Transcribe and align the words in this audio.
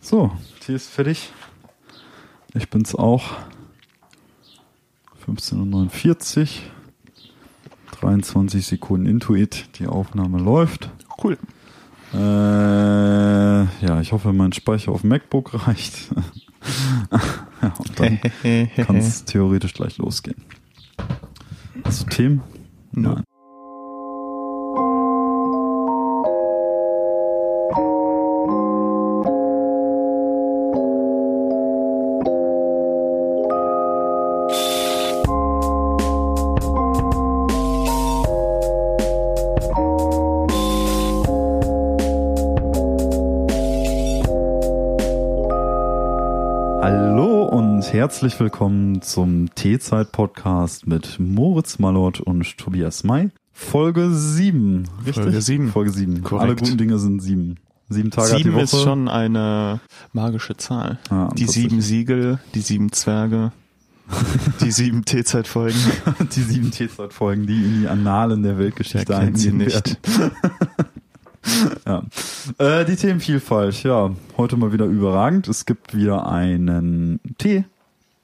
So, 0.00 0.32
Tee 0.60 0.74
ist 0.74 0.88
fertig. 0.88 1.32
Ich 2.54 2.68
bin's 2.70 2.94
auch. 2.94 3.24
15.49 5.26 6.40
Uhr. 6.40 6.46
23 8.00 8.66
Sekunden 8.66 9.06
Intuit. 9.06 9.78
Die 9.78 9.86
Aufnahme 9.86 10.38
läuft. 10.38 10.90
Cool. 11.22 11.38
Äh, 12.12 12.16
ja, 12.18 14.00
ich 14.00 14.12
hoffe, 14.12 14.32
mein 14.32 14.52
Speicher 14.52 14.90
auf 14.90 15.04
MacBook 15.04 15.66
reicht. 15.66 16.10
ja, 17.62 17.74
und 17.78 18.00
dann 18.00 18.20
kann 18.76 18.96
es 18.96 19.24
theoretisch 19.24 19.74
gleich 19.74 19.98
losgehen. 19.98 20.42
Hast 21.84 22.02
du 22.02 22.06
Themen? 22.06 22.42
Nein. 22.92 23.22
Herzlich 48.00 48.40
willkommen 48.40 49.02
zum 49.02 49.54
Teezeit-Podcast 49.54 50.86
mit 50.86 51.20
Moritz 51.20 51.78
Mallort 51.78 52.18
und 52.18 52.56
Tobias 52.56 53.04
May. 53.04 53.28
Folge 53.52 54.10
7, 54.10 54.88
richtig? 55.04 55.16
Folge 55.16 55.42
sieben. 55.42 55.68
Folge 55.68 55.90
7. 55.90 56.22
Korrekt. 56.22 56.42
Alle 56.42 56.56
guten 56.56 56.78
Dinge 56.78 56.98
sind 56.98 57.20
7. 57.20 57.58
Sieben 57.90 58.10
Tage 58.10 58.30
hat 58.30 58.38
Sieben 58.38 58.58
ist 58.58 58.80
schon 58.80 59.08
eine 59.08 59.80
magische 60.14 60.56
Zahl. 60.56 60.98
Ja, 61.10 61.28
die 61.36 61.44
sieben 61.44 61.82
Siegel, 61.82 62.38
die 62.54 62.62
sieben 62.62 62.90
Zwerge, 62.90 63.52
die 64.62 64.70
sieben 64.70 65.04
T-Zeitfolgen. 65.04 65.78
die 66.34 66.40
sieben 66.40 66.70
Teezeit-Folgen, 66.70 67.46
die 67.46 67.62
in 67.62 67.80
die 67.82 67.86
Annalen 67.86 68.42
der 68.42 68.56
Weltgeschichte 68.56 69.12
kennt 69.12 69.38
sie 69.38 69.50
eingehen 69.50 69.66
nicht? 69.66 69.98
ja. 71.86 72.02
Äh, 72.56 72.86
die 72.86 72.96
Themenvielfalt, 72.96 73.82
ja, 73.82 74.10
heute 74.38 74.56
mal 74.56 74.72
wieder 74.72 74.86
überragend. 74.86 75.48
Es 75.48 75.66
gibt 75.66 75.94
wieder 75.94 76.26
einen 76.26 77.20
Tee. 77.36 77.66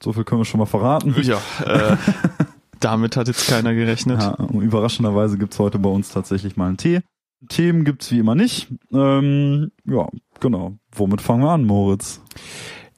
So 0.01 0.13
viel 0.13 0.23
können 0.23 0.41
wir 0.41 0.45
schon 0.45 0.59
mal 0.59 0.65
verraten. 0.65 1.15
Ja, 1.21 1.41
äh, 1.65 1.97
damit 2.79 3.17
hat 3.17 3.27
jetzt 3.27 3.47
keiner 3.47 3.73
gerechnet. 3.73 4.21
Ja, 4.21 4.37
überraschenderweise 4.53 5.37
gibt's 5.37 5.59
heute 5.59 5.79
bei 5.79 5.89
uns 5.89 6.09
tatsächlich 6.09 6.55
mal 6.57 6.67
einen 6.67 6.77
Tee. 6.77 7.01
Themen 7.49 7.83
gibt's 7.85 8.11
wie 8.11 8.19
immer 8.19 8.35
nicht. 8.35 8.67
Ähm, 8.91 9.71
ja, 9.85 10.07
genau. 10.39 10.77
Womit 10.91 11.21
fangen 11.21 11.43
wir 11.43 11.51
an, 11.51 11.65
Moritz? 11.65 12.21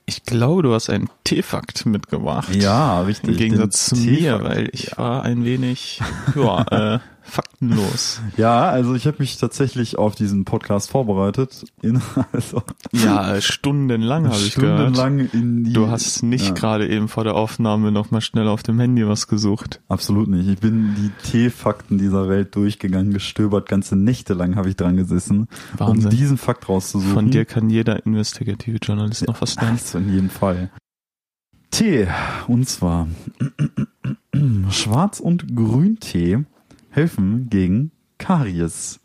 Ich 0.06 0.24
glaube, 0.24 0.64
du 0.64 0.74
hast 0.74 0.90
einen 0.90 1.10
T-Fakt 1.24 1.86
mitgebracht. 1.86 2.56
Ja, 2.56 3.02
richtig. 3.02 3.30
Im 3.30 3.38
Gegensatz 3.38 3.88
zu 3.88 3.96
mir, 3.96 4.42
weil 4.44 4.70
ich 4.72 4.98
war 4.98 5.24
ein 5.24 5.46
wenig, 5.46 6.02
ja, 6.36 6.96
äh, 6.96 7.00
faktenlos. 7.30 8.22
Ja, 8.38 8.70
also 8.70 8.94
ich 8.96 9.06
habe 9.08 9.18
mich 9.20 9.38
tatsächlich 9.38 9.98
auf 9.98 10.16
diesen 10.16 10.46
Podcast 10.46 10.90
vorbereitet. 10.92 11.66
In, 11.82 12.02
also 12.32 12.64
Ja, 12.92 13.40
stundenlang 13.42 14.26
habe 14.28 14.36
ich 14.38 14.56
gehört. 14.56 14.96
stundenlang 14.96 15.30
in 15.32 15.64
die. 15.64 15.74
Du 15.74 15.88
hast 15.90 16.24
nicht 16.24 16.48
Ja. 16.48 16.54
gerade 16.54 16.88
eben 16.90 17.08
vor 17.08 17.24
der 17.24 17.36
Aufnahme 17.36 17.92
noch 17.92 18.12
mal 18.12 18.22
schnell 18.22 18.48
auf 18.48 18.64
dem 18.64 18.80
Handy 18.80 19.08
was 19.08 19.28
gesucht. 19.28 19.82
Absolut 19.88 20.28
nicht. 20.28 20.48
Ich 20.48 20.60
bin 20.60 20.96
die 20.96 21.12
T-Fakten 21.30 21.98
dieser 21.98 22.28
Welt 22.30 22.56
durchgegangen, 22.56 23.14
gestöbert. 23.14 23.68
Ganze 23.70 23.96
Nächte 23.96 24.34
lang 24.34 24.56
habe 24.56 24.70
ich 24.70 24.76
dran 24.76 24.96
gesessen, 24.98 25.48
Wahnsinn. 25.78 26.06
um 26.06 26.10
diesen 26.12 26.38
Fakt 26.38 26.68
rauszusuchen. 26.70 27.14
Von 27.14 27.30
dir 27.32 27.46
kann 27.46 27.70
jeder 27.70 28.06
investigative 28.06 28.78
Journalist 28.82 29.28
noch 29.28 29.42
was 29.42 29.56
lernen. 29.56 29.78
Das 29.78 29.94
in 29.96 30.12
jedem 30.14 30.30
Fall. 30.30 30.70
Tee. 31.72 32.08
Und 32.48 32.68
zwar 32.68 33.08
Schwarz- 34.70 35.20
und 35.20 35.56
Grüntee 35.56 36.40
helfen 36.90 37.50
gegen 37.50 37.92
Karies. 38.18 39.00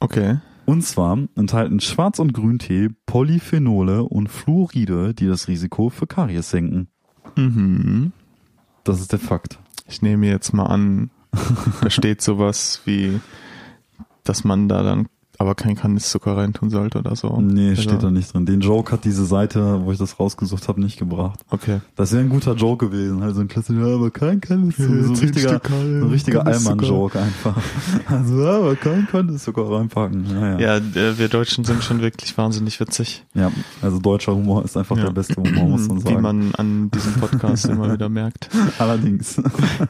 Okay. 0.00 0.38
Und 0.66 0.82
zwar 0.82 1.18
enthalten 1.36 1.80
Schwarz- 1.80 2.18
und 2.18 2.32
Grüntee 2.32 2.88
Polyphenole 3.06 4.02
und 4.04 4.28
Fluoride, 4.28 5.14
die 5.14 5.26
das 5.26 5.48
Risiko 5.48 5.90
für 5.90 6.06
Karies 6.06 6.50
senken. 6.50 6.88
Mhm. 7.36 8.12
Das 8.82 9.00
ist 9.00 9.12
der 9.12 9.18
Fakt. 9.18 9.58
Ich 9.86 10.02
nehme 10.02 10.26
jetzt 10.26 10.52
mal 10.52 10.66
an, 10.66 11.10
da 11.82 11.90
steht 11.90 12.22
sowas 12.22 12.80
wie, 12.84 13.20
dass 14.22 14.44
man 14.44 14.68
da 14.68 14.82
dann 14.82 15.08
aber 15.38 15.54
kein 15.54 15.74
Kandiszucker 15.76 16.36
reintun 16.36 16.70
sollte 16.70 16.98
oder 16.98 17.14
so. 17.16 17.40
Nee, 17.40 17.70
Also, 17.70 17.82
steht 17.82 18.02
da 18.02 18.10
nicht 18.10 18.32
drin. 18.32 18.46
Den 18.46 18.60
Joke 18.60 18.92
hat 18.92 19.04
diese 19.04 19.24
Seite, 19.26 19.80
wo 19.84 19.92
ich 19.92 19.98
das 19.98 20.18
rausgesucht 20.20 20.68
habe, 20.68 20.80
nicht 20.80 20.98
gebracht. 20.98 21.40
Okay. 21.50 21.80
Das 21.96 22.12
wäre 22.12 22.22
ein 22.22 22.28
guter 22.28 22.54
Joke 22.54 22.86
gewesen. 22.88 23.22
Also 23.22 23.40
ein 23.40 23.48
klassischer, 23.48 23.86
ja, 23.88 23.94
aber 23.94 24.10
kein 24.10 24.40
Kandiszucker. 24.40 25.02
So 25.04 25.12
ein 25.12 25.18
richtiger, 25.18 25.60
ein 25.64 26.02
richtiger. 26.10 26.46
Allmann-Joke 26.46 27.18
einfach. 27.20 27.56
Also, 28.06 28.42
ja, 28.42 28.58
aber 28.58 28.76
kein 28.76 29.06
Kandiszucker 29.08 29.70
reinpacken. 29.70 30.26
Ja, 30.30 30.58
ja. 30.58 30.78
Ja, 30.78 31.18
wir 31.18 31.28
Deutschen 31.28 31.64
sind 31.64 31.82
schon 31.82 32.00
wirklich 32.00 32.36
wahnsinnig 32.36 32.78
witzig. 32.80 33.24
ja, 33.34 33.50
also 33.82 33.98
deutscher 33.98 34.34
Humor 34.34 34.64
ist 34.64 34.76
einfach 34.76 34.96
Ja. 34.96 35.04
der 35.04 35.12
beste 35.12 35.36
Humor, 35.36 35.68
muss 35.68 35.88
man 35.88 36.00
sagen. 36.00 36.16
Wie 36.16 36.20
man 36.20 36.54
an 36.56 36.90
diesem 36.90 37.14
Podcast 37.14 37.66
immer 37.66 37.92
wieder 37.92 38.08
merkt. 38.08 38.48
Allerdings. 38.78 39.40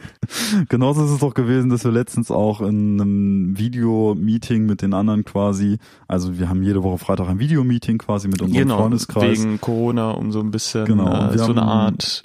Genauso 0.68 1.04
ist 1.04 1.10
es 1.10 1.18
doch 1.18 1.34
gewesen, 1.34 1.70
dass 1.70 1.84
wir 1.84 1.90
letztens 1.92 2.30
auch 2.30 2.60
in 2.60 3.00
einem 3.00 3.58
Video-Meeting 3.58 4.66
mit 4.66 4.82
den 4.82 4.94
anderen 4.94 5.24
quasi, 5.34 5.78
also 6.06 6.38
wir 6.38 6.48
haben 6.48 6.62
jede 6.62 6.82
Woche 6.84 6.98
Freitag 6.98 7.28
ein 7.28 7.40
Video-Meeting 7.40 7.98
quasi 7.98 8.28
mit 8.28 8.40
unserem 8.40 8.62
Genau, 8.62 8.78
Freundeskreis. 8.78 9.40
wegen 9.42 9.60
Corona, 9.60 10.12
um 10.12 10.30
so 10.30 10.38
ein 10.40 10.52
bisschen 10.52 10.84
Genau, 10.84 11.08
äh, 11.28 11.32
wir 11.32 11.38
so 11.40 11.50
eine 11.50 11.62
Art 11.62 12.22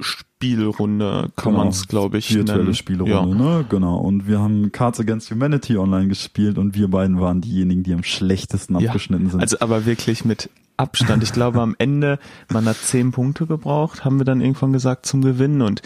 Spielrunde 0.00 1.30
kann 1.36 1.52
Genau, 1.52 1.58
man 1.64 1.68
es, 1.68 1.88
glaube 1.88 2.18
ich, 2.18 2.32
virtuelle 2.34 2.62
nennen. 2.62 2.74
Spielrunde, 2.74 3.34
ne? 3.36 3.64
Genau. 3.68 3.98
Und 3.98 4.26
wir 4.28 4.38
haben 4.40 4.70
Cards 4.72 5.00
Against 5.00 5.30
Humanity 5.30 5.76
online 5.76 6.08
gespielt 6.08 6.58
und 6.58 6.74
wir 6.74 6.88
beiden 6.88 7.20
waren 7.20 7.40
diejenigen, 7.40 7.82
die 7.84 7.94
am 7.94 8.02
schlechtesten 8.04 8.78
Ja, 8.78 8.88
abgeschnitten 8.90 9.30
sind. 9.30 9.40
Also 9.40 9.56
aber 9.60 9.86
wirklich 9.86 10.24
mit 10.24 10.50
Abstand. 10.76 11.22
Ich 11.24 11.32
glaube 11.32 11.60
am 11.60 11.74
Ende, 11.78 12.18
man 12.52 12.66
hat 12.66 12.76
zehn 12.76 13.10
Punkte 13.10 13.46
gebraucht, 13.46 14.04
haben 14.04 14.18
wir 14.18 14.24
dann 14.24 14.40
irgendwann 14.40 14.72
gesagt 14.72 15.06
zum 15.06 15.22
Gewinnen 15.22 15.62
und 15.62 15.82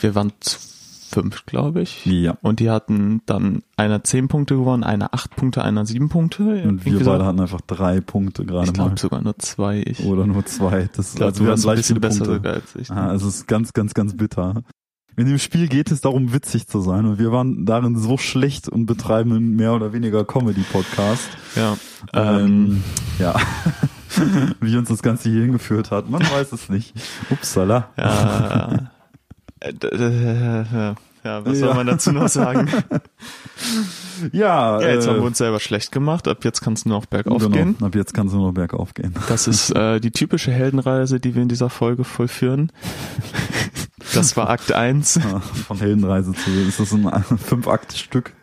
wir 0.00 0.14
waren 0.14 0.32
zu 0.40 0.58
fünf, 1.12 1.44
glaube 1.46 1.82
ich. 1.82 2.04
ja. 2.06 2.36
Und 2.42 2.60
die 2.60 2.70
hatten 2.70 3.20
dann 3.26 3.62
einer 3.76 4.02
zehn 4.04 4.28
Punkte 4.28 4.56
gewonnen, 4.56 4.82
einer 4.84 5.14
acht 5.14 5.36
Punkte, 5.36 5.62
einer 5.62 5.84
sieben 5.86 6.08
Punkte. 6.08 6.42
Und 6.42 6.84
wir 6.84 6.92
Irgendwie 6.92 7.04
so. 7.04 7.10
beide 7.10 7.24
hatten 7.26 7.40
einfach 7.40 7.60
drei 7.60 8.00
Punkte 8.00 8.44
gerade 8.44 8.64
ich 8.70 8.76
mal. 8.76 8.84
glaube 8.84 8.98
sogar 9.00 9.22
nur 9.22 9.38
zwei. 9.38 9.82
Ich, 9.86 10.04
Oder 10.04 10.26
nur 10.26 10.44
zwei. 10.46 10.88
Das 10.96 11.10
ich 11.10 11.16
glaube, 11.16 11.32
also 11.32 11.44
wir 11.44 11.52
hatten 11.52 11.60
ein 11.60 11.74
gleich 11.74 11.86
viele 11.86 12.00
besser 12.00 12.24
Punkte. 12.24 12.34
sogar 12.36 12.52
als 12.54 12.76
ich. 12.76 12.88
ne? 12.90 12.96
Ah, 12.96 13.14
es 13.14 13.22
ist 13.22 13.46
ganz, 13.46 13.72
ganz, 13.72 13.94
ganz 13.94 14.16
bitter. 14.16 14.62
In 15.14 15.26
dem 15.26 15.38
Spiel 15.38 15.68
geht 15.68 15.90
es 15.90 16.00
darum, 16.00 16.32
witzig 16.32 16.66
zu 16.68 16.80
sein 16.80 17.04
und 17.04 17.18
wir 17.18 17.30
waren 17.32 17.66
darin 17.66 17.98
so 17.98 18.16
schlecht 18.16 18.70
und 18.70 18.86
betreiben 18.86 19.32
einen 19.32 19.56
mehr 19.56 19.74
oder 19.74 19.92
weniger 19.92 20.24
Comedy-Podcast. 20.24 21.28
ja. 21.54 21.76
Ähm, 22.14 22.38
Ähm, 22.44 22.84
ja. 23.18 23.34
Wie 24.60 24.76
uns 24.76 24.88
das 24.88 25.02
Ganze 25.02 25.28
hier 25.30 25.42
hingeführt 25.42 25.90
hat, 25.90 26.08
man 26.10 26.22
weiß 26.22 26.52
es 26.52 26.68
nicht. 26.70 26.94
Upsala. 27.30 27.88
ja. 27.98 28.90
Äh, 29.62 29.74
ja. 31.24 31.44
Was 31.44 31.58
soll 31.58 31.68
Ja. 31.68 31.74
man 31.74 31.86
dazu 31.86 32.12
noch 32.12 32.28
sagen? 32.28 32.68
Ja, 34.32 34.80
Ja, 34.80 34.88
jetzt 34.90 35.06
äh, 35.06 35.08
haben 35.10 35.16
wir 35.18 35.24
uns 35.24 35.38
selber 35.38 35.58
schlecht 35.58 35.90
gemacht. 35.90 36.28
Ab 36.28 36.44
jetzt 36.44 36.60
kann 36.60 36.74
es 36.74 36.84
nur 36.84 36.98
noch 36.98 37.06
bergauf 37.06 37.38
genau. 37.42 37.50
gehen. 37.56 37.76
Ab 37.80 37.94
jetzt 37.94 38.14
kann 38.14 38.26
es 38.28 38.32
nur 38.32 38.46
noch 38.48 38.52
bergauf 38.54 38.94
gehen. 38.94 39.14
Das 39.28 39.48
ist 39.48 39.70
äh, 39.70 39.98
die 40.00 40.10
typische 40.12 40.52
Heldenreise, 40.52 41.18
die 41.18 41.34
wir 41.34 41.42
in 41.42 41.48
dieser 41.48 41.70
Folge 41.70 42.04
vollführen. 42.04 42.70
Das 44.14 44.36
war 44.36 44.50
Akt 44.50 44.72
1. 44.72 45.14
Ja, 45.14 45.40
Von 45.40 45.78
Heldenreise 45.78 46.32
zu, 46.34 46.50
ist 46.50 46.78
das 46.80 46.92
ein 46.92 47.08
Fünf-Akt-Stück? 47.38 48.34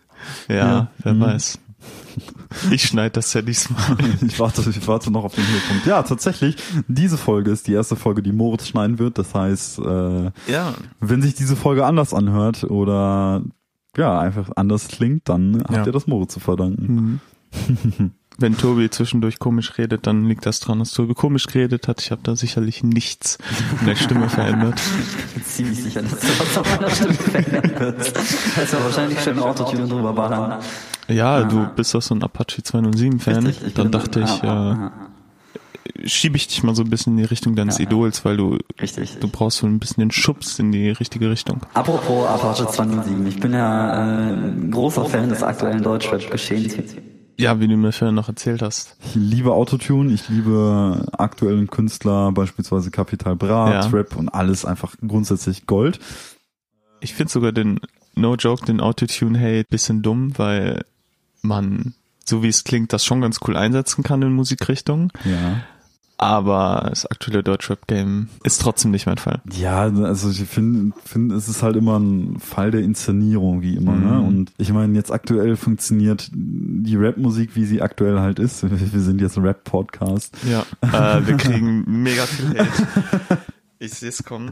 Ja, 0.48 0.56
Ja. 0.56 0.88
wer 1.04 1.14
Mhm. 1.14 1.20
weiß. 1.22 1.60
Ich 2.72 2.84
schneide 2.84 3.12
das 3.12 3.34
ja 3.34 3.42
diesmal. 3.42 3.80
Ich 4.26 4.40
warte, 4.40 4.68
ich 4.70 4.88
warte 4.88 5.12
noch 5.12 5.24
auf 5.24 5.36
den 5.36 5.46
Höhepunkt. 5.48 5.86
Ja, 5.86 6.04
tatsächlich, 6.04 6.56
diese 6.88 7.18
Folge 7.18 7.52
ist 7.52 7.68
die 7.68 7.74
erste 7.74 7.96
Folge, 7.96 8.22
die 8.22 8.32
Moritz 8.32 8.68
schneiden 8.68 9.00
wird. 9.00 9.18
Das 9.18 9.34
heißt, 9.36 9.80
äh, 9.80 10.32
Ja. 10.52 10.74
wenn 11.00 11.22
sich 11.22 11.36
diese 11.36 11.56
Folge 11.56 11.86
anders 11.86 12.14
anhört 12.14 12.64
oder 12.66 13.42
ja, 13.98 14.20
einfach 14.20 14.50
anders 14.56 14.88
klingt, 14.88 15.28
dann 15.30 15.62
habt 15.64 15.72
Ja. 15.76 15.86
ihr 15.86 15.92
das 15.92 16.08
Moritz 16.08 16.34
zu 16.34 16.40
verdanken. 16.40 17.20
Mhm. 17.58 18.12
Wenn 18.40 18.58
Tobi 18.58 18.90
zwischendurch 18.90 19.38
komisch 19.38 19.78
redet, 19.78 20.08
dann 20.08 20.26
liegt 20.26 20.46
das 20.46 20.62
dran, 20.62 20.80
dass 20.80 20.94
Tobi 20.94 21.14
komisch 21.14 21.48
geredet 21.48 21.88
hat. 21.90 22.02
Ich 22.02 22.12
habe 22.12 22.22
da 22.24 22.36
sicherlich 22.36 22.84
nichts 22.84 23.38
in 23.82 23.88
der 23.88 23.96
Stimme 23.96 24.30
verändert. 24.30 24.80
Ich 25.30 25.34
bin 25.34 25.44
ziemlich 25.44 25.84
sicher, 25.84 26.02
dass 26.02 26.20
du 26.20 26.28
was 26.40 26.58
auf 26.58 26.80
meiner 26.80 26.90
Stimme 26.90 27.14
verändern 27.14 27.80
wird. 27.80 28.14
Kannst 28.56 28.74
ja 28.74 28.84
wahrscheinlich 28.84 29.20
schön 29.22 29.40
Autotune 29.40 29.88
drüber 29.88 30.14
ballern. 30.14 30.60
Ja, 31.08 31.44
du 31.44 31.68
bist 31.76 31.94
doch 31.94 32.02
so 32.02 32.16
ein 32.16 32.24
Apache 32.24 32.62
207-Fan. 32.62 33.46
Richtig, 33.46 33.68
ich 33.68 33.74
Dann 33.74 33.92
dachte 33.92 34.22
ich, 34.22 34.30
ah, 34.30 34.40
ah, 34.44 34.72
äh, 34.72 34.76
ah, 34.76 34.92
schiebe 36.06 36.38
ich 36.38 36.48
dich 36.48 36.64
mal 36.64 36.76
so 36.76 36.84
ein 36.84 36.90
bisschen 36.90 37.14
in 37.14 37.18
die 37.18 37.24
Richtung 37.30 37.56
deines 37.56 37.78
Ja. 37.78 37.86
Idols, 37.86 38.24
weil 38.26 38.38
du, 38.38 38.58
Richtig. 38.82 39.18
du 39.20 39.28
brauchst 39.28 39.58
so 39.60 39.68
ein 39.68 39.80
bisschen 39.80 40.02
den 40.02 40.12
Schubs 40.12 40.60
in 40.60 40.72
die 40.72 40.90
richtige 40.90 41.30
Richtung. 41.30 41.62
Apropos 41.74 42.28
Apache 42.28 42.68
207, 42.68 43.28
ich 43.28 43.40
bin 43.40 43.54
ja 43.54 44.30
äh, 44.30 44.34
ein 44.34 44.72
großer 44.72 45.06
Fan 45.06 45.30
des 45.30 45.44
aktuellen 45.44 45.84
Deutschrap-Geschehens. 45.84 46.76
Ja, 47.40 47.62
wie 47.62 47.70
du 47.70 47.78
mir 47.78 47.94
vorhin 47.94 48.16
noch 48.16 48.28
erzählt 48.28 48.62
hast. 48.62 48.98
Ich 49.02 49.16
liebe 49.16 49.54
Autotune, 49.54 50.12
ich 50.12 50.28
liebe 50.28 51.06
aktuellen 51.18 51.70
Künstler, 51.70 52.34
beispielsweise 52.34 52.92
Capital 52.92 53.38
Bra, 53.38 53.72
Ja. 53.72 53.88
Trap 53.88 54.18
und 54.18 54.28
alles 54.28 54.66
einfach 54.66 54.96
grundsätzlich 55.08 55.66
Gold. 55.66 56.02
Ich 57.00 57.14
finde 57.14 57.32
sogar 57.32 57.54
den 57.54 57.80
No 58.14 58.36
Joke, 58.36 58.66
den 58.66 58.82
Autotune-Hate 58.82 59.68
bisschen 59.70 60.02
dumm, 60.02 60.38
weil 60.38 60.84
man, 61.42 61.94
so 62.26 62.44
wie 62.44 62.50
es 62.50 62.66
klingt, 62.66 62.92
das 62.92 63.06
schon 63.06 63.22
ganz 63.22 63.40
cool 63.48 63.56
einsetzen 63.56 64.04
kann 64.04 64.22
in 64.22 64.34
Musikrichtungen. 64.34 65.10
Ja. 65.24 65.62
Aber 66.22 66.88
das 66.90 67.06
aktuelle 67.06 67.44
Deutschrap-Game 67.44 68.28
ist 68.44 68.60
trotzdem 68.60 68.92
nicht 68.92 69.06
mein 69.06 69.18
Fall. 69.18 69.40
Ja, 69.54 69.84
also 69.84 70.30
ich 70.30 70.42
finde, 70.42 70.94
find, 71.06 71.32
es 71.32 71.48
ist 71.48 71.64
halt 71.64 71.78
immer 71.78 71.98
ein 71.98 72.40
Fall 72.40 72.72
der 72.72 72.82
Inszenierung, 72.82 73.62
wie 73.62 73.78
immer. 73.78 73.96
Ne? 73.96 74.12
Mhm. 74.12 74.28
Und 74.28 74.52
ich 74.58 74.74
meine, 74.74 74.94
jetzt 74.96 75.14
aktuell 75.14 75.56
funktioniert 75.56 76.30
die 76.34 76.98
Rapmusik, 76.98 77.56
wie 77.56 77.64
sie 77.64 77.82
aktuell 77.82 78.20
halt 78.20 78.38
ist. 78.38 78.64
Wir 78.70 79.00
sind 79.00 79.22
jetzt 79.22 79.38
ein 79.38 79.46
Rap-Podcast. 79.46 80.36
Ja. 80.46 80.66
Äh, 80.82 81.26
wir 81.26 81.38
kriegen 81.38 81.86
mega 81.88 82.26
viel 82.26 82.50
Hate. 82.50 83.38
Ich 83.82 83.94
sehe 83.94 84.10
es 84.10 84.26
kommen. 84.26 84.52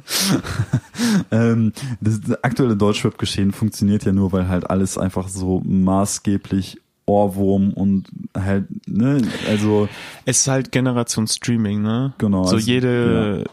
Ähm, 1.31 1.73
das, 1.99 2.21
das 2.21 2.41
aktuelle 2.45 2.77
Deutschrap-Geschehen 2.77 3.51
funktioniert 3.51 4.05
ja 4.05 4.13
nur, 4.13 4.31
weil 4.31 4.47
halt 4.47 4.69
alles 4.69 4.97
einfach 4.97 5.27
so 5.27 5.61
maßgeblich 5.65 6.79
Ohrwurm 7.07 7.71
und 7.74 8.07
halt, 8.38 8.65
ne, 8.88 9.21
also 9.48 9.89
Es 10.25 10.39
ist 10.42 10.48
halt 10.48 10.71
Generation 10.71 11.25
Streaming, 11.25 11.81
ne? 11.81 12.13
Genau, 12.19 12.44
So 12.45 12.56
also, 12.57 12.68
jede 12.68 13.45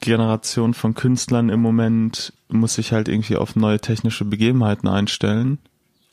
Generation 0.00 0.74
von 0.74 0.94
Künstlern 0.94 1.48
im 1.48 1.60
Moment 1.60 2.32
muss 2.48 2.74
sich 2.74 2.92
halt 2.92 3.08
irgendwie 3.08 3.36
auf 3.36 3.56
neue 3.56 3.80
technische 3.80 4.24
Begebenheiten 4.24 4.88
einstellen. 4.88 5.58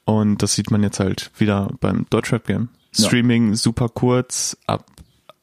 Und 0.06 0.42
das 0.42 0.54
sieht 0.56 0.72
man 0.72 0.84
jetzt 0.84 1.00
halt 1.00 1.32
wieder 1.38 1.70
beim 1.80 2.06
Deutschrap-Game. 2.10 2.70
Ja. 2.96 3.06
Streaming 3.08 3.56
super 3.56 3.90
kurz, 3.90 4.58
ab 4.66 4.86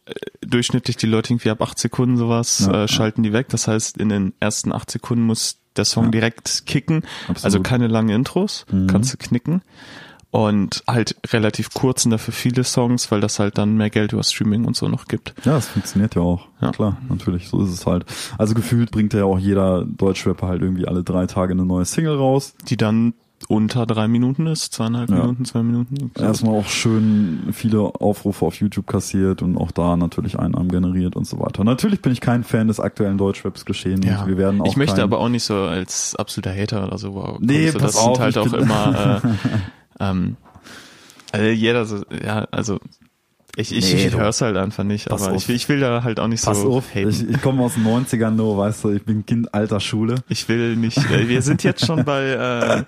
äh, 0.07 0.13
durchschnittlich 0.41 0.97
die 0.97 1.07
Leute 1.07 1.33
irgendwie 1.33 1.51
ab 1.51 1.61
acht 1.63 1.79
Sekunden 1.79 2.17
sowas 2.17 2.67
Ja, 2.67 2.73
äh, 2.73 2.81
ja. 2.81 2.89
schalten 2.89 3.23
die 3.23 3.33
weg. 3.33 3.49
Das 3.51 3.69
heißt, 3.69 3.99
in 3.99 4.09
den 4.09 4.33
ersten 4.41 4.73
acht 4.73 4.91
Sekunden 4.91 5.25
muss 5.25 5.59
der 5.77 5.85
Song 5.85 6.05
Ja. 6.07 6.11
direkt 6.11 6.67
kicken. 6.67 7.03
Absolut. 7.29 7.45
Also 7.45 7.61
keine 7.61 7.87
langen 7.89 8.09
Intros, 8.11 8.67
Mhm. 8.73 8.87
kannst 8.89 9.13
du 9.13 9.17
knicken. 9.19 9.63
Und 10.32 10.82
halt 10.88 11.14
relativ 11.31 11.75
kurz 11.75 12.06
und 12.06 12.11
dafür 12.11 12.32
viele 12.32 12.64
Songs, 12.64 13.11
weil 13.12 13.20
das 13.20 13.38
halt 13.38 13.58
dann 13.58 13.76
mehr 13.76 13.90
Geld 13.90 14.12
über 14.14 14.23
Streaming 14.25 14.64
und 14.64 14.75
so 14.75 14.88
noch 14.88 15.05
gibt. 15.05 15.34
Ja, 15.44 15.58
es 15.58 15.69
funktioniert 15.69 16.14
ja 16.14 16.23
auch. 16.23 16.49
Ja. 16.62 16.70
Klar, 16.73 16.96
natürlich, 17.11 17.49
so 17.50 17.62
ist 17.62 17.69
es 17.70 17.84
halt. 17.87 18.06
Also 18.38 18.55
gefühlt 18.55 18.90
bringt 18.90 19.12
ja 19.12 19.25
auch 19.26 19.38
jeder 19.38 19.84
Deutschrapper 19.84 20.49
halt 20.49 20.62
irgendwie 20.62 20.88
alle 20.88 21.05
drei 21.05 21.26
Tage 21.26 21.52
eine 21.52 21.67
neue 21.67 21.84
Single 21.84 22.17
raus. 22.17 22.55
die 22.67 22.79
dann 22.79 23.12
unter 23.49 23.84
drei 23.87 24.08
Minuten 24.08 24.46
ist, 24.46 24.73
zweieinhalb 24.73 25.11
Ja. 25.11 25.17
Minuten, 25.17 25.44
zwei 25.44 25.62
Minuten. 25.62 26.12
Erstmal 26.19 26.55
auch 26.55 26.67
schön 26.69 27.49
viele 27.52 27.81
Aufrufe 27.81 28.46
auf 28.46 28.55
YouTube 28.55 28.87
kassiert 28.87 29.43
und 29.43 29.58
auch 29.58 29.73
da 29.73 29.96
natürlich 29.99 30.38
Einnahmen 30.38 30.69
generiert 30.70 31.14
und 31.17 31.26
so 31.26 31.40
weiter. 31.40 31.62
Natürlich 31.64 32.00
bin 32.00 32.12
ich 32.12 32.20
kein 32.23 32.44
Fan 32.44 32.69
des 32.69 32.81
aktuellen 32.81 33.19
Deutschraps 33.19 33.64
geschehen 33.67 34.00
Ja. 34.02 34.26
wir 34.26 34.38
werden 34.38 34.62
auch 34.62 34.67
ich 34.67 34.76
möchte 34.76 35.02
aber 35.02 35.19
auch 35.19 35.29
nicht 35.29 35.43
so 35.44 35.56
als 35.56 36.14
absoluter 36.17 36.55
Hater 36.56 36.87
oder 36.87 36.96
so. 36.96 37.14
Wow, 37.14 37.38
Nee, 37.40 37.70
pass 37.73 37.82
das 37.82 37.96
auf, 37.96 38.17
sind 38.17 38.25
halt 38.25 38.38
auch 38.38 38.52
immer 38.55 39.20
äh, 39.25 39.29
ähm, 40.03 40.37
also 41.33 41.47
jeder 41.47 41.85
so, 41.87 42.03
ja, 42.25 42.47
also 42.51 42.79
ich, 43.55 43.71
ich, 43.77 43.93
Nee, 43.93 44.07
ich 44.07 44.17
höre 44.17 44.29
es 44.31 44.41
halt 44.41 44.57
einfach 44.57 44.83
nicht, 44.83 45.11
Pass 45.11 45.23
aber 45.25 45.33
auf. 45.35 45.43
ich, 45.43 45.49
will- 45.49 45.57
ich 45.57 45.69
will 45.69 45.79
da 45.81 46.03
halt 46.03 46.19
auch 46.21 46.27
nicht 46.27 46.43
Pass 46.43 46.63
so 46.63 46.73
auf, 46.73 46.95
haten. 46.95 47.11
ich, 47.11 47.29
ich 47.29 47.43
komme 47.43 47.63
aus 47.63 47.75
den 47.75 47.85
90ern, 47.85 48.31
nur, 48.31 48.57
weißt 48.57 48.85
du, 48.85 48.91
ich 48.93 49.05
bin 49.05 49.27
Kind 49.27 49.53
alter 49.53 49.79
Schule. 49.79 50.15
Ich 50.31 50.49
will 50.49 50.75
nicht, 50.75 50.97
äh, 51.11 51.29
wir 51.29 51.43
sind 51.43 51.63
jetzt 51.63 51.85
schon 51.85 52.03
bei, 52.03 52.23
äh, 52.29 52.83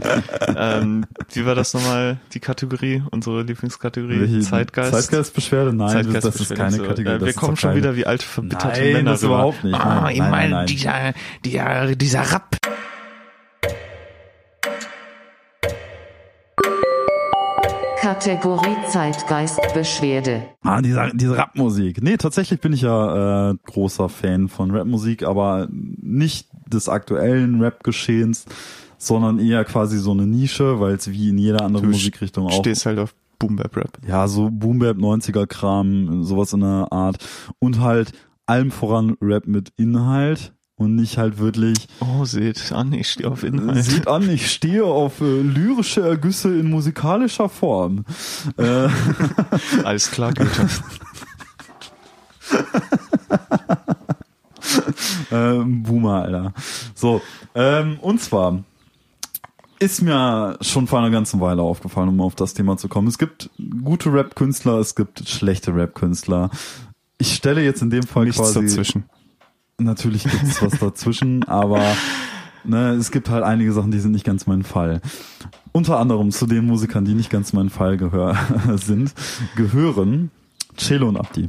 ähm, 0.57 1.05
wie 1.35 1.45
war 1.45 1.55
das 1.55 1.75
nochmal, 1.75 2.17
die 2.33 2.41
Kategorie, 2.41 3.03
unsere 3.11 3.43
Lieblingskategorie? 3.43 4.21
Welche- 4.21 4.41
Zeitgeist? 4.41 4.93
Zeitgeistbeschwerde? 4.93 5.75
Nein, 5.75 6.11
das, 6.11 6.25
das 6.25 6.37
ist 6.41 6.55
keine 6.55 6.77
so. 6.79 6.83
Kategorie. 6.85 7.17
Äh, 7.17 7.27
wir 7.27 7.33
kommen 7.35 7.57
schon 7.59 7.71
keine- 7.71 7.83
wieder 7.83 7.97
wie 7.97 8.07
alte 8.07 8.25
verbitterte 8.25 8.81
Nein, 8.81 8.93
Männer 8.95 9.11
das 9.11 9.23
überhaupt 9.23 9.65
nicht. 9.65 9.75
Ah, 9.75 10.01
Nein, 10.03 10.13
ich 10.15 10.19
nein, 10.21 10.31
meine, 10.31 10.51
nein. 10.55 10.67
dieser, 10.67 11.13
dieser, 11.45 11.95
dieser 11.95 12.33
Rap. 12.33 12.57
Kategorie 18.15 18.77
Zeitgeistbeschwerde. 18.89 20.45
Ah, 20.63 20.81
diese, 20.81 21.11
diese 21.15 21.37
Rapmusik. 21.37 22.01
Nee, 22.01 22.17
tatsächlich 22.17 22.61
bin 22.61 22.73
ich 22.73 22.83
ja 22.83 23.51
äh, 23.51 23.55
großer 23.67 24.09
Fan 24.09 24.49
von 24.49 24.71
Rapmusik, 24.71 25.25
aber 25.25 25.67
nicht 25.71 26.47
des 26.69 26.89
aktuellen 26.89 27.61
Rap-Geschehens, 27.61 28.45
sondern 28.99 29.41
eher 29.41 29.65
quasi 29.65 29.99
so 29.99 30.13
eine 30.13 30.29
Nische, 30.29 30.79
weil 30.79 30.95
es 30.95 31.11
wie 31.11 31.31
in 31.31 31.39
jeder 31.39 31.63
anderen 31.63 31.87
Du 31.87 31.91
Musikrichtung 31.91 32.47
auch 32.47 32.53
Stehst 32.61 32.87
halt 32.87 33.01
auf 33.01 33.17
Boom 33.41 33.57
Bap 33.57 33.77
Rap. 33.77 33.99
ja, 34.07 34.29
so 34.29 34.49
Boombap 34.49 34.97
90er 34.97 35.49
Kram, 35.49 36.23
sowas 36.23 36.53
in 36.53 36.61
der 36.61 36.93
Art 36.93 37.17
und 37.59 37.81
halt 37.81 38.13
allem 38.47 38.71
voran 38.71 39.17
Rap 39.21 39.49
mit 39.49 39.73
Inhalt 39.77 40.53
und 40.77 40.97
nicht 40.97 41.19
halt 41.19 41.39
wirklich 41.39 41.87
Oh, 42.01 42.25
seht 42.25 42.73
an, 42.73 42.93
ich 42.93 43.09
stehe 43.11 43.31
auf 43.31 43.45
Inhalt. 43.45 43.85
sieht 43.85 44.09
an, 44.09 44.29
ich 44.29 44.51
stehe 44.51 44.85
auf 44.85 45.21
äh, 45.21 45.41
lyrische 45.41 46.03
Ergüsse 46.03 46.59
in 46.59 46.69
musikalischer 46.71 47.49
Form. 47.49 48.05
Äh, 48.57 48.89
Alles 49.85 50.11
klar, 50.11 50.33
Goethe. 50.35 50.69
ähm, 55.33 55.83
Boomer, 55.83 56.23
Alter. 56.23 56.53
So, 56.95 57.21
ähm, 57.55 57.99
und 58.01 58.21
zwar 58.21 58.63
ist 59.79 60.03
mir 60.03 60.57
schon 60.61 60.87
vor 60.87 61.01
einer 61.01 61.11
ganzen 61.11 61.41
Weile 61.41 61.63
aufgefallen, 61.63 62.09
um 62.09 62.21
auf 62.21 62.35
das 62.35 62.55
Thema 62.55 62.77
zu 62.77 62.89
kommen. 62.89 63.09
Es 63.09 63.19
gibt 63.19 63.51
gute 63.83 64.13
Rap-Künstler, 64.13 64.79
es 64.79 64.95
gibt 64.95 65.29
schlechte 65.29 65.75
Rap-Künstler. 65.75 66.51
Ich 67.19 67.35
stelle 67.35 67.63
jetzt 67.63 67.83
in 67.83 67.91
dem 67.91 68.05
Fall 68.05 68.25
Nichts 68.25 68.41
quasi 68.41 68.61
dazwischen. 68.63 69.05
Natürlich 69.79 70.25
gibt 70.25 70.43
es 70.43 70.63
was 70.63 70.79
dazwischen, 70.79 71.43
aber 71.45 71.83
ne, 72.65 72.91
es 72.93 73.11
gibt 73.11 73.29
halt 73.29 73.43
einige 73.45 73.73
Sachen, 73.73 73.91
die 73.91 73.99
sind 73.99 74.13
nicht 74.13 74.25
ganz 74.25 74.47
mein 74.47 74.63
Fall. 74.63 75.01
Unter 75.73 75.99
anderem 75.99 76.31
zu 76.31 76.47
den 76.47 76.67
Musikern, 76.67 77.05
die 77.05 77.15
nicht 77.15 77.31
ganz 77.31 77.53
mein 77.53 77.71
Fall 77.71 77.97
gehör 77.97 78.37
sind, 78.77 79.13
gehören 79.57 80.31
Celo 80.77 81.09
und 81.09 81.17
Abdi. 81.17 81.49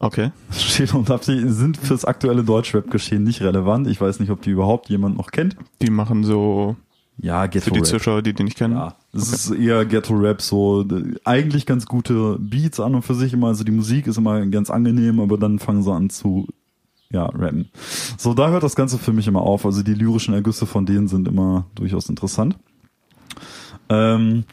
Okay. 0.00 0.30
Celo 0.50 0.98
und 0.98 1.10
Abdi 1.10 1.48
sind 1.48 1.76
fürs 1.76 2.04
aktuelle 2.04 2.44
Deutschrap-Geschehen 2.44 3.22
nicht 3.24 3.40
relevant. 3.42 3.86
Ich 3.88 4.00
weiß 4.00 4.20
nicht, 4.20 4.30
ob 4.30 4.42
die 4.42 4.50
überhaupt 4.50 4.88
jemand 4.88 5.16
noch 5.16 5.30
kennt. 5.30 5.56
Die 5.82 5.90
machen 5.90 6.24
so, 6.24 6.76
Ja, 7.16 7.48
für 7.50 7.70
die. 7.70 7.82
Zuschauer, 7.82 8.22
die 8.22 8.32
die 8.32 8.44
nicht 8.44 8.56
kennen. 8.56 8.74
Ja, 8.74 8.94
es 9.12 9.32
ist 9.32 9.50
eher 9.50 9.84
Ghetto-Rap, 9.86 10.42
so 10.42 10.84
eigentlich 11.24 11.66
ganz 11.66 11.86
gute 11.86 12.38
Beats 12.38 12.78
an 12.78 12.94
und 12.94 13.02
für 13.02 13.14
sich 13.14 13.32
immer. 13.32 13.48
Also 13.48 13.64
die 13.64 13.72
Musik 13.72 14.06
ist 14.06 14.18
immer 14.18 14.44
ganz 14.46 14.70
angenehm, 14.70 15.20
aber 15.20 15.38
dann 15.38 15.58
fangen 15.58 15.82
sie 15.82 15.92
an 15.92 16.10
zu 16.10 16.46
ja, 17.10 17.24
rappen. 17.26 17.70
So, 18.18 18.34
da 18.34 18.50
hört 18.50 18.62
das 18.62 18.76
Ganze 18.76 18.98
für 18.98 19.12
mich 19.12 19.26
immer 19.26 19.42
auf. 19.42 19.64
Also 19.64 19.82
die 19.82 19.94
lyrischen 19.94 20.34
Ergüsse 20.34 20.66
von 20.66 20.84
denen 20.84 21.08
sind 21.08 21.26
immer 21.26 21.66
durchaus 21.74 22.08
interessant. 22.08 22.58
Ähm, 23.88 24.44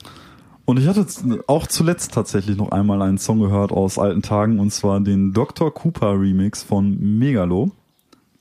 und 0.64 0.80
ich 0.80 0.88
hatte 0.88 1.06
auch 1.48 1.68
zuletzt 1.68 2.14
tatsächlich 2.14 2.58
noch 2.58 2.72
einmal 2.72 3.02
einen 3.02 3.18
Song 3.18 3.40
gehört 3.40 3.72
aus 3.72 4.00
alten 4.00 4.22
Tagen 4.22 4.60
und 4.60 4.72
zwar 4.72 5.00
den 5.02 5.34
Dr. 5.34 5.72
Cooper 5.74 6.20
Remix 6.20 6.64
von 6.64 6.98
Megalo. 7.20 7.72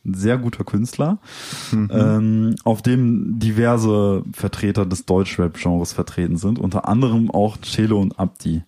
Ein 0.05 0.15
sehr 0.15 0.37
guter 0.37 0.65
Künstler, 0.65 1.19
ähm, 1.73 2.57
auf 2.65 2.83
dem 2.83 3.39
diverse 3.39 4.23
Vertreter 4.33 4.85
des 4.85 5.07
Deutschrap-Genres 5.07 5.95
vertreten 5.95 6.37
sind, 6.37 6.59
unter 6.59 6.87
anderem 6.89 7.31
auch 7.31 7.57
Celo 7.63 8.01
und 8.01 8.19
Abdi. 8.19 8.63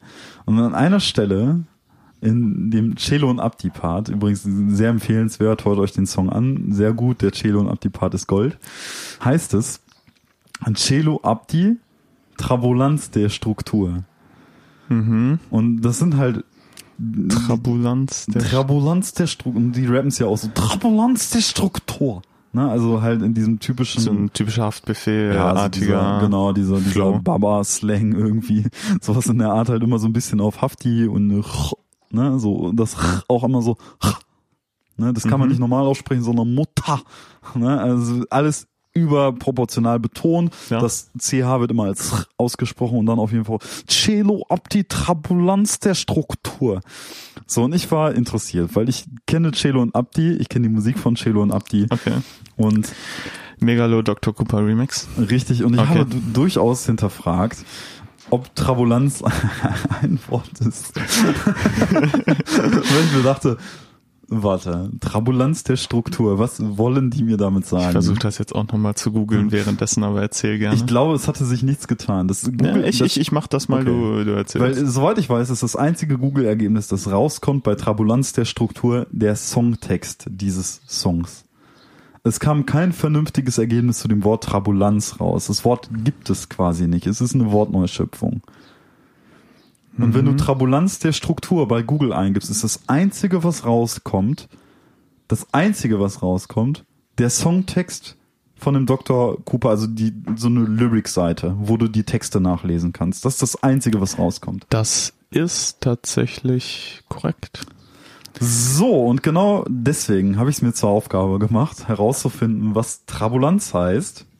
Und 0.46 0.58
an 0.58 0.74
einer 0.74 1.00
Stelle 1.00 1.64
in 2.22 2.70
dem 2.70 2.96
Celo 2.96 3.28
und 3.28 3.40
Abdi 3.40 3.68
Part, 3.68 4.08
übrigens 4.08 4.42
sehr 4.44 4.90
empfehlenswert, 4.90 5.64
hört 5.64 5.78
euch 5.78 5.92
den 5.92 6.06
Song 6.06 6.30
an, 6.30 6.72
sehr 6.72 6.92
gut, 6.92 7.20
der 7.20 7.32
Celo 7.32 7.60
und 7.60 7.68
Abdi 7.68 7.90
Part 7.90 8.14
ist 8.14 8.26
Gold, 8.26 8.58
heißt 9.22 9.54
es, 9.54 9.82
Celo 10.74 11.20
Abdi, 11.22 11.76
Trabolanz 12.38 13.10
der 13.10 13.28
Struktur. 13.28 14.04
Mhm. 14.88 15.38
Und 15.50 15.82
das 15.82 15.98
sind 15.98 16.16
halt 16.16 16.44
Trabulanz. 17.28 18.26
Der 18.26 18.42
Trabulanz 18.42 19.12
der 19.12 19.26
Struktur, 19.26 19.62
und 19.62 19.72
die 19.72 19.86
rappen 19.86 20.08
es 20.08 20.18
ja 20.18 20.26
auch 20.26 20.38
so, 20.38 20.48
Trabulanz 20.48 21.30
der 21.30 21.40
Struktur. 21.40 22.22
Ne, 22.52 22.70
also 22.70 23.02
halt 23.02 23.20
in 23.20 23.34
diesem 23.34 23.58
typischen 23.58 24.00
so 24.00 24.10
ein 24.10 24.32
typischer 24.32 24.64
Haftbefehl, 24.64 25.34
ja, 25.34 25.48
also 25.48 25.62
artiger. 25.62 25.86
dieser, 25.86 26.20
genau, 26.20 26.52
dieser, 26.52 26.80
dieser. 26.80 27.12
Baba-Slang 27.20 28.12
irgendwie. 28.12 28.64
Sowas 29.02 29.26
in 29.26 29.38
der 29.38 29.52
Art 29.52 29.68
halt 29.68 29.82
immer 29.82 29.98
so 29.98 30.06
ein 30.06 30.14
bisschen 30.14 30.40
auf 30.40 30.62
Hafti 30.62 31.06
und 31.06 31.26
ne, 32.10 32.38
so, 32.38 32.72
das 32.72 32.96
auch 33.28 33.44
immer 33.44 33.60
so, 33.60 33.76
ne, 34.96 35.12
das 35.12 35.24
kann 35.24 35.38
man 35.38 35.48
Mhm. 35.48 35.50
nicht 35.50 35.60
normal 35.60 35.84
aussprechen, 35.84 36.22
sondern 36.22 36.54
Mutter, 36.54 37.00
ne, 37.54 37.78
also 37.78 38.24
alles 38.30 38.68
überproportional 38.96 40.00
betont. 40.00 40.52
Ja. 40.70 40.80
Das 40.80 41.10
CH 41.18 41.60
wird 41.60 41.70
immer 41.70 41.84
als 41.84 42.26
ausgesprochen 42.38 42.98
und 42.98 43.06
dann 43.06 43.18
auf 43.18 43.30
jeden 43.32 43.44
Fall 43.44 43.58
Celo 43.88 44.44
ab 44.48 44.68
die 44.70 44.84
Trabulanz 44.84 45.78
der 45.78 45.94
Struktur. 45.94 46.80
So, 47.46 47.64
und 47.64 47.74
ich 47.74 47.90
war 47.92 48.14
interessiert, 48.14 48.74
weil 48.74 48.88
ich 48.88 49.04
kenne 49.26 49.52
Celo 49.52 49.82
und 49.82 49.94
Abdi, 49.94 50.32
ich 50.32 50.48
kenne 50.48 50.66
die 50.68 50.74
Musik 50.74 50.98
von 50.98 51.14
Celo 51.16 51.42
und 51.42 51.52
Abdi 51.52 51.86
Okay. 51.90 52.14
und 52.56 52.92
Megalo 53.60 54.02
Dr. 54.02 54.34
Cooper 54.34 54.66
Remix. 54.66 55.06
Richtig, 55.18 55.62
und 55.62 55.74
ich 55.74 55.80
Okay. 55.80 56.00
habe 56.00 56.04
du- 56.06 56.20
durchaus 56.32 56.84
hinterfragt, 56.86 57.58
ob 58.30 58.52
Trabulanz 58.56 59.22
ein 60.02 60.18
Wort 60.28 60.50
ist. 60.60 60.92
Weil 61.90 63.04
ich 63.04 63.12
mir 63.16 63.22
dachte, 63.22 63.56
warte, 64.28 64.90
Trabulanz 65.00 65.64
der 65.64 65.76
Struktur, 65.76 66.38
was 66.38 66.60
wollen 66.78 67.10
die 67.10 67.22
mir 67.22 67.36
damit 67.36 67.66
sagen? 67.66 67.86
Ich 67.86 67.92
versuche 67.92 68.18
das 68.18 68.38
jetzt 68.38 68.54
auch 68.54 68.66
nochmal 68.66 68.94
zu 68.94 69.12
googeln 69.12 69.52
währenddessen, 69.52 70.02
aber 70.04 70.20
erzähl 70.22 70.58
gerne. 70.58 70.76
Ich 70.76 70.86
glaube, 70.86 71.14
es 71.14 71.28
hatte 71.28 71.44
sich 71.44 71.62
nichts 71.62 71.86
getan. 71.88 72.28
Das 72.28 72.42
ja, 72.42 72.50
Google, 72.50 72.84
ich, 72.84 72.98
das, 72.98 73.06
ich, 73.08 73.20
ich 73.20 73.32
mach 73.32 73.46
das 73.46 73.68
mal, 73.68 73.82
Okay. 73.82 73.84
du, 73.86 74.24
du 74.24 74.30
weil, 74.32 74.38
erzählst. 74.38 74.86
soweit 74.92 75.18
ich 75.18 75.28
weiß, 75.30 75.50
ist 75.50 75.62
das 75.62 75.76
einzige 75.76 76.18
Google-Ergebnis, 76.18 76.88
das 76.88 77.10
rauskommt 77.10 77.62
bei 77.62 77.74
Trabulanz 77.74 78.32
der 78.32 78.44
Struktur, 78.44 79.06
der 79.10 79.36
Songtext 79.36 80.26
dieses 80.30 80.80
Songs. 80.88 81.44
Es 82.24 82.40
kam 82.40 82.66
kein 82.66 82.92
vernünftiges 82.92 83.58
Ergebnis 83.58 84.00
zu 84.00 84.08
dem 84.08 84.24
Wort 84.24 84.42
Trabulanz 84.42 85.20
raus. 85.20 85.46
Das 85.46 85.64
Wort 85.64 85.88
gibt 86.02 86.28
es 86.28 86.48
quasi 86.48 86.88
nicht. 86.88 87.06
Es 87.06 87.20
ist 87.20 87.34
eine 87.36 87.52
Wortneuschöpfung. 87.52 88.42
Und 89.98 90.14
wenn 90.14 90.26
du 90.26 90.36
Trabulanz 90.36 90.98
der 90.98 91.12
Struktur 91.12 91.66
bei 91.68 91.82
Google 91.82 92.12
eingibst, 92.12 92.50
ist 92.50 92.64
das 92.64 92.80
einzige, 92.86 93.44
was 93.44 93.64
rauskommt, 93.64 94.48
das 95.28 95.46
einzige, 95.52 96.00
was 96.00 96.22
rauskommt, 96.22 96.84
der 97.18 97.30
Songtext 97.30 98.16
von 98.56 98.74
dem 98.74 98.86
Dr. 98.86 99.42
Cooper, 99.44 99.70
also 99.70 99.86
die, 99.86 100.12
so 100.36 100.48
eine 100.48 100.60
Lyric-Seite, 100.60 101.56
wo 101.58 101.76
du 101.76 101.88
die 101.88 102.04
Texte 102.04 102.40
nachlesen 102.40 102.92
kannst. 102.92 103.24
Das 103.24 103.34
ist 103.34 103.42
das 103.42 103.62
einzige, 103.62 104.00
was 104.00 104.18
rauskommt. 104.18 104.66
Das 104.70 105.12
ist 105.30 105.80
tatsächlich 105.80 107.02
korrekt. 107.08 107.66
So, 108.38 109.06
und 109.06 109.22
genau 109.22 109.64
deswegen 109.68 110.38
habe 110.38 110.50
ich 110.50 110.56
es 110.56 110.62
mir 110.62 110.74
zur 110.74 110.90
Aufgabe 110.90 111.38
gemacht, 111.38 111.88
herauszufinden, 111.88 112.74
was 112.74 113.04
Trabulanz 113.06 113.72
heißt. 113.72 114.26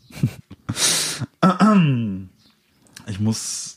Ich 3.09 3.21
muss 3.21 3.76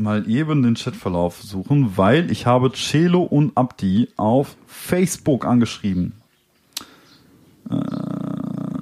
mal 0.00 0.28
eben 0.30 0.62
den 0.62 0.74
Chatverlauf 0.74 1.42
suchen, 1.42 1.96
weil 1.96 2.30
ich 2.30 2.46
habe 2.46 2.70
Celo 2.72 3.22
und 3.22 3.56
Abdi 3.56 4.08
auf 4.16 4.56
Facebook 4.66 5.44
angeschrieben. 5.46 6.12
Äh, 7.70 7.76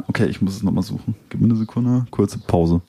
Okay, 0.07 0.27
ich 0.27 0.41
muss 0.41 0.55
es 0.55 0.63
nochmal 0.63 0.85
suchen. 0.85 1.17
Gib 1.29 1.41
mir 1.41 1.47
eine 1.49 1.57
Sekunde, 1.57 2.07
kurze 2.13 2.39
Pause. 2.39 2.83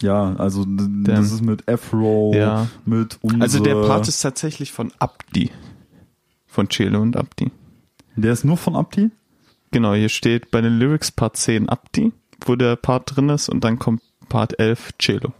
Ja, 0.00 0.34
also 0.36 0.64
d- 0.64 0.86
das 1.12 1.32
ist 1.32 1.42
mit 1.42 1.68
Afro, 1.68 2.32
Ja. 2.34 2.68
mit 2.84 3.18
unsere, 3.20 3.42
Also 3.42 3.62
der 3.62 3.74
Part 3.82 4.06
ist 4.06 4.20
tatsächlich 4.20 4.72
von 4.72 4.92
Abdi. 5.00 5.50
Von 6.46 6.68
Chelo 6.68 7.00
und 7.02 7.16
Abdi. 7.16 7.50
Der 8.22 8.32
ist 8.32 8.44
nur 8.44 8.56
von 8.56 8.76
Abdi? 8.76 9.10
Genau, 9.70 9.94
hier 9.94 10.08
steht 10.08 10.50
bei 10.50 10.60
den 10.60 10.78
Lyrics 10.78 11.12
Part 11.12 11.36
10 11.36 11.68
Abdi, 11.68 12.12
wo 12.44 12.56
der 12.56 12.76
Part 12.76 13.16
drin 13.16 13.28
ist 13.28 13.48
und 13.48 13.64
dann 13.64 13.78
kommt 13.78 14.02
Part 14.28 14.58
11 14.58 14.92
Cello. 14.98 15.32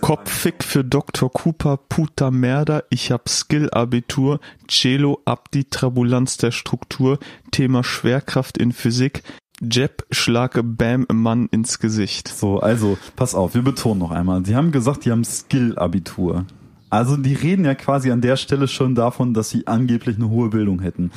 Kopfig 0.00 0.64
für 0.64 0.82
Dr. 0.82 1.30
Cooper, 1.30 1.76
puta 1.76 2.30
Merda, 2.30 2.82
ich 2.88 3.10
hab 3.12 3.28
Skill-Abitur, 3.28 4.40
Cello, 4.66 5.20
Abdi, 5.26 5.64
Trabulanz 5.64 6.38
der 6.38 6.52
Struktur, 6.52 7.18
Thema 7.50 7.84
Schwerkraft 7.84 8.56
in 8.56 8.72
Physik, 8.72 9.22
Jeb, 9.60 10.04
Schlage, 10.10 10.62
Bam, 10.62 11.06
Mann 11.12 11.48
ins 11.50 11.78
Gesicht. 11.78 12.28
So, 12.28 12.60
also, 12.60 12.98
pass 13.16 13.34
auf, 13.34 13.54
wir 13.54 13.62
betonen 13.62 14.00
noch 14.00 14.10
einmal. 14.10 14.44
Sie 14.44 14.56
haben 14.56 14.72
gesagt, 14.72 15.04
die 15.04 15.10
haben 15.10 15.24
Skill-Abitur. 15.24 16.46
Also 16.94 17.16
die 17.16 17.34
reden 17.34 17.64
ja 17.64 17.74
quasi 17.74 18.10
an 18.12 18.20
der 18.20 18.36
Stelle 18.36 18.68
schon 18.68 18.94
davon, 18.94 19.34
dass 19.34 19.50
sie 19.50 19.66
angeblich 19.66 20.16
eine 20.16 20.28
hohe 20.28 20.48
Bildung 20.50 20.80
hätten. 20.80 21.10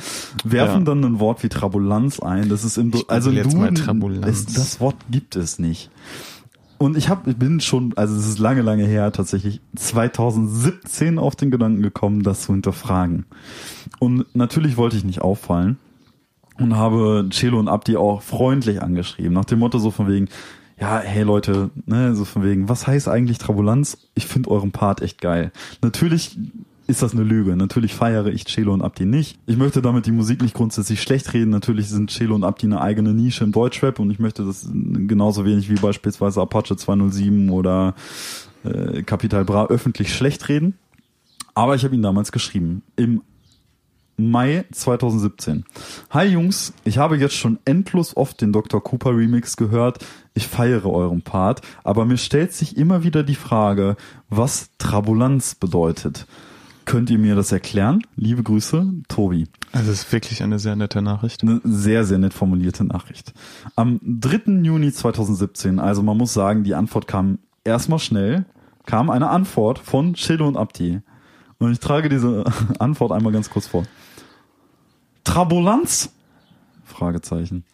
Werfen 0.44 0.80
Ja. 0.80 0.84
dann 0.84 1.04
ein 1.04 1.20
Wort 1.20 1.42
wie 1.44 1.48
Trabulanz 1.48 2.18
ein. 2.18 2.48
Das 2.48 2.64
ist 2.64 2.78
im 2.78 2.90
Ich 2.92 3.08
also 3.08 3.30
jetzt 3.30 3.52
du, 3.52 3.58
mal 3.58 3.72
Trabulanz. 3.72 4.26
Es, 4.26 4.46
das 4.46 4.80
Wort 4.80 4.96
gibt 5.10 5.36
es 5.36 5.58
nicht. 5.60 5.90
Und 6.78 6.96
ich 6.96 7.08
habe, 7.08 7.30
ich 7.30 7.36
bin 7.36 7.60
schon, 7.60 7.92
also 7.96 8.16
es 8.16 8.26
ist 8.28 8.38
lange, 8.38 8.62
lange 8.62 8.86
her, 8.86 9.12
tatsächlich 9.12 9.60
2017 9.76 11.18
auf 11.18 11.36
den 11.36 11.50
Gedanken 11.50 11.82
gekommen, 11.82 12.22
das 12.22 12.42
zu 12.42 12.52
hinterfragen. 12.52 13.26
Und 13.98 14.26
natürlich 14.34 14.76
wollte 14.76 14.96
ich 14.96 15.04
nicht 15.04 15.20
auffallen 15.20 15.78
und 16.58 16.76
habe 16.76 17.28
Celo 17.32 17.58
und 17.58 17.68
Abdi 17.68 17.96
auch 17.96 18.22
freundlich 18.22 18.82
angeschrieben, 18.82 19.32
nach 19.32 19.44
dem 19.44 19.60
Motto 19.60 19.78
so 19.78 19.90
von 19.90 20.08
wegen, 20.08 20.28
ja, 20.80 21.00
hey 21.00 21.22
Leute, 21.22 21.70
ne, 21.86 22.14
so 22.14 22.24
von 22.24 22.44
wegen, 22.44 22.68
was 22.68 22.86
heißt 22.86 23.08
eigentlich 23.08 23.38
Trabulanz? 23.38 23.98
Ich 24.14 24.26
finde 24.26 24.50
euren 24.50 24.70
Part 24.70 25.02
echt 25.02 25.20
geil. 25.20 25.50
Natürlich 25.82 26.38
ist 26.86 27.02
das 27.02 27.12
eine 27.12 27.22
Lüge. 27.22 27.56
Natürlich 27.56 27.94
feiere 27.94 28.26
ich 28.26 28.46
Celo 28.46 28.72
und 28.72 28.82
Abdi 28.82 29.04
nicht. 29.04 29.38
Ich 29.46 29.56
möchte 29.56 29.82
damit 29.82 30.06
die 30.06 30.12
Musik 30.12 30.40
nicht 30.40 30.54
grundsätzlich 30.54 31.02
schlecht 31.02 31.34
reden. 31.34 31.50
Natürlich 31.50 31.88
sind 31.88 32.10
Celo 32.10 32.34
und 32.34 32.44
Abdi 32.44 32.66
eine 32.66 32.80
eigene 32.80 33.12
Nische 33.12 33.44
im 33.44 33.52
Deutschrap 33.52 33.98
und 33.98 34.10
ich 34.10 34.18
möchte 34.18 34.44
das 34.44 34.66
genauso 34.72 35.44
wenig 35.44 35.68
wie 35.68 35.74
beispielsweise 35.74 36.40
Apache 36.40 36.76
207 36.76 37.50
oder 37.50 37.94
äh, 38.64 39.02
Capital 39.02 39.44
Bra 39.44 39.66
öffentlich 39.66 40.14
schlecht 40.14 40.48
reden. 40.48 40.78
Aber 41.54 41.74
ich 41.74 41.84
habe 41.84 41.94
ihn 41.94 42.02
damals 42.02 42.32
geschrieben. 42.32 42.82
Im 42.96 43.22
Mai 44.16 44.64
2017. 44.72 45.64
Hi 46.10 46.26
Jungs, 46.26 46.72
ich 46.84 46.98
habe 46.98 47.16
jetzt 47.16 47.36
schon 47.36 47.60
endlos 47.64 48.16
oft 48.16 48.40
den 48.40 48.52
Dr. 48.52 48.82
Cooper 48.82 49.16
Remix 49.16 49.56
gehört. 49.56 50.04
Ich 50.38 50.46
feiere 50.46 50.86
euren 50.86 51.22
Part, 51.22 51.62
aber 51.82 52.04
mir 52.04 52.16
stellt 52.16 52.52
sich 52.52 52.76
immer 52.76 53.02
wieder 53.02 53.24
die 53.24 53.34
Frage, 53.34 53.96
was 54.30 54.70
Trabulanz 54.78 55.56
bedeutet. 55.56 56.28
Könnt 56.84 57.10
ihr 57.10 57.18
mir 57.18 57.34
das 57.34 57.50
erklären? 57.50 58.02
Liebe 58.14 58.44
Grüße, 58.44 58.86
Tobi. 59.08 59.48
Also 59.72 59.90
es 59.90 60.02
ist 60.02 60.12
wirklich 60.12 60.44
eine 60.44 60.60
sehr 60.60 60.76
nette 60.76 61.02
Nachricht. 61.02 61.42
Eine 61.42 61.60
sehr, 61.64 62.04
sehr 62.04 62.18
nett 62.18 62.34
formulierte 62.34 62.84
Nachricht. 62.84 63.34
Am 63.74 63.98
3. 64.04 64.62
Juni 64.62 64.92
2017, 64.92 65.80
also 65.80 66.04
man 66.04 66.16
muss 66.16 66.34
sagen, 66.34 66.62
die 66.62 66.76
Antwort 66.76 67.08
kam 67.08 67.40
erstmal 67.64 67.98
schnell, 67.98 68.44
kam 68.86 69.10
eine 69.10 69.30
Antwort 69.30 69.80
von 69.80 70.14
Chilo 70.14 70.46
und 70.46 70.56
Abdi. 70.56 71.00
Und 71.58 71.72
ich 71.72 71.80
trage 71.80 72.08
diese 72.08 72.44
Antwort 72.78 73.10
einmal 73.10 73.32
ganz 73.32 73.50
kurz 73.50 73.66
vor. 73.66 73.82
Trabulanz? 75.24 76.10
Fragezeichen. 76.84 77.64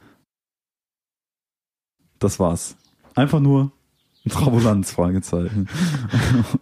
Das 2.24 2.40
war's. 2.40 2.74
Einfach 3.14 3.38
nur 3.38 3.70
Trabulanz, 4.30 4.90
Fragezeichen. 4.90 5.68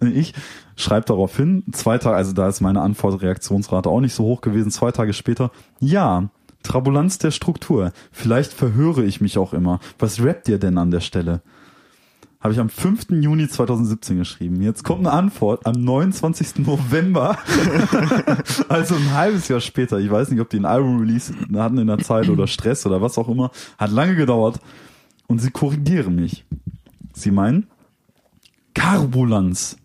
Ich 0.00 0.34
schreibe 0.74 1.06
darauf 1.06 1.36
hin, 1.36 1.62
zwei 1.70 1.98
Tage, 1.98 2.16
also 2.16 2.32
da 2.32 2.48
ist 2.48 2.60
meine 2.60 2.80
Antwortreaktionsrate 2.80 3.88
auch 3.88 4.00
nicht 4.00 4.12
so 4.12 4.24
hoch 4.24 4.40
gewesen, 4.40 4.72
zwei 4.72 4.90
Tage 4.90 5.12
später, 5.12 5.52
ja, 5.78 6.30
Trabulanz 6.64 7.18
der 7.18 7.30
Struktur. 7.30 7.92
Vielleicht 8.10 8.52
verhöre 8.52 9.04
ich 9.04 9.20
mich 9.20 9.38
auch 9.38 9.52
immer. 9.52 9.78
Was 10.00 10.20
rappt 10.20 10.48
ihr 10.48 10.58
denn 10.58 10.78
an 10.78 10.90
der 10.90 10.98
Stelle? 10.98 11.42
Habe 12.40 12.54
ich 12.54 12.58
am 12.58 12.68
5. 12.68 13.10
Juni 13.10 13.46
2017 13.46 14.18
geschrieben. 14.18 14.60
Jetzt 14.62 14.82
kommt 14.82 15.06
eine 15.06 15.12
Antwort 15.12 15.64
am 15.64 15.74
29. 15.74 16.66
November. 16.66 17.38
also 18.68 18.96
ein 18.96 19.14
halbes 19.14 19.46
Jahr 19.46 19.60
später. 19.60 20.00
Ich 20.00 20.10
weiß 20.10 20.32
nicht, 20.32 20.40
ob 20.40 20.50
die 20.50 20.58
ein 20.58 20.64
Album-Release 20.64 21.32
hatten 21.54 21.78
in 21.78 21.86
der 21.86 21.98
Zeit 21.98 22.28
oder 22.28 22.48
Stress 22.48 22.84
oder 22.84 23.00
was 23.00 23.16
auch 23.16 23.28
immer. 23.28 23.52
Hat 23.78 23.92
lange 23.92 24.16
gedauert. 24.16 24.58
Und 25.32 25.38
sie 25.38 25.50
korrigieren 25.50 26.14
mich. 26.14 26.44
Sie 27.14 27.30
meinen 27.30 27.66
Karbulanz. 28.74 29.78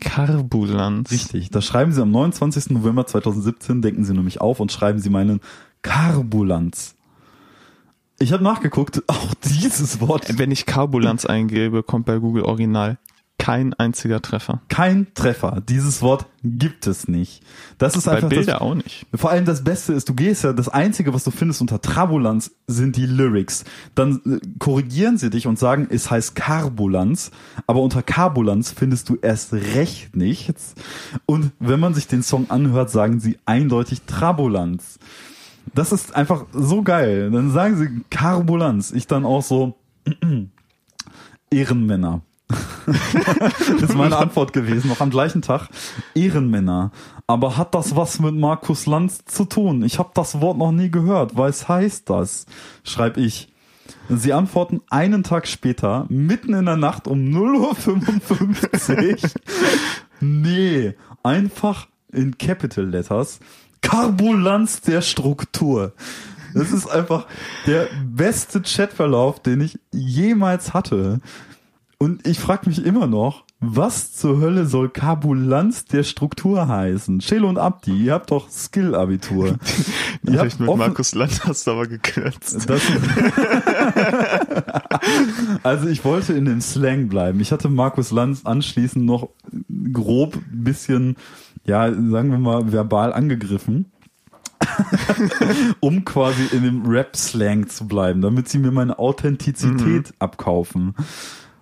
Karbulanz. 0.00 1.10
Richtig. 1.10 1.50
Da 1.50 1.60
schreiben 1.60 1.92
sie 1.92 2.00
am 2.00 2.10
29. 2.10 2.70
November 2.70 3.06
2017, 3.06 3.82
denken 3.82 4.06
sie 4.06 4.14
nämlich 4.14 4.40
auf 4.40 4.58
und 4.60 4.72
schreiben 4.72 5.00
sie 5.00 5.10
meinen 5.10 5.42
Karbulanz. 5.82 6.94
Ich 8.18 8.32
habe 8.32 8.42
nachgeguckt, 8.42 9.02
auch 9.08 9.34
dieses 9.44 10.00
Wort, 10.00 10.38
Wenn 10.38 10.50
ich 10.50 10.64
Karbulanz 10.64 11.26
eingebe, 11.26 11.82
kommt 11.82 12.06
bei 12.06 12.18
Google 12.18 12.44
Original 12.44 12.96
kein 13.48 13.74
einziger 13.74 14.20
Treffer. 14.20 14.60
kein 14.68 15.06
Treffer. 15.14 15.62
Dieses 15.66 16.02
Wort 16.02 16.26
gibt 16.44 16.86
es 16.86 17.08
nicht. 17.08 17.42
Das 17.78 17.96
ist 17.96 18.04
Bei 18.04 18.16
einfach 18.16 18.28
Bilder 18.28 18.52
das, 18.52 18.60
auch 18.60 18.74
nicht. 18.74 19.06
Vor 19.14 19.30
allem 19.30 19.44
das 19.46 19.64
Beste 19.64 19.94
ist, 19.94 20.08
du 20.08 20.14
gehst 20.14 20.44
ja, 20.44 20.52
das 20.52 20.68
Einzige, 20.68 21.14
was 21.14 21.24
du 21.24 21.30
findest 21.30 21.60
unter 21.60 21.80
Trabulanz, 21.80 22.50
sind 22.66 22.96
die 22.96 23.06
Lyrics. 23.06 23.64
Dann 23.94 24.20
äh, 24.26 24.38
korrigieren 24.58 25.16
sie 25.16 25.30
dich 25.30 25.46
und 25.46 25.58
sagen, 25.58 25.88
es 25.90 26.10
heißt 26.10 26.34
Karbulanz, 26.34 27.30
aber 27.66 27.80
unter 27.80 28.02
Karbulanz 28.02 28.70
findest 28.70 29.08
du 29.08 29.16
erst 29.20 29.54
recht 29.54 30.14
nichts. 30.14 30.74
Und 31.24 31.52
wenn 31.58 31.80
man 31.80 31.94
sich 31.94 32.06
den 32.06 32.22
Song 32.22 32.50
anhört, 32.50 32.90
sagen 32.90 33.18
sie 33.18 33.38
eindeutig 33.46 34.02
Trabulanz. 34.02 34.98
Das 35.74 35.92
ist 35.92 36.14
einfach 36.14 36.44
so 36.52 36.82
geil. 36.82 37.30
Dann 37.30 37.50
sagen 37.50 37.76
sie 37.76 38.04
Karbulanz. 38.10 38.92
Ich 38.92 39.06
dann 39.06 39.24
auch 39.24 39.42
so, 39.42 39.76
Ehrenmänner. 41.50 42.22
Das 42.48 43.82
ist 43.90 43.94
meine 43.94 44.16
Antwort 44.16 44.52
gewesen, 44.52 44.88
noch 44.88 45.00
am 45.00 45.10
gleichen 45.10 45.42
Tag. 45.42 45.68
Ehrenmänner. 46.14 46.90
Aber 47.26 47.56
hat 47.56 47.74
das 47.74 47.94
was 47.94 48.20
mit 48.20 48.34
Markus 48.34 48.86
Lanz 48.86 49.24
zu 49.26 49.44
tun? 49.44 49.82
Ich 49.82 49.98
habe 49.98 50.10
das 50.14 50.40
Wort 50.40 50.56
noch 50.56 50.72
nie 50.72 50.90
gehört. 50.90 51.36
Was 51.36 51.68
heißt 51.68 52.08
das? 52.08 52.46
Schreib 52.84 53.18
ich. 53.18 53.52
Sie 54.08 54.32
antworten 54.32 54.80
einen 54.88 55.22
Tag 55.22 55.46
später, 55.46 56.06
mitten 56.08 56.54
in 56.54 56.64
der 56.64 56.76
Nacht 56.76 57.06
um 57.06 57.18
0.55 57.18 59.22
Uhr. 59.22 59.30
nee, 60.20 60.94
einfach 61.22 61.88
in 62.10 62.38
Capital 62.38 62.86
Letters. 62.86 63.40
Karbulanz 63.82 64.80
der 64.80 65.02
Struktur. 65.02 65.92
Das 66.54 66.72
ist 66.72 66.88
einfach 66.88 67.26
der 67.66 67.88
beste 68.04 68.62
Chatverlauf, 68.62 69.40
den 69.40 69.60
ich 69.60 69.78
jemals 69.92 70.72
hatte. 70.72 71.20
Und 72.00 72.28
ich 72.28 72.38
frage 72.38 72.68
mich 72.68 72.84
immer 72.84 73.08
noch, 73.08 73.42
was 73.58 74.12
zur 74.12 74.40
Hölle 74.40 74.66
soll 74.66 74.88
Karbulanz 74.88 75.84
der 75.84 76.04
Struktur 76.04 76.68
heißen? 76.68 77.18
Chelo 77.18 77.48
und 77.48 77.58
Abdi, 77.58 78.04
ihr 78.04 78.12
habt 78.12 78.30
doch 78.30 78.48
Skill-Abitur. 78.48 79.56
Ihr 80.22 80.38
habt 80.38 80.60
mit 80.60 80.76
Markus 80.76 81.16
Land 81.16 81.44
hast 81.44 81.66
du 81.66 81.72
aber 81.72 81.88
gekürzt. 81.88 82.70
also 85.64 85.88
ich 85.88 86.04
wollte 86.04 86.34
in 86.34 86.44
dem 86.44 86.60
Slang 86.60 87.08
bleiben. 87.08 87.40
Ich 87.40 87.50
hatte 87.50 87.68
Markus 87.68 88.12
Lanz 88.12 88.44
anschließend 88.44 89.04
noch 89.04 89.30
grob 89.92 90.36
ein 90.36 90.64
bisschen, 90.64 91.16
ja, 91.64 91.90
sagen 91.90 92.30
wir 92.30 92.38
mal, 92.38 92.70
verbal 92.70 93.12
angegriffen. 93.12 93.86
um 95.80 96.04
quasi 96.04 96.44
in 96.52 96.62
dem 96.62 96.86
Rap-Slang 96.86 97.68
zu 97.68 97.88
bleiben, 97.88 98.20
damit 98.20 98.48
sie 98.48 98.58
mir 98.58 98.70
meine 98.70 98.98
Authentizität 98.98 100.12
abkaufen. 100.18 100.94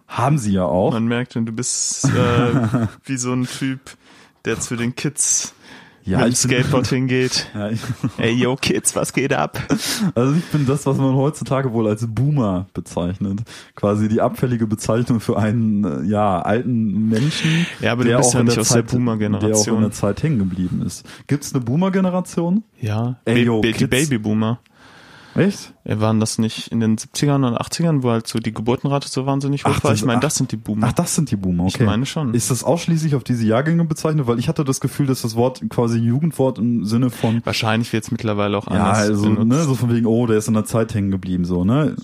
Haben 0.09 0.39
sie 0.39 0.53
ja 0.53 0.65
auch. 0.65 0.93
Man 0.93 1.07
merkt, 1.07 1.33
schon, 1.33 1.47
du 1.47 1.53
bist 1.53 2.05
äh, 2.05 2.09
wie 3.05 3.17
so 3.17 3.33
ein 3.33 3.47
Typ, 3.47 3.81
der 4.45 4.61
zu 4.61 4.77
den 4.77 4.95
Kids 4.95 5.53
Ja, 6.05 6.19
mit 6.19 6.29
dem 6.29 6.35
Skateboard 6.37 6.87
hingeht. 6.87 7.49
Ja, 7.55 7.71
Ey, 8.19 8.33
yo, 8.35 8.55
Kids, 8.55 8.95
was 8.95 9.13
geht 9.13 9.33
ab? 9.33 9.59
also 10.15 10.35
ich 10.35 10.45
bin 10.47 10.65
das, 10.67 10.87
was 10.87 10.97
man 10.99 11.15
heutzutage 11.17 11.73
wohl 11.73 11.89
als 11.89 12.07
Boomer 12.07 12.67
bezeichnet. 12.73 13.41
Quasi 13.75 14.09
die 14.09 14.21
abfällige 14.21 14.69
Bezeichnung 14.69 15.19
für 15.19 15.37
einen 15.39 15.85
äh, 15.85 16.09
ja 16.09 16.41
alten 16.41 17.09
Menschen. 17.09 17.67
Ja, 17.81 17.91
aber 17.93 18.05
du 18.05 18.17
bist 18.17 18.35
ja 18.35 18.41
in 18.41 18.47
der 18.47 18.53
aus 18.61 18.69
der 18.69 18.87
Zeit- 18.87 18.93
Der 18.93 19.57
auch 19.57 19.67
in 19.67 19.81
der 19.81 19.91
Zeit 19.91 20.23
hängen 20.23 20.39
geblieben 20.39 20.83
ist. 20.87 21.05
Gibt's 21.27 21.53
eine 21.53 21.65
Boomer-Generation? 21.65 22.63
Ja, 22.81 23.17
Ey, 23.25 23.43
yo, 23.43 23.61
Ba- 23.61 23.67
die 23.67 23.73
Kids. 23.73 23.91
Babyboomer. 23.91 24.61
Echt? 25.37 25.75
Äh, 25.85 26.01
Waren 26.01 26.21
das 26.21 26.39
nicht 26.39 26.69
in 26.69 26.81
den 26.81 26.97
70ern 26.97 27.47
oder 27.47 27.61
80ern, 27.61 28.03
wo 28.03 28.11
halt 28.11 28.27
so 28.27 28.39
die 28.39 28.53
Geburtenrate 28.53 29.09
so 29.09 29.27
wahnsinnig 29.27 29.65
hoch 29.65 29.71
Ach, 29.75 29.85
war? 29.85 29.93
Ich 29.95 30.05
meine, 30.05 30.21
das 30.21 30.37
sind 30.37 30.53
die 30.53 30.57
Boomer. 30.57 30.89
Ach, 30.89 30.93
das 30.93 31.15
sind 31.15 31.31
die 31.31 31.37
Boomer, 31.37 31.65
okay. 31.65 31.77
Ich 31.81 31.87
meine 31.87 32.07
schon. 32.07 32.35
Ist 32.35 32.51
das 32.51 32.65
ausschließlich 32.65 33.15
auf 33.15 33.25
diese 33.25 33.45
Jahrgänge 33.47 33.85
bezeichnet? 33.85 34.27
Weil 34.27 34.39
ich 34.39 34.49
hatte 34.49 34.65
das 34.65 34.81
Gefühl, 34.81 35.07
dass 35.07 35.23
das 35.23 35.37
Wort 35.37 35.63
quasi 35.69 35.99
Jugendwort 35.99 36.59
im 36.59 36.85
Sinne 36.85 37.11
von 37.11 37.41
Wahrscheinlich 37.45 37.93
wird 37.93 38.05
es 38.05 38.11
mittlerweile 38.11 38.57
auch 38.57 38.67
Ja, 38.67 38.85
anders 38.85 38.99
also, 38.99 39.23
benutzt. 39.25 39.47
ne, 39.47 39.63
so 39.65 39.75
von 39.75 39.93
wegen, 39.95 40.07
oh, 40.07 40.27
der 40.27 40.39
ist 40.39 40.49
in 40.49 40.55
der 40.55 40.65
Zeit 40.65 40.95
hängen 40.95 41.11
geblieben, 41.11 41.45
so, 41.45 41.65
ne? 41.65 41.95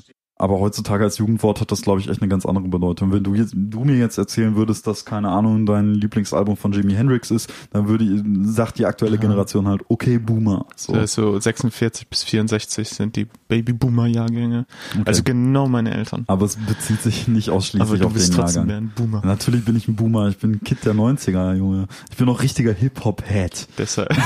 Aber 0.43 0.59
heutzutage 0.59 1.05
als 1.05 1.19
Jugendwort 1.19 1.61
hat 1.61 1.71
das, 1.71 1.83
glaube 1.83 2.01
ich, 2.01 2.09
echt 2.09 2.21
eine 2.21 2.29
ganz 2.29 2.45
andere 2.47 2.67
Bedeutung. 2.67 3.13
Wenn 3.13 3.23
du 3.23 3.33
jetzt, 3.37 3.55
du 3.57 3.85
mir 3.85 3.97
jetzt 3.97 4.19
erzählen 4.19 4.57
würdest, 4.57 4.89
dass, 4.89 5.05
keine 5.05 5.29
Ahnung, 5.29 5.67
dein 5.67 5.95
Lieblingsalbum 5.95 6.57
von 6.57 6.73
Jimi 6.73 6.95
Hendrix 6.95 7.31
ist, 7.31 7.53
dann 7.71 7.87
würde, 7.87 8.25
sagt 8.43 8.77
die 8.81 8.87
aktuelle 8.87 9.19
Generation 9.19 9.69
halt, 9.69 9.83
okay, 9.87 10.19
Boomer. 10.19 10.67
So. 10.75 10.95
Das 10.95 11.05
ist 11.05 11.13
so 11.15 11.39
46 11.39 12.09
bis 12.09 12.25
64 12.25 12.89
sind 12.89 13.15
die 13.15 13.29
Babyboomer-Jahrgänge. 13.47 14.67
Okay. 14.91 15.03
Also 15.05 15.23
genau 15.23 15.69
meine 15.69 15.95
Eltern. 15.95 16.25
Aber 16.27 16.45
es 16.47 16.57
bezieht 16.57 17.03
sich 17.03 17.29
nicht 17.29 17.51
Aber 17.51 17.59
ausschließlich 17.59 18.01
du 18.01 18.07
auf 18.09 18.13
bist 18.13 18.33
den 18.33 18.41
trotzdem 18.41 18.67
Jahrgang. 18.67 18.67
mehr 18.67 18.77
ein 18.79 18.93
Boomer. 18.97 19.23
Natürlich 19.25 19.65
bin 19.65 19.77
ich 19.77 19.87
ein 19.87 19.95
Boomer, 19.95 20.27
ich 20.29 20.39
bin 20.39 20.55
ein 20.55 20.61
Kid 20.65 20.85
der 20.85 20.95
90er, 20.95 21.55
Junge. 21.55 21.87
Ich 22.11 22.17
bin 22.17 22.29
auch 22.29 22.43
richtiger 22.43 22.73
Hip-Hop-Head. 22.73 23.69
Deshalb. 23.79 24.09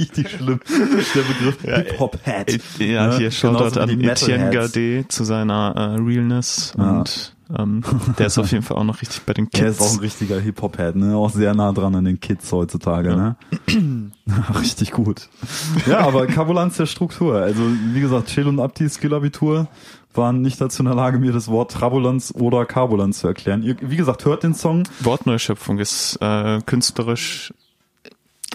Richtig 0.00 0.30
schlimm. 0.30 0.58
Der 0.68 1.22
Begriff 1.22 1.62
Hip-Hop-Head. 1.62 2.60
ja, 2.80 3.03
Ne? 3.08 3.16
hier 3.18 3.30
Shoutout 3.30 3.58
Genauso 3.70 3.76
wie 3.76 3.80
an 3.80 3.98
die 4.00 4.08
Etienne. 4.08 4.50
Gade 4.50 5.04
zu 5.08 5.24
seiner 5.24 5.74
äh, 5.76 6.00
Realness 6.02 6.72
Ja. 6.78 6.98
und 7.00 7.30
ähm, 7.58 7.82
der 8.18 8.26
ist 8.26 8.38
auf 8.38 8.50
jeden 8.52 8.62
Fall 8.64 8.78
auch 8.78 8.84
noch 8.84 9.02
richtig 9.02 9.22
bei 9.26 9.34
den 9.34 9.48
Er 9.52 9.68
ist 9.68 9.80
auch 9.80 9.84
ein 9.84 9.90
Kids. 9.92 10.02
richtiger 10.02 10.40
Hip-Hop-Head, 10.40 10.96
ne? 10.96 11.14
Auch 11.14 11.30
sehr 11.30 11.54
nah 11.54 11.72
dran 11.72 11.94
an 11.94 12.04
den 12.06 12.18
Kids 12.18 12.50
heutzutage, 12.50 13.14
ne? 13.14 13.36
Richtig 14.60 14.92
gut. 14.92 15.28
Ja, 15.86 16.00
aber 16.00 16.26
Karbulanz 16.26 16.78
der 16.78 16.86
Struktur. 16.86 17.36
Also, 17.36 17.60
wie 17.92 18.00
gesagt, 18.00 18.28
Chill 18.28 18.46
und 18.48 18.60
Abdi 18.60 18.88
Skill-Abitur 18.88 19.68
waren 20.14 20.40
nicht 20.42 20.60
dazu 20.60 20.82
in 20.82 20.86
der 20.86 20.94
Lage, 20.94 21.18
mir 21.18 21.32
das 21.32 21.48
Wort 21.48 21.72
Trabulanz 21.72 22.32
oder 22.34 22.64
Karbulanz 22.64 23.18
zu 23.18 23.26
erklären. 23.26 23.62
Ihr, 23.62 23.76
wie 23.80 23.96
gesagt, 23.96 24.24
hört 24.24 24.42
den 24.42 24.54
Song. 24.54 24.84
Wortneuschöpfung 25.00 25.78
ist 25.78 26.16
äh, 26.22 26.60
künstlerisch 26.64 27.52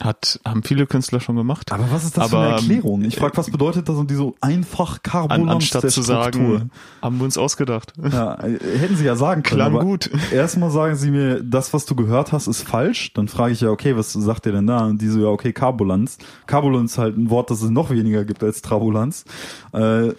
hat 0.04 0.40
haben 0.46 0.64
viele 0.64 0.86
Künstler 0.86 1.20
schon 1.20 1.36
gemacht. 1.36 1.72
Aber 1.72 1.92
was 1.92 2.04
ist 2.04 2.18
das 2.18 2.30
für 2.30 2.38
Aber, 2.38 2.48
eine 2.48 2.56
Erklärung? 2.56 3.04
Ich 3.04 3.18
frage, 3.18 3.38
was 3.38 3.50
bedeutet 3.50 3.90
das 3.90 3.98
und 3.98 4.10
die 4.10 4.16
so 4.16 4.36
einfach 4.42 4.94
An, 4.96 5.00
Karbulanz 5.04 5.46
der 5.46 5.56
anstatt 5.56 5.92
zu 5.92 6.02
sagen, 6.02 6.72
haben 7.02 7.18
wir 7.18 7.26
uns 7.26 7.38
ausgedacht. 7.38 7.94
Ja, 8.12 8.36
äh, 8.44 8.60
hätten 8.78 8.96
sie 8.96 9.06
ja 9.06 9.16
sagen 9.16 9.44
können. 9.44 9.62
Klang 9.62 9.76
aber 9.76 9.84
gut. 9.84 10.10
Erstmal 10.32 10.72
sagen 10.72 10.96
sie 10.96 11.12
mir, 11.12 11.44
das, 11.44 11.74
was 11.74 11.86
du 11.86 11.96
gehört 11.96 12.32
hast, 12.32 12.48
ist 12.48 12.62
falsch. 12.62 13.14
Dann 13.14 13.28
frage 13.28 13.54
ich 13.54 13.62
ja, 13.62 13.70
okay, 13.70 13.96
was 13.96 14.14
sagt 14.14 14.46
ihr 14.46 14.52
denn 14.52 14.68
da? 14.68 14.86
Und 14.86 15.02
die 15.02 15.08
so, 15.08 15.20
ja, 15.20 15.28
okay. 15.28 15.54
Karbulanz 15.54 16.18
ist 16.48 16.98
halt 16.98 17.18
ein 17.18 17.30
Wort, 17.30 17.50
das 17.50 17.62
es 17.62 17.70
noch 17.70 17.90
weniger 17.90 18.26
gibt 18.26 18.44
als 18.44 18.62
Trabulanz. 18.62 19.26
Äh, 19.74 20.14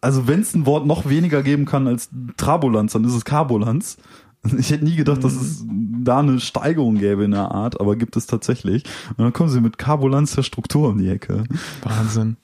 also 0.00 0.28
wenn 0.28 0.40
es 0.40 0.54
ein 0.54 0.66
Wort 0.66 0.86
noch 0.86 1.08
weniger 1.08 1.42
geben 1.42 1.64
kann 1.64 1.86
als 1.86 2.08
Trabulanz, 2.36 2.92
dann 2.92 3.04
ist 3.04 3.14
es 3.14 3.24
Karbulanz. 3.24 3.96
Ich 4.58 4.70
hätte 4.70 4.84
nie 4.84 4.96
gedacht, 4.96 5.24
dass 5.24 5.34
es 5.34 5.64
da 5.68 6.20
eine 6.20 6.40
Steigerung 6.40 6.96
gäbe 6.96 7.24
in 7.24 7.32
der 7.32 7.50
Art, 7.50 7.80
aber 7.80 7.96
gibt 7.96 8.16
es 8.16 8.26
tatsächlich. 8.26 8.84
Und 9.10 9.18
dann 9.18 9.32
kommen 9.32 9.50
sie 9.50 9.60
mit 9.60 9.78
Karbulanz 9.78 10.34
der 10.34 10.42
Struktur 10.42 10.88
um 10.90 10.98
die 10.98 11.08
Ecke. 11.08 11.44
Wahnsinn. 11.82 12.36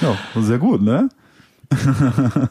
Ja, 0.00 0.16
sehr 0.40 0.58
gut, 0.58 0.82
ne? 0.82 1.08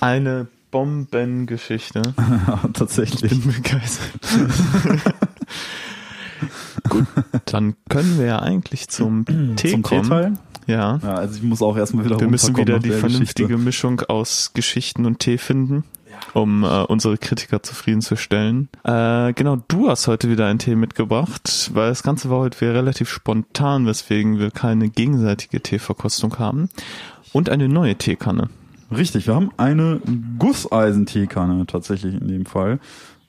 Eine 0.00 0.46
Bombengeschichte. 0.70 2.02
Tatsächlich. 2.72 3.30
bin 3.30 3.52
begeistert. 3.52 4.10
Gut, 6.88 7.06
dann 7.46 7.76
können 7.88 8.18
wir 8.18 8.26
ja 8.26 8.38
eigentlich 8.40 8.88
zum 8.88 9.24
Tee 9.56 9.70
Zum 9.70 9.82
kommen. 9.82 10.02
Teeteil? 10.02 10.32
Ja. 10.66 10.98
Ja, 11.02 11.14
also 11.14 11.36
ich 11.36 11.42
muss 11.42 11.62
auch 11.62 11.76
erstmal 11.76 12.04
wieder 12.04 12.18
Wir 12.18 12.28
müssen 12.28 12.56
wieder 12.56 12.78
die 12.78 12.90
vernünftige 12.90 13.48
Geschichte. 13.48 13.64
Mischung 13.64 14.00
aus 14.00 14.52
Geschichten 14.54 15.04
und 15.06 15.18
Tee 15.18 15.38
finden, 15.38 15.84
um 16.32 16.64
äh, 16.64 16.82
unsere 16.82 17.18
Kritiker 17.18 17.62
zufriedenzustellen. 17.62 18.68
Äh, 18.84 19.32
genau, 19.34 19.56
du 19.68 19.88
hast 19.88 20.06
heute 20.06 20.30
wieder 20.30 20.46
einen 20.46 20.58
Tee 20.58 20.74
mitgebracht, 20.74 21.70
weil 21.74 21.90
das 21.90 22.02
Ganze 22.02 22.30
war 22.30 22.38
heute 22.38 22.60
wieder 22.60 22.74
relativ 22.74 23.08
spontan, 23.08 23.86
weswegen 23.86 24.38
wir 24.38 24.50
keine 24.50 24.88
gegenseitige 24.88 25.60
Teeverkostung 25.60 26.38
haben. 26.38 26.68
Und 27.32 27.50
eine 27.50 27.68
neue 27.68 27.96
Teekanne. 27.96 28.48
Richtig, 28.96 29.26
wir 29.26 29.34
haben 29.34 29.50
eine 29.56 30.00
Gusseisen-Teekanne 30.38 31.66
tatsächlich 31.66 32.14
in 32.14 32.28
dem 32.28 32.46
Fall. 32.46 32.78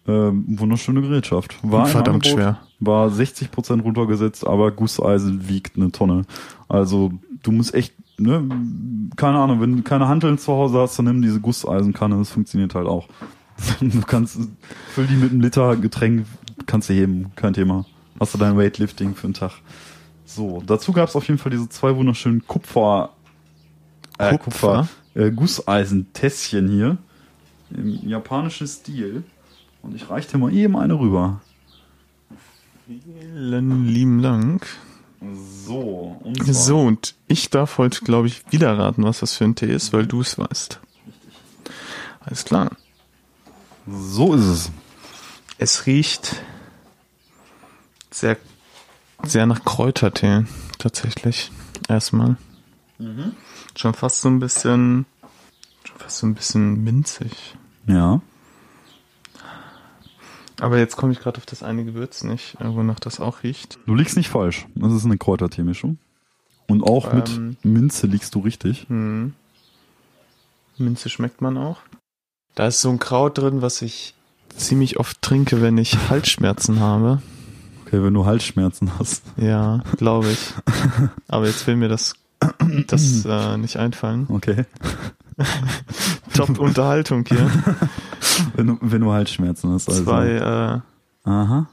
Ähm, 0.07 0.45
wunderschöne 0.47 1.01
Gerätschaft. 1.01 1.55
War 1.63 1.87
Verdammt 1.87 2.25
Angebot, 2.25 2.39
schwer. 2.39 2.59
War 2.79 3.09
60% 3.09 3.81
runtergesetzt, 3.81 4.45
aber 4.45 4.71
Gusseisen 4.71 5.49
wiegt 5.49 5.77
eine 5.77 5.91
Tonne. 5.91 6.23
Also 6.67 7.11
du 7.41 7.51
musst 7.51 7.73
echt, 7.73 7.93
ne, 8.17 8.47
keine 9.15 9.39
Ahnung, 9.39 9.61
wenn 9.61 9.77
du 9.77 9.83
keine 9.83 10.07
Hanteln 10.07 10.37
zu 10.37 10.53
Hause 10.53 10.79
hast, 10.79 10.97
dann 10.97 11.05
nimm 11.05 11.21
diese 11.21 11.39
Gusseisenkanne, 11.39 12.17
das 12.17 12.31
funktioniert 12.31 12.75
halt 12.75 12.87
auch. 12.87 13.07
Du 13.79 14.01
kannst, 14.01 14.37
füll 14.89 15.07
die 15.07 15.15
mit 15.15 15.31
einem 15.31 15.39
Liter 15.39 15.77
Getränk, 15.77 16.25
kannst 16.65 16.89
du 16.89 16.93
heben, 16.93 17.31
kein 17.35 17.53
Thema. 17.53 17.85
Hast 18.19 18.33
du 18.33 18.37
dein 18.37 18.57
Weightlifting 18.57 19.15
für 19.15 19.27
den 19.27 19.33
Tag. 19.33 19.51
So, 20.25 20.61
dazu 20.65 20.91
gab 20.91 21.07
es 21.07 21.15
auf 21.15 21.27
jeden 21.27 21.37
Fall 21.37 21.51
diese 21.51 21.69
zwei 21.69 21.95
wunderschönen 21.95 22.45
Kupfer, 22.45 23.11
äh, 24.17 24.37
Kupfer? 24.37 24.87
Kupfer, 25.13 25.27
äh, 25.27 25.31
Gusseisentässchen 25.31 26.67
hier 26.67 26.97
im 27.69 28.07
japanischen 28.07 28.67
Stil. 28.67 29.23
Und 29.81 29.95
ich 29.95 30.09
reiche 30.09 30.31
dir 30.31 30.37
mal 30.37 30.53
eben 30.53 30.75
eine 30.75 30.99
rüber. 30.99 31.41
Vielen 32.87 33.87
lieben 33.87 34.21
Dank. 34.21 34.67
So, 35.21 36.19
und 36.23 36.45
So, 36.45 36.81
und 36.81 37.15
ich 37.27 37.49
darf 37.49 37.77
heute, 37.77 38.01
glaube 38.01 38.27
ich, 38.27 38.43
wieder 38.51 38.77
raten, 38.77 39.03
was 39.03 39.19
das 39.19 39.33
für 39.33 39.45
ein 39.45 39.55
Tee 39.55 39.71
ist, 39.71 39.93
weil 39.93 40.05
du 40.05 40.21
es 40.21 40.37
weißt. 40.37 40.79
Alles 42.19 42.45
klar. 42.45 42.71
So 43.87 44.33
ist 44.33 44.45
es. 44.45 44.71
Es 45.57 45.85
riecht 45.85 46.43
sehr, 48.11 48.37
sehr 49.23 49.45
nach 49.45 49.63
Kräutertee, 49.63 50.45
tatsächlich. 50.77 51.51
Erstmal. 51.87 52.37
Schon 53.75 53.93
fast 53.93 54.21
so 54.21 54.29
ein 54.29 54.39
bisschen, 54.39 55.05
schon 55.83 55.97
fast 55.97 56.17
so 56.17 56.27
ein 56.27 56.35
bisschen 56.35 56.83
minzig. 56.83 57.55
Ja. 57.87 58.21
Aber 60.59 60.77
jetzt 60.77 60.95
komme 60.97 61.11
ich 61.13 61.19
gerade 61.19 61.37
auf 61.37 61.45
das 61.45 61.63
eine 61.63 61.83
Gewürz 61.85 62.23
nicht, 62.23 62.55
äh, 62.61 62.65
wonach 62.73 62.99
das 62.99 63.19
auch 63.19 63.43
riecht. 63.43 63.77
Du 63.85 63.95
liegst 63.95 64.15
nicht 64.17 64.29
falsch. 64.29 64.65
Das 64.75 64.93
ist 64.93 65.05
eine 65.05 65.17
Kräuterteemischung. 65.17 65.97
Und 66.67 66.83
auch 66.83 67.11
Ähm. 67.11 67.15
mit 67.15 67.65
Minze 67.65 68.07
liegst 68.07 68.33
du 68.35 68.39
richtig. 68.39 68.85
Hm. 68.89 69.33
Minze 70.77 71.09
schmeckt 71.09 71.41
man 71.41 71.57
auch. 71.57 71.79
Da 72.55 72.67
ist 72.67 72.81
so 72.81 72.89
ein 72.89 72.99
Kraut 72.99 73.37
drin, 73.37 73.61
was 73.61 73.81
ich 73.81 74.13
ziemlich 74.55 74.97
oft 74.99 75.21
trinke, 75.21 75.61
wenn 75.61 75.77
ich 75.77 76.09
Halsschmerzen 76.09 76.79
habe. 76.79 77.21
Okay, 77.85 78.01
wenn 78.03 78.13
du 78.13 78.25
Halsschmerzen 78.25 78.97
hast. 78.97 79.23
Ja, 79.37 79.83
glaube 79.97 80.31
ich. 80.31 80.53
Aber 81.27 81.45
jetzt 81.47 81.67
will 81.67 81.75
mir 81.75 81.87
das, 81.89 82.15
das 82.87 83.25
äh, 83.25 83.57
nicht 83.57 83.77
einfallen. 83.77 84.25
Okay. 84.29 84.65
Top 86.33 86.57
Unterhaltung 86.59 87.25
hier. 87.27 87.49
Wenn 88.55 88.67
du, 88.67 88.77
wenn 88.81 88.99
du 89.01 89.11
Halsschmerzen 89.13 89.71
hast. 89.71 89.87
Also. 89.87 90.03
Zwei, 90.03 90.27
äh, 91.25 91.29
Aha. 91.29 91.67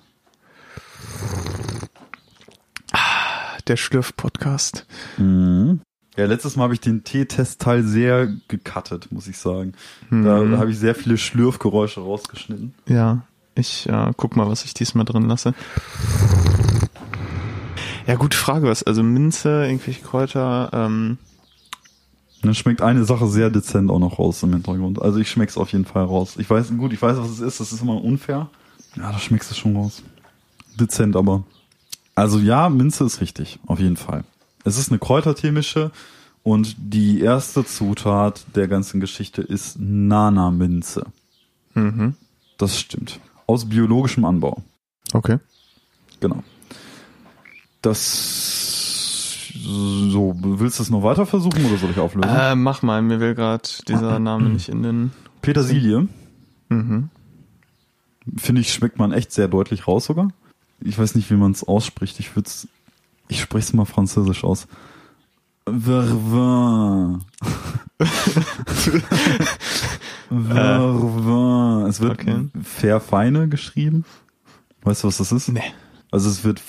der 3.66 3.77
Schlürf-Podcast. 3.77 4.87
Mhm. 5.18 5.81
Ja, 6.16 6.27
letztes 6.27 6.57
Mal 6.57 6.64
habe 6.64 6.75
ich 6.75 6.81
den 6.81 7.05
T-Test-Teil 7.05 7.83
sehr 7.85 8.29
gecuttet, 8.48 9.11
muss 9.11 9.27
ich 9.29 9.38
sagen. 9.38 9.72
Da 10.11 10.16
Mhm. 10.42 10.59
habe 10.59 10.70
ich 10.70 10.79
sehr 10.79 10.94
viele 10.94 11.16
Schlürfgeräusche 11.16 12.01
rausgeschnitten. 12.01 12.75
Ja, 12.87 13.22
ich 13.55 13.88
äh, 13.88 14.12
guck 14.16 14.37
mal, 14.37 14.48
was 14.48 14.64
ich 14.64 14.75
diesmal 14.75 15.05
drin 15.05 15.27
lasse. 15.29 15.55
Ja, 18.07 18.16
gute 18.16 18.37
Frage, 18.37 18.68
was, 18.68 18.83
also 18.83 19.03
Minze, 19.03 19.64
irgendwelche 19.66 20.03
Kräuter, 20.03 20.70
ähm, 20.72 21.18
dann 22.42 22.55
schmeckt 22.55 22.83
eine 22.83 23.05
Sache 23.05 23.26
sehr 23.28 23.50
dezent 23.50 23.90
auch 23.90 23.98
noch 23.98 24.18
raus 24.18 24.42
im 24.42 24.52
Hintergrund. 24.52 25.00
Also 25.00 25.18
ich 25.18 25.31
schmeck's 25.31 25.57
auf 25.57 25.72
jeden 25.72 25.85
Fall 25.85 26.05
raus. 26.05 26.35
Ich 26.38 26.48
weiß, 26.48 26.72
gut, 26.76 26.92
ich 26.92 27.00
weiß, 27.00 27.16
was 27.18 27.31
es 27.31 27.40
ist. 27.40 27.61
Das 27.61 27.72
ist 27.72 27.83
immer 27.83 28.02
unfair. 28.02 28.48
Ja, 28.96 29.12
da 29.12 29.18
schmeckst 29.18 29.50
du 29.50 29.55
schon 29.55 29.76
raus. 29.76 30.02
Dezent 30.78 31.16
aber. 31.16 31.44
Also 32.14 32.38
ja, 32.38 32.68
Minze 32.68 33.05
ist 33.05 33.20
richtig. 33.20 33.59
Auf 33.66 33.78
jeden 33.78 33.96
Fall. 33.96 34.24
Es 34.64 34.78
ist 34.78 34.90
eine 34.90 34.98
Kräuterteemische 34.98 35.90
und 36.42 36.76
die 36.78 37.20
erste 37.20 37.64
Zutat 37.64 38.44
der 38.55 38.68
ganzen 38.68 39.00
Geschichte 39.00 39.42
ist 39.42 39.78
Nana-Minze. 39.78 41.07
mhm. 41.74 42.14
Das 42.59 42.78
stimmt. 42.78 43.18
Aus 43.46 43.64
biologischem 43.68 44.24
Anbau. 44.24 44.62
okay. 45.12 45.38
Genau. 46.20 46.44
Das 47.81 48.62
so, 49.62 50.35
willst 50.40 50.79
du 50.79 50.83
es 50.83 50.90
noch 50.90 51.03
weiter 51.03 51.27
versuchen 51.27 51.64
oder 51.64 51.77
soll 51.77 51.90
ich 51.90 51.98
auflösen? 51.98 52.31
Äh, 52.31 52.55
mach 52.55 52.83
mal, 52.83 53.03
mir 53.03 53.20
will 53.20 53.35
gerade 53.35 53.68
dieser 53.87 54.18
Name 54.18 54.48
nicht 54.48 54.68
in 54.68 54.83
den, 54.83 55.12
Petersilie, 55.42 56.09
mhm. 56.68 57.11
finde 58.37 58.61
ich, 58.61 58.72
schmeckt 58.72 58.98
man 58.98 59.12
echt 59.12 59.33
sehr 59.33 59.48
deutlich 59.48 59.87
raus 59.88 60.05
sogar. 60.07 60.29
Ich 60.81 60.98
weiß 60.98 61.14
nicht, 61.16 61.31
wie 61.31 61.37
man 61.37 61.53
es 61.53 61.64
ausspricht. 61.64 62.18
Ich 62.20 62.35
würde 62.35 62.51
ich 63.29 63.40
spreche 63.40 63.64
es 63.64 63.72
mal 63.72 63.85
französisch 63.85 64.44
aus. 64.44 64.66
Vervin. 65.64 67.22
Vervin. 70.29 71.87
Es 71.87 72.01
wird 72.01 72.12
okay. 72.12 72.48
Verfeine 72.62 73.48
geschrieben. 73.48 74.05
Weißt 74.83 75.03
du, 75.03 75.09
was 75.09 75.18
das 75.18 75.33
ist? 75.33 75.48
Nee. 75.48 75.62
Also 76.11 76.29
es 76.29 76.44
wird 76.44 76.61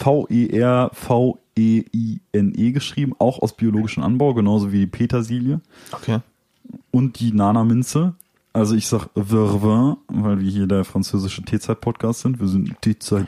V-E-R-V-E-I-N-E 1.56 2.72
geschrieben, 2.72 3.14
auch 3.20 3.40
aus 3.42 3.56
biologischem 3.56 4.04
Anbau, 4.04 4.34
genauso 4.34 4.72
wie 4.72 4.80
die 4.80 4.88
Petersilie 4.88 5.62
Okay. 5.92 6.20
und 6.92 7.20
die 7.20 7.32
Nana-Minze. 7.32 8.14
Also 8.54 8.76
ich 8.76 8.88
sag 8.88 9.08
Vervin, 9.16 9.98
weil 10.08 10.40
wir 10.40 10.50
hier 10.50 10.68
der 10.68 10.84
französische 10.86 11.42
Teezeit-Podcast 11.44 12.22
sind. 12.22 12.40
Wir 12.40 12.48
sind 12.48 12.80
Teezeit. 12.82 13.28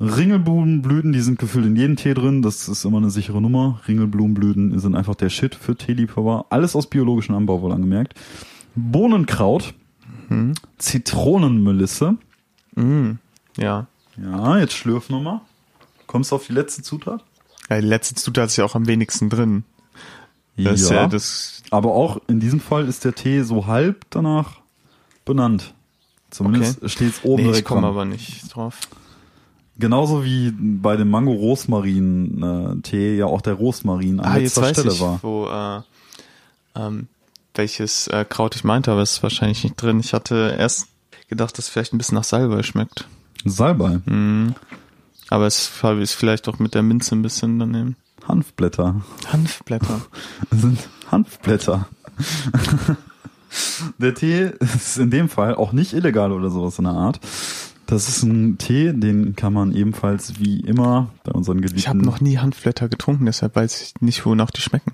Ringelblumenblüten, 0.00 1.12
die 1.12 1.20
sind 1.20 1.38
gefühlt 1.38 1.66
in 1.66 1.76
jedem 1.76 1.96
Tee 1.96 2.14
drin. 2.14 2.42
Das 2.42 2.68
ist 2.68 2.84
immer 2.84 2.98
eine 2.98 3.10
sichere 3.10 3.40
Nummer. 3.40 3.80
Ringelblumenblüten 3.88 4.78
sind 4.78 4.94
einfach 4.94 5.14
der 5.16 5.28
Shit 5.28 5.54
für 5.54 5.76
Teeliebhaber. 5.76 6.46
Alles 6.50 6.76
aus 6.76 6.88
biologischem 6.88 7.34
Anbau, 7.34 7.62
wohl 7.62 7.72
angemerkt. 7.72 8.14
Bohnenkraut, 8.74 9.74
Mhm. 10.30 10.52
Zitronenmelisse. 10.76 12.16
Mhm. 12.74 13.18
Ja. 13.56 13.86
Ja, 14.22 14.58
jetzt 14.58 14.74
schlürf 14.74 15.08
nochmal. 15.08 15.40
Kommst 16.06 16.30
du 16.32 16.36
auf 16.36 16.46
die 16.46 16.52
letzte 16.52 16.82
Zutat? 16.82 17.24
Ja. 17.68 17.80
Die 17.80 17.86
letzte 17.86 18.14
Zutat 18.14 18.48
ist 18.48 18.56
ja 18.56 18.64
auch 18.64 18.74
am 18.74 18.86
wenigsten 18.86 19.28
drin. 19.30 19.64
Das 20.56 20.80
ist 20.80 20.90
ja 20.90 21.06
das, 21.06 21.62
Aber 21.70 21.94
auch 21.94 22.20
in 22.26 22.40
diesem 22.40 22.60
Fall 22.60 22.88
ist 22.88 23.04
der 23.04 23.14
Tee 23.14 23.42
so 23.42 23.66
halb 23.66 24.04
danach 24.10 24.56
benannt. 25.24 25.74
Zumindest 26.30 26.78
Okay. 26.78 26.88
steht's 26.88 27.20
oben 27.22 27.44
nee, 27.44 27.58
ich 27.58 27.64
komme 27.64 27.86
aber 27.86 28.04
nicht 28.04 28.54
drauf. 28.54 28.80
Genauso 29.78 30.24
wie 30.24 30.52
bei 30.58 30.96
dem 30.96 31.08
Mango-Rosmarin-Tee 31.10 33.16
ja 33.16 33.26
auch 33.26 33.40
der 33.40 33.54
Rosmarin 33.54 34.20
an 34.20 34.26
Ah, 34.32 34.38
jetzt 34.38 34.56
letzter 34.56 34.62
weiß 34.62 34.70
Stelle 34.78 34.92
ich, 34.94 35.00
war. 35.00 35.18
wo, 35.22 35.46
äh, 35.46 35.80
ähm, 36.80 37.08
welches 37.54 38.08
äh, 38.08 38.24
Kraut 38.28 38.54
ich 38.56 38.64
meinte, 38.64 38.90
aber 38.92 39.02
es 39.02 39.12
ist 39.12 39.22
wahrscheinlich 39.22 39.64
nicht 39.64 39.76
drin. 39.80 40.00
Ich 40.00 40.12
hatte 40.14 40.54
erst 40.58 40.88
gedacht, 41.28 41.56
dass 41.58 41.66
es 41.66 41.70
vielleicht 41.70 41.92
ein 41.92 41.98
bisschen 41.98 42.16
nach 42.16 42.24
Salbei 42.24 42.62
schmeckt. 42.62 43.06
Salbei, 43.44 44.00
Mhm. 44.04 44.54
Aber 45.30 45.46
es 45.46 45.70
ist 45.82 46.14
vielleicht 46.14 46.48
auch 46.48 46.58
mit 46.58 46.74
der 46.74 46.82
Minze 46.82 47.14
ein 47.14 47.22
bisschen 47.22 47.58
daneben. 47.58 47.96
Hanfblätter. 48.26 49.02
Hanfblätter. 49.32 50.00
Das 50.50 50.60
sind 50.60 50.88
Hanfblätter. 51.10 51.88
der 53.98 54.14
Tee 54.14 54.52
ist 54.60 54.98
in 54.98 55.10
dem 55.10 55.28
Fall 55.28 55.54
auch 55.54 55.72
nicht 55.72 55.92
illegal 55.92 56.32
oder 56.32 56.50
sowas 56.50 56.78
in 56.78 56.84
der 56.84 56.94
Art. 56.94 57.20
Das 57.86 58.08
ist 58.08 58.22
ein 58.22 58.58
Tee, 58.58 58.92
den 58.92 59.34
kann 59.34 59.54
man 59.54 59.72
ebenfalls 59.72 60.38
wie 60.38 60.60
immer 60.60 61.08
bei 61.24 61.32
unseren 61.32 61.58
geliebten 61.58 61.78
Ich 61.78 61.88
habe 61.88 61.98
noch 61.98 62.20
nie 62.20 62.36
Hanfblätter 62.36 62.88
getrunken, 62.88 63.24
deshalb 63.24 63.56
weiß 63.56 63.80
ich 63.80 64.02
nicht, 64.02 64.26
wonach 64.26 64.50
die 64.50 64.60
schmecken. 64.60 64.92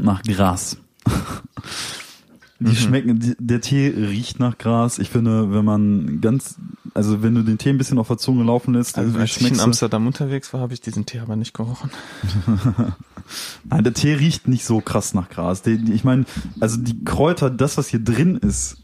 nach 0.00 0.22
Gras. 0.22 0.78
Die 2.60 2.74
schmecken, 2.74 3.20
die, 3.20 3.36
der 3.38 3.60
Tee 3.60 3.88
riecht 3.88 4.40
nach 4.40 4.58
Gras. 4.58 4.98
Ich 4.98 5.10
finde, 5.10 5.52
wenn 5.52 5.64
man 5.64 6.20
ganz, 6.20 6.56
also 6.92 7.22
wenn 7.22 7.34
du 7.34 7.42
den 7.42 7.56
Tee 7.56 7.70
ein 7.70 7.78
bisschen 7.78 7.98
auf 7.98 8.08
der 8.08 8.18
Zunge 8.18 8.42
laufen 8.42 8.74
lässt, 8.74 8.98
Also 8.98 9.16
als 9.16 9.36
ich 9.36 9.48
in 9.50 9.60
Amsterdam 9.60 10.06
unterwegs 10.08 10.52
war, 10.52 10.60
habe 10.60 10.74
ich 10.74 10.80
diesen 10.80 11.06
Tee 11.06 11.20
aber 11.20 11.36
nicht 11.36 11.54
gerochen. 11.54 11.90
Nein, 13.70 13.84
der 13.84 13.94
Tee 13.94 14.14
riecht 14.14 14.48
nicht 14.48 14.64
so 14.64 14.80
krass 14.80 15.14
nach 15.14 15.28
Gras. 15.28 15.62
Ich 15.66 16.02
meine, 16.02 16.24
also 16.58 16.78
die 16.78 17.04
Kräuter, 17.04 17.48
das, 17.50 17.78
was 17.78 17.88
hier 17.88 18.00
drin 18.02 18.36
ist, 18.36 18.78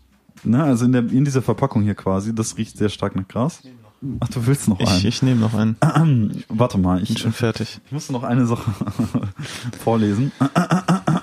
ne, 0.44 0.62
also 0.62 0.84
in, 0.84 0.92
der, 0.92 1.10
in 1.10 1.24
dieser 1.24 1.42
Verpackung 1.42 1.82
hier 1.82 1.94
quasi, 1.96 2.34
das 2.34 2.56
riecht 2.56 2.78
sehr 2.78 2.90
stark 2.90 3.16
nach 3.16 3.26
Gras. 3.26 3.60
Ach, 4.20 4.28
du 4.28 4.46
willst 4.46 4.68
noch 4.68 4.78
Ich, 4.80 4.88
einen? 4.88 5.06
ich 5.06 5.22
nehme 5.22 5.40
noch 5.40 5.54
einen. 5.54 6.44
Warte 6.48 6.76
mal, 6.78 7.02
ich, 7.02 7.08
Bin 7.08 7.16
schon 7.16 7.32
fertig. 7.32 7.80
Ich 7.86 7.92
musste 7.92 8.12
noch 8.12 8.22
eine 8.22 8.46
Sache 8.46 8.70
vorlesen. 9.82 10.30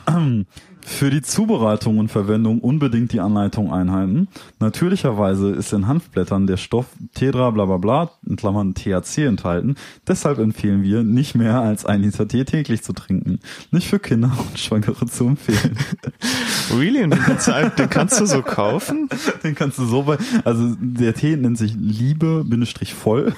Für 0.83 1.09
die 1.09 1.21
Zubereitung 1.21 1.97
und 1.99 2.09
Verwendung 2.09 2.59
unbedingt 2.59 3.11
die 3.13 3.19
Anleitung 3.19 3.71
einhalten. 3.71 4.27
Natürlicherweise 4.59 5.49
ist 5.51 5.73
in 5.73 5.87
Hanfblättern 5.87 6.47
der 6.47 6.57
Stoff 6.57 6.85
Tedra 7.13 7.51
bla 7.51 7.65
bla 7.65 7.77
bla, 7.77 8.11
in 8.27 8.35
Klammern 8.35 8.73
THC 8.73 9.25
enthalten. 9.25 9.75
Deshalb 10.07 10.39
empfehlen 10.39 10.83
wir, 10.83 11.03
nicht 11.03 11.35
mehr 11.35 11.61
als 11.61 11.85
ein 11.85 12.01
Liter 12.01 12.27
Tee 12.27 12.45
täglich 12.45 12.83
zu 12.83 12.93
trinken. 12.93 13.39
Nicht 13.71 13.87
für 13.87 13.99
Kinder 13.99 14.31
und 14.49 14.59
Schwangere 14.59 15.05
zu 15.05 15.27
empfehlen. 15.27 15.77
Really? 16.77 17.03
Und 17.03 17.11
den 17.13 17.19
kannst 17.19 17.47
du, 17.47 17.71
den 17.77 17.89
kannst 17.89 18.19
du 18.19 18.25
so 18.25 18.41
kaufen? 18.41 19.09
Den 19.43 19.55
kannst 19.55 19.77
du 19.77 19.85
so 19.85 20.03
bei, 20.03 20.17
also 20.45 20.75
der 20.79 21.13
Tee 21.13 21.35
nennt 21.35 21.57
sich 21.57 21.73
Liebe, 21.75 22.43
Bindestrich 22.45 22.93
voll. 22.93 23.33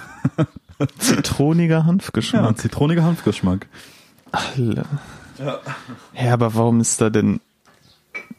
Zitroniger 0.99 1.77
Ja, 1.79 1.86
Hanfgeschmack. 1.86 2.58
zitroniger 2.58 3.03
Hanfgeschmack. 3.03 3.67
Alle. 4.32 4.86
Ja. 5.45 6.34
aber 6.34 6.53
warum 6.56 6.79
ist 6.82 6.99
da 7.01 7.10
denn 7.10 7.39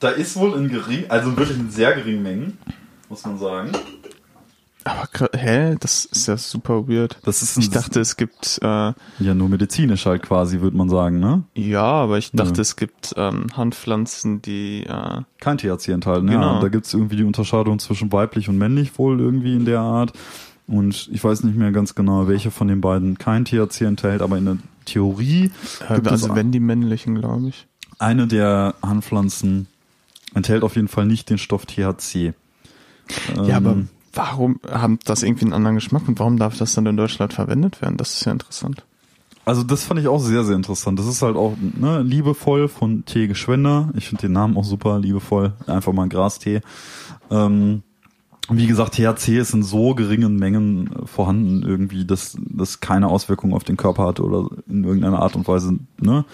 Da 0.01 0.11
ist 0.11 0.37
wohl 0.37 0.55
in 0.55 0.69
gering, 0.69 1.05
also 1.09 1.37
wirklich 1.37 1.59
in 1.59 1.71
sehr 1.71 1.93
geringen 1.95 2.23
Mengen, 2.23 2.59
muss 3.09 3.25
man 3.25 3.39
sagen. 3.39 3.73
Aber 4.87 5.09
hä, 5.35 5.77
das 5.81 6.05
ist 6.05 6.29
ja 6.29 6.37
super 6.37 6.87
weird. 6.87 7.19
Das 7.25 7.41
ist 7.41 7.57
Ich 7.57 7.71
dachte, 7.71 8.01
es 8.01 8.17
gibt 8.19 8.59
äh, 8.63 8.67
ja 8.67 9.35
nur 9.35 9.49
medizinisch 9.49 10.05
halt 10.05 10.23
quasi, 10.23 10.61
würde 10.61 10.77
man 10.77 10.91
sagen, 10.91 11.21
ne? 11.21 11.45
ja, 11.55 11.83
aber 11.85 12.19
ich 12.19 12.33
dachte, 12.33 12.57
Ja. 12.57 12.61
es 12.61 12.77
gibt 12.77 13.15
ähm, 13.17 13.47
Handpflanzen, 13.57 14.43
die 14.43 14.85
äh, 14.85 15.23
Kein 15.41 15.57
THC 15.57 15.89
enthalten, 15.89 16.29
ja. 16.29 16.35
Genau. 16.35 16.61
Da 16.61 16.69
gibt's 16.69 16.93
irgendwie 16.93 17.17
die 17.17 17.25
Unterscheidung 17.25 17.79
zwischen 17.79 18.13
weiblich 18.13 18.51
und 18.51 18.59
männlich 18.59 18.99
wohl 18.99 19.19
irgendwie 19.21 19.55
in 19.55 19.65
der 19.65 19.81
Art. 19.81 20.13
Und 20.67 21.09
ich 21.13 21.23
weiß 21.23 21.45
nicht 21.45 21.57
mehr 21.57 21.73
ganz 21.73 21.95
genau, 21.95 22.27
welche 22.27 22.51
von 22.51 22.69
den 22.69 22.81
beiden 22.81 23.19
kein 23.19 23.45
THC 23.45 23.83
enthält, 23.83 24.23
aber 24.23 24.39
in 24.39 24.45
der 24.47 24.57
Theorie 24.87 25.51
äh, 25.89 25.95
gibt 25.97 26.09
also 26.09 26.29
es 26.29 26.35
wenn 26.35 26.53
die 26.53 26.61
männlichen, 26.61 27.17
glaube 27.17 27.49
ich. 27.49 27.67
eine 27.99 28.27
der 28.27 28.75
Handpflanzen 28.83 29.67
enthält 30.35 30.63
auf 30.63 30.77
jeden 30.77 30.89
Fall 30.89 31.07
nicht 31.07 31.29
den 31.31 31.39
Stoff 31.39 31.67
THC. 31.67 32.33
Ja, 33.47 33.59
aber 33.59 33.73
Ähm, 33.73 33.89
warum 34.15 34.61
haben 34.69 34.99
das 35.05 35.23
irgendwie 35.23 35.45
einen 35.45 35.53
anderen 35.53 35.77
Geschmack 35.77 36.09
und 36.09 36.19
warum 36.19 36.39
darf 36.39 36.57
das 36.57 36.75
dann 36.75 36.87
in 36.87 36.97
Deutschland 36.97 37.33
verwendet 37.35 37.83
werden? 37.83 37.97
Das 37.97 38.15
ist 38.15 38.25
ja 38.25 38.33
interessant. 38.33 38.85
Also 39.45 39.63
das 39.63 39.85
fand 39.85 40.01
ich 40.01 40.09
auch 40.09 40.21
sehr, 40.21 40.43
sehr 40.45 40.57
interessant. 40.57 40.99
Das 40.99 41.07
ist 41.07 41.21
halt 41.21 41.37
auch 41.37 41.55
ne, 41.61 42.03
liebevoll 42.03 42.69
von 42.69 43.05
Tee 43.05 43.27
Geschwender. 43.27 43.91
Ich 43.95 44.09
finde 44.09 44.23
den 44.23 44.33
Namen 44.33 44.57
auch 44.57 44.65
super, 44.65 44.99
liebevoll. 44.99 45.53
Einfach 45.67 45.93
mal 45.93 46.05
ein 46.05 46.09
Grastee. 46.09 46.63
Ähm, 47.31 47.83
wie 48.51 48.67
gesagt, 48.67 48.95
THC 48.95 49.39
ist 49.39 49.55
in 49.55 49.63
so 49.63 49.95
geringen 49.95 50.37
Mengen 50.37 50.91
äh, 50.93 51.07
vorhanden 51.07 51.63
irgendwie, 51.63 52.05
dass 52.05 52.37
das 52.39 52.81
keine 52.81 53.09
Auswirkungen 53.09 53.55
auf 53.55 53.65
den 53.65 53.77
Körper 53.77 54.07
hat 54.07 54.21
oder 54.21 54.49
in 54.69 54.85
irgendeiner 54.85 55.21
Art 55.21 55.37
und 55.37 55.49
Weise 55.49 55.79
ne, 56.01 56.25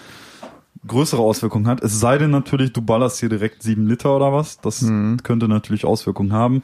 größere 0.87 1.21
Auswirkungen 1.21 1.67
hat. 1.67 1.81
Es 1.83 1.99
sei 1.99 2.17
denn 2.17 2.31
natürlich, 2.31 2.73
du 2.73 2.81
ballerst 2.81 3.19
hier 3.19 3.29
direkt 3.29 3.63
sieben 3.63 3.87
Liter 3.87 4.15
oder 4.15 4.33
was. 4.33 4.59
Das 4.59 4.83
könnte 5.23 5.47
natürlich 5.47 5.85
Auswirkungen 5.85 6.33
haben. 6.33 6.63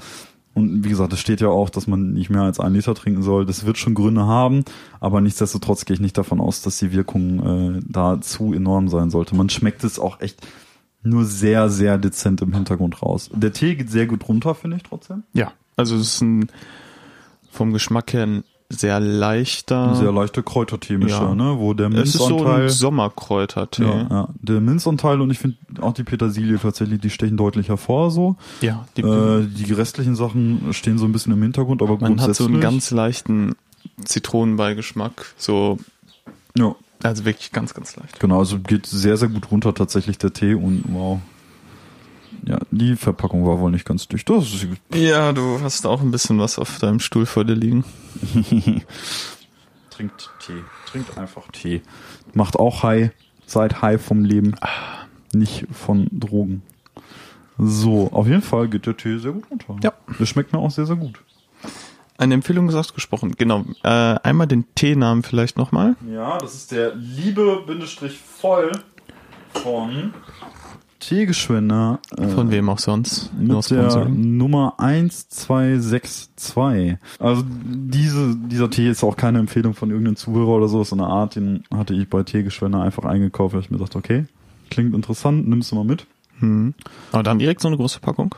Und 0.58 0.84
wie 0.84 0.90
gesagt, 0.90 1.14
es 1.14 1.20
steht 1.20 1.40
ja 1.40 1.50
auch, 1.50 1.70
dass 1.70 1.86
man 1.86 2.14
nicht 2.14 2.32
mehr 2.32 2.42
als 2.42 2.60
ein 2.60 2.74
Liter 2.74 2.96
trinken 2.96 3.22
soll. 3.22 3.46
Das 3.46 3.68
wird 3.68 3.78
schon 3.78 3.94
Gründe 3.94 4.26
haben, 4.26 4.66
aber 5.00 5.22
nichtsdestotrotz 5.22 5.86
gehe 5.86 5.94
ich 5.94 6.00
nicht 6.00 6.18
davon 6.18 6.42
aus, 6.42 6.64
dass 6.64 6.80
die 6.80 6.92
Wirkung 6.92 7.76
äh, 7.78 7.80
da 7.88 8.20
zu 8.20 8.54
enorm 8.54 8.88
sein 8.88 9.12
sollte. 9.12 9.36
Man 9.36 9.50
schmeckt 9.50 9.84
es 9.84 10.00
auch 10.00 10.20
echt 10.20 10.48
nur 11.04 11.26
sehr, 11.26 11.70
sehr 11.70 11.98
dezent 11.98 12.42
im 12.42 12.54
Hintergrund 12.54 13.02
raus. 13.02 13.30
Der 13.34 13.54
Tee 13.54 13.76
geht 13.76 13.90
sehr 13.90 14.08
gut 14.08 14.28
runter, 14.28 14.56
finde 14.56 14.78
ich 14.78 14.84
trotzdem. 14.84 15.24
Ja, 15.34 15.52
also 15.76 15.96
es 15.96 16.16
ist 16.16 16.22
ein 16.22 16.50
vom 17.52 17.74
Geschmack 17.74 18.14
her 18.14 18.24
ein 18.24 18.44
sehr 18.70 19.00
leichter. 19.00 19.96
Sehr 19.96 20.12
leichter 20.12 20.44
Kräutertee-Mischer, 20.44 21.30
Ja. 21.30 21.36
ne? 21.36 21.56
Wo 21.58 21.74
der 21.74 21.90
es 21.94 22.10
ist 22.10 22.18
so 22.18 22.28
Minzanteil. 22.30 22.64
ein 22.64 22.70
Sommerkräutertee. 22.70 23.84
ja, 23.84 24.08
ja, 24.10 24.30
der 24.42 24.60
Minzanteil 24.60 25.22
und 25.22 25.32
ich 25.32 25.40
finde 25.40 25.56
auch 25.82 25.94
die 25.94 26.04
Petersilie 26.04 26.60
tatsächlich, 26.60 27.00
die 27.00 27.10
stechen 27.10 27.38
deutlich 27.38 27.70
hervor 27.70 28.12
so. 28.12 28.36
Ja, 28.60 28.86
die, 28.98 29.04
äh, 29.04 29.46
die 29.48 29.72
restlichen 29.72 30.16
Sachen 30.18 30.74
stehen 30.74 30.98
so 30.98 31.06
ein 31.06 31.14
bisschen 31.14 31.32
im 31.32 31.42
Hintergrund, 31.42 31.82
aber 31.82 31.98
man 31.98 32.20
hat 32.20 32.36
so 32.36 32.46
einen 32.46 32.60
ganz 32.60 32.92
leichten 32.92 33.56
Zitronenbeigeschmack. 34.04 35.34
So, 35.38 35.78
Ja, 36.58 36.76
also 37.04 37.26
wirklich 37.26 37.52
ganz, 37.52 37.74
ganz 37.74 37.96
leicht. 37.96 38.20
genau, 38.20 38.40
also 38.40 38.60
geht 38.60 38.86
sehr, 38.86 39.18
sehr 39.18 39.30
gut 39.30 39.52
runter 39.52 39.74
tatsächlich 39.74 40.18
der 40.18 40.34
Tee 40.34 40.54
und 40.54 40.84
wow. 40.88 41.20
Ja, 42.46 42.60
die 42.72 42.96
Verpackung 42.96 43.46
war 43.46 43.60
wohl 43.60 43.72
nicht 43.72 43.86
ganz 43.86 44.08
dicht. 44.08 44.30
Das 44.30 44.54
ist 44.54 44.68
Ja, 44.94 45.34
du 45.34 45.60
hast 45.62 45.86
auch 45.86 46.02
ein 46.02 46.12
bisschen 46.12 46.40
was 46.40 46.60
auf 46.60 46.80
deinem 46.80 47.00
Stuhl 47.00 47.26
vor 47.26 47.44
dir 47.44 47.56
liegen. 47.56 47.84
Trinkt 49.90 50.30
Tee. 50.46 50.64
Trinkt 50.86 51.18
einfach 51.18 51.52
Tee. 51.52 51.82
Macht 52.34 52.58
auch 52.58 52.84
high. 52.84 53.12
Seid 53.46 53.82
high 53.82 54.02
vom 54.02 54.24
Leben. 54.24 54.56
Nicht 55.34 55.66
von 55.72 56.08
Drogen. 56.12 56.62
So, 57.58 58.12
auf 58.12 58.28
jeden 58.28 58.44
Fall 58.44 58.68
geht 58.68 58.86
der 58.86 58.96
Tee 58.96 59.18
sehr 59.18 59.32
gut 59.32 59.46
runter. 59.50 59.78
Ja. 59.84 59.94
Das 60.20 60.30
schmeckt 60.30 60.54
mir 60.54 60.60
auch 60.60 60.72
sehr, 60.72 60.86
sehr 60.86 60.96
gut. 60.96 61.20
Eine 62.18 62.34
Empfehlung 62.34 62.68
gesagt 62.68 62.96
gesprochen. 62.96 63.36
Genau. 63.38 63.66
Äh, 63.84 63.90
einmal 63.90 64.48
den 64.48 64.66
Teenamen 64.76 65.24
vielleicht 65.24 65.58
nochmal. 65.58 65.96
Ja, 66.12 66.38
das 66.38 66.56
ist 66.56 66.72
der 66.72 66.96
Liebe-Voll 66.96 68.72
von 69.54 70.14
Teegeschwender. 71.00 72.00
Äh, 72.18 72.28
Von 72.30 72.52
wem 72.52 72.70
auch 72.70 72.80
sonst. 72.80 73.32
Nur 73.38 73.58
Mit 73.58 73.70
der. 73.70 74.10
Nummer 74.10 74.76
1262. 74.80 76.98
Also 77.20 77.44
diese, 77.46 78.36
dieser 78.36 78.70
Tee 78.70 78.90
ist 78.90 79.04
auch 79.04 79.16
keine 79.16 79.40
Empfehlung 79.40 79.74
von 79.74 79.90
irgendeinem 79.90 80.16
Zuhörer 80.16 80.50
oder 80.50 80.68
so. 80.68 80.84
So 80.84 80.96
eine 80.96 81.08
Art, 81.08 81.36
den 81.36 81.64
hatte 81.74 81.94
ich 81.94 82.10
bei 82.10 82.24
Teegeschwender 82.24 82.82
einfach 82.82 83.06
eingekauft, 83.06 83.54
weil 83.54 83.62
ich 83.62 83.70
mir 83.70 83.78
dachte, 83.78 83.98
okay, 83.98 84.26
klingt 84.70 84.96
interessant, 84.96 85.48
nimmst 85.48 85.72
du 85.72 85.76
mal 85.76 85.86
mit. 85.86 86.08
Hm. 86.40 86.74
Aber 87.12 87.24
dann 87.24 87.40
direkt 87.40 87.62
so 87.62 87.68
eine 87.68 87.78
große 87.78 88.00
Packung. 88.00 88.36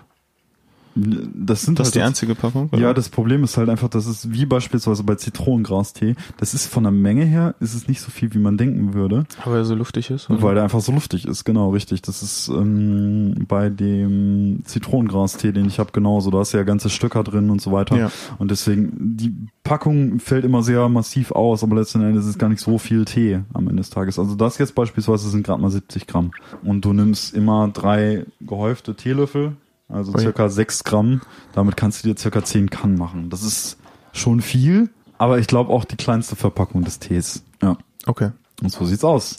Das 1.36 1.62
sind 1.64 1.80
Das 1.80 1.88
ist 1.90 1.92
halt 1.92 1.96
die 1.96 2.00
jetzt- 2.00 2.08
einzige 2.08 2.36
Packung? 2.36 2.70
oder? 2.72 2.82
Ja, 2.82 2.94
das 2.94 3.10
Problem 3.10 3.44
ist 3.44 3.58
halt 3.58 3.70
einfach, 3.70 3.90
dass 3.90 4.06
es 4.06 4.32
wie 4.32 4.46
beispielsweise 4.46 5.04
bei 5.04 5.16
Zitronengrastee, 5.16 6.16
das 6.38 6.54
ist 6.54 6.68
von 6.68 6.84
der 6.84 6.92
Menge 6.92 7.26
her, 7.26 7.56
ist 7.60 7.74
es 7.74 7.88
nicht 7.88 8.02
so 8.02 8.12
viel, 8.12 8.34
wie 8.34 8.40
man 8.40 8.58
denken 8.58 8.94
würde, 8.94 9.26
Aber 9.44 9.58
er 9.58 9.66
so 9.66 9.76
luftig 9.76 10.10
ist. 10.10 10.30
oder? 10.30 10.42
weil 10.42 10.56
der 10.56 10.64
einfach 10.64 10.82
so 10.82 10.92
luftig 10.92 11.26
ist, 11.26 11.44
genau, 11.46 11.70
richtig. 11.72 12.02
Das 12.02 12.22
ist 12.24 12.50
ähm, 12.50 13.46
bei 13.48 13.70
dem 13.70 14.62
Zitronengrastee, 14.66 15.52
den 15.52 15.66
ich 15.66 15.80
habe, 15.80 15.92
genauso. 15.92 16.30
Da 16.32 16.40
hast 16.40 16.54
du 16.54 16.58
ja 16.58 16.64
ganze 16.64 16.90
Stöcker 16.90 17.24
drin 17.24 17.50
und 17.50 17.62
so 17.62 17.72
weiter. 17.72 17.98
Ja. 17.98 18.12
Und 18.38 18.52
deswegen, 18.52 18.92
die 19.18 19.34
Packung 19.64 20.20
fällt 20.20 20.46
immer 20.46 20.64
sehr 20.64 20.90
massiv 20.90 21.32
aus, 21.32 21.64
aber 21.64 21.76
letzten 21.76 22.02
Endes 22.02 22.24
ist 22.26 22.32
es 22.32 22.38
gar 22.38 22.50
nicht 22.50 22.62
so 22.62 22.78
viel 22.78 23.06
Tee 23.06 23.42
am 23.54 23.68
Ende 23.68 23.78
des 23.82 23.90
Tages. 23.90 24.18
Also 24.20 24.36
das 24.36 24.58
jetzt 24.58 24.76
beispielsweise 24.76 25.30
sind 25.30 25.44
gerade 25.46 25.62
mal 25.62 25.70
70 25.72 26.08
Gramm. 26.08 26.32
Und 26.64 26.84
du 26.86 26.94
nimmst 26.94 27.34
immer 27.36 27.68
drei 27.74 28.26
gehäufte 28.42 28.96
Teelöffel, 28.96 29.54
also 29.90 30.14
Ui. 30.14 30.20
circa 30.20 30.48
6 30.50 30.84
Gramm. 30.86 31.22
Damit 31.54 31.76
kannst 31.78 32.04
du 32.04 32.08
dir 32.14 32.18
circa 32.18 32.44
10 32.44 32.70
Kann 32.70 32.96
machen. 32.96 33.30
Das 33.30 33.44
ist 33.44 33.78
schon 34.14 34.42
viel, 34.42 34.90
aber 35.18 35.40
ich 35.40 35.48
glaube 35.48 35.72
auch 35.74 35.84
die 35.86 35.98
kleinste 35.98 36.36
Verpackung 36.36 36.84
des 36.84 37.00
Tees. 37.00 37.44
Ja. 37.62 37.78
Okay. 38.06 38.32
Und 38.62 38.72
so 38.72 38.86
sieht's 38.86 39.04
aus. 39.04 39.38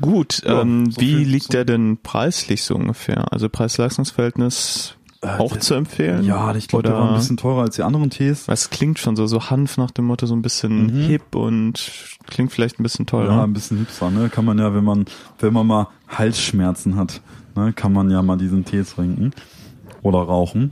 Gut, 0.00 0.42
Ja, 0.44 0.62
ähm, 0.62 0.90
so 0.90 1.00
wie 1.00 1.14
viel 1.14 1.28
liegt 1.28 1.44
zu- 1.46 1.50
der 1.52 1.64
denn 1.64 1.98
preislich 2.02 2.64
so 2.64 2.74
ungefähr? 2.74 3.32
Also 3.32 3.48
Preis-Leistungs-Verhältnis 3.48 4.94
auch 5.22 5.52
der- 5.52 5.60
zu 5.60 5.74
empfehlen? 5.74 6.24
Ja, 6.24 6.54
ich 6.54 6.68
glaube, 6.68 6.82
der 6.82 6.92
war 6.94 7.08
ein 7.10 7.14
bisschen 7.16 7.36
teurer 7.36 7.62
als 7.62 7.76
die 7.76 7.82
anderen 7.82 8.10
Tees. 8.10 8.46
Weil 8.48 8.54
es 8.54 8.70
klingt 8.70 8.98
schon 8.98 9.16
so, 9.16 9.26
so 9.26 9.48
Hanf 9.50 9.76
nach 9.78 9.90
dem 9.90 10.04
Motto, 10.06 10.26
so 10.26 10.34
ein 10.34 10.42
bisschen 10.42 10.86
Mhm. 10.86 11.06
hip 11.06 11.34
und 11.34 11.90
klingt 12.26 12.52
vielleicht 12.52 12.78
ein 12.78 12.82
bisschen 12.82 13.06
teurer. 13.06 13.32
Ja, 13.36 13.44
ein 13.44 13.52
bisschen 13.52 13.78
hipster, 13.78 14.10
ne? 14.10 14.28
Kann 14.28 14.44
man 14.44 14.58
ja, 14.58 14.74
wenn 14.74 14.84
man, 14.84 15.06
wenn 15.38 15.52
man 15.52 15.66
mal 15.66 15.88
Halsschmerzen 16.08 16.96
hat, 16.96 17.20
ne, 17.56 17.72
kann 17.72 17.92
man 17.92 18.10
ja 18.10 18.20
mal 18.22 18.36
diesen 18.36 18.64
Tee 18.64 18.82
trinken. 18.82 19.32
Oder 20.04 20.18
rauchen. 20.20 20.70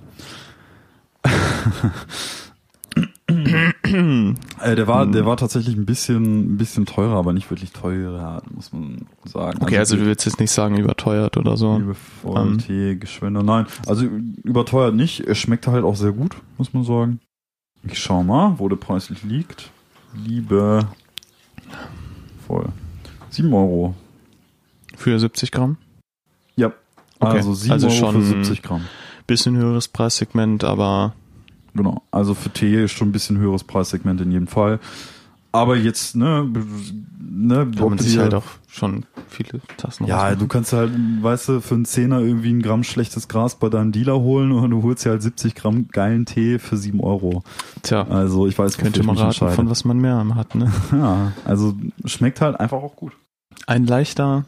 äh, 3.33 4.75
der 4.77 4.87
war, 4.87 5.07
der 5.07 5.27
war 5.27 5.37
tatsächlich 5.37 5.77
ein 5.77 5.87
bisschen, 5.87 6.55
ein 6.55 6.57
bisschen 6.59 6.87
teurer, 6.87 7.17
aber 7.17 7.33
nicht 7.33 7.51
wirklich 7.51 7.73
teurer, 7.73 8.43
muss 8.55 8.73
man 8.73 9.07
sagen. 9.25 9.59
okay, 9.63 9.79
also 9.79 9.97
du 9.97 10.05
willst 10.07 10.25
jetzt 10.27 10.39
nicht 10.41 10.51
sagen 10.51 10.77
überteuert 10.77 11.37
oder 11.37 11.57
so. 11.57 11.79
liebevoll 11.79 12.41
ähm, 12.41 12.59
Tee, 12.59 12.97
Geschwender. 12.97 13.43
Nein, 13.43 13.67
also 13.87 14.05
überteuert 14.05 14.95
nicht. 14.95 15.21
Er 15.21 15.35
schmeckt 15.35 15.67
halt 15.67 15.85
auch 15.85 15.97
sehr 15.97 16.13
gut, 16.13 16.37
muss 16.59 16.73
man 16.75 16.85
sagen. 16.85 17.21
Ich 17.85 17.99
schau 17.99 18.23
mal, 18.23 18.55
wo 18.59 18.69
der 18.69 18.77
preislich 18.77 19.23
liegt. 19.25 19.71
Liebe 20.15 20.87
voll. 22.47 22.67
7 23.31 23.53
Euro. 23.53 23.95
Für 24.97 25.19
70 25.19 25.51
Gramm? 25.51 25.79
Ja. 26.55 26.73
Okay, 27.19 27.39
Also 27.39 27.55
7 27.55 27.73
also 27.73 27.87
Euro 27.89 27.97
schon- 27.97 28.15
für 28.15 28.23
70 28.45 28.63
Gramm. 28.63 28.83
Bisschen 29.27 29.57
höheres 29.57 29.89
Preissegment, 29.89 30.65
aber 30.65 31.15
Genau. 31.75 32.03
Also 32.11 32.35
für 32.35 32.51
Tee 32.51 32.85
ist 32.85 32.93
schon 32.93 33.09
ein 33.09 33.13
bisschen 33.13 33.39
höheres 33.39 33.65
Preissegment 33.65 34.21
in 34.21 34.31
jedem 34.31 34.47
Fall. 34.47 34.79
Aber 35.53 35.77
jetzt, 35.77 36.17
ne, 36.17 36.47
ne, 37.19 37.67
da 37.67 37.85
man 37.87 37.99
sich 37.99 38.19
halt 38.19 38.33
auch 38.35 38.45
schon 38.69 39.05
viele 39.29 39.61
Tassen 39.77 40.07
Ja, 40.07 40.17
rausmachen. 40.17 40.39
du 40.39 40.47
kannst 40.49 40.73
halt, 40.73 40.93
weißt 41.21 41.49
du, 41.49 41.61
für 41.61 41.75
einen 41.75 41.85
Zehner 41.85 42.21
irgendwie 42.21 42.51
ein 42.53 42.63
Gramm 42.63 42.85
schlechtes 42.85 43.29
Gras 43.29 43.55
bei 43.59 43.69
deinem 43.69 43.93
Dealer 43.93 44.19
holen 44.21 44.51
und 44.53 44.71
du 44.71 44.83
holst 44.83 45.05
dir 45.05 45.11
halt 45.11 45.23
70 45.23 45.55
Gramm 45.55 45.89
geilen 45.89 46.25
Tee 46.25 46.59
für 46.59 46.77
7 46.79 47.01
Euro. 47.01 47.43
Tja, 47.83 48.07
Also 48.09 48.47
ich 48.47 48.59
weiß, 48.59 48.79
könnte 48.79 49.01
ich 49.01 49.07
man 49.07 49.19
raten, 49.19 49.49
von 49.51 49.69
was 49.71 49.85
man 49.85 49.99
mehr 49.99 50.27
hat, 50.35 50.55
ne? 50.55 50.73
Ja, 50.93 51.33
also 51.45 51.75
schmeckt 52.07 52.41
halt 52.41 52.59
einfach 52.59 52.79
auch 52.83 52.97
gut. 52.97 53.13
Ein 53.67 53.87
leichter 53.87 54.45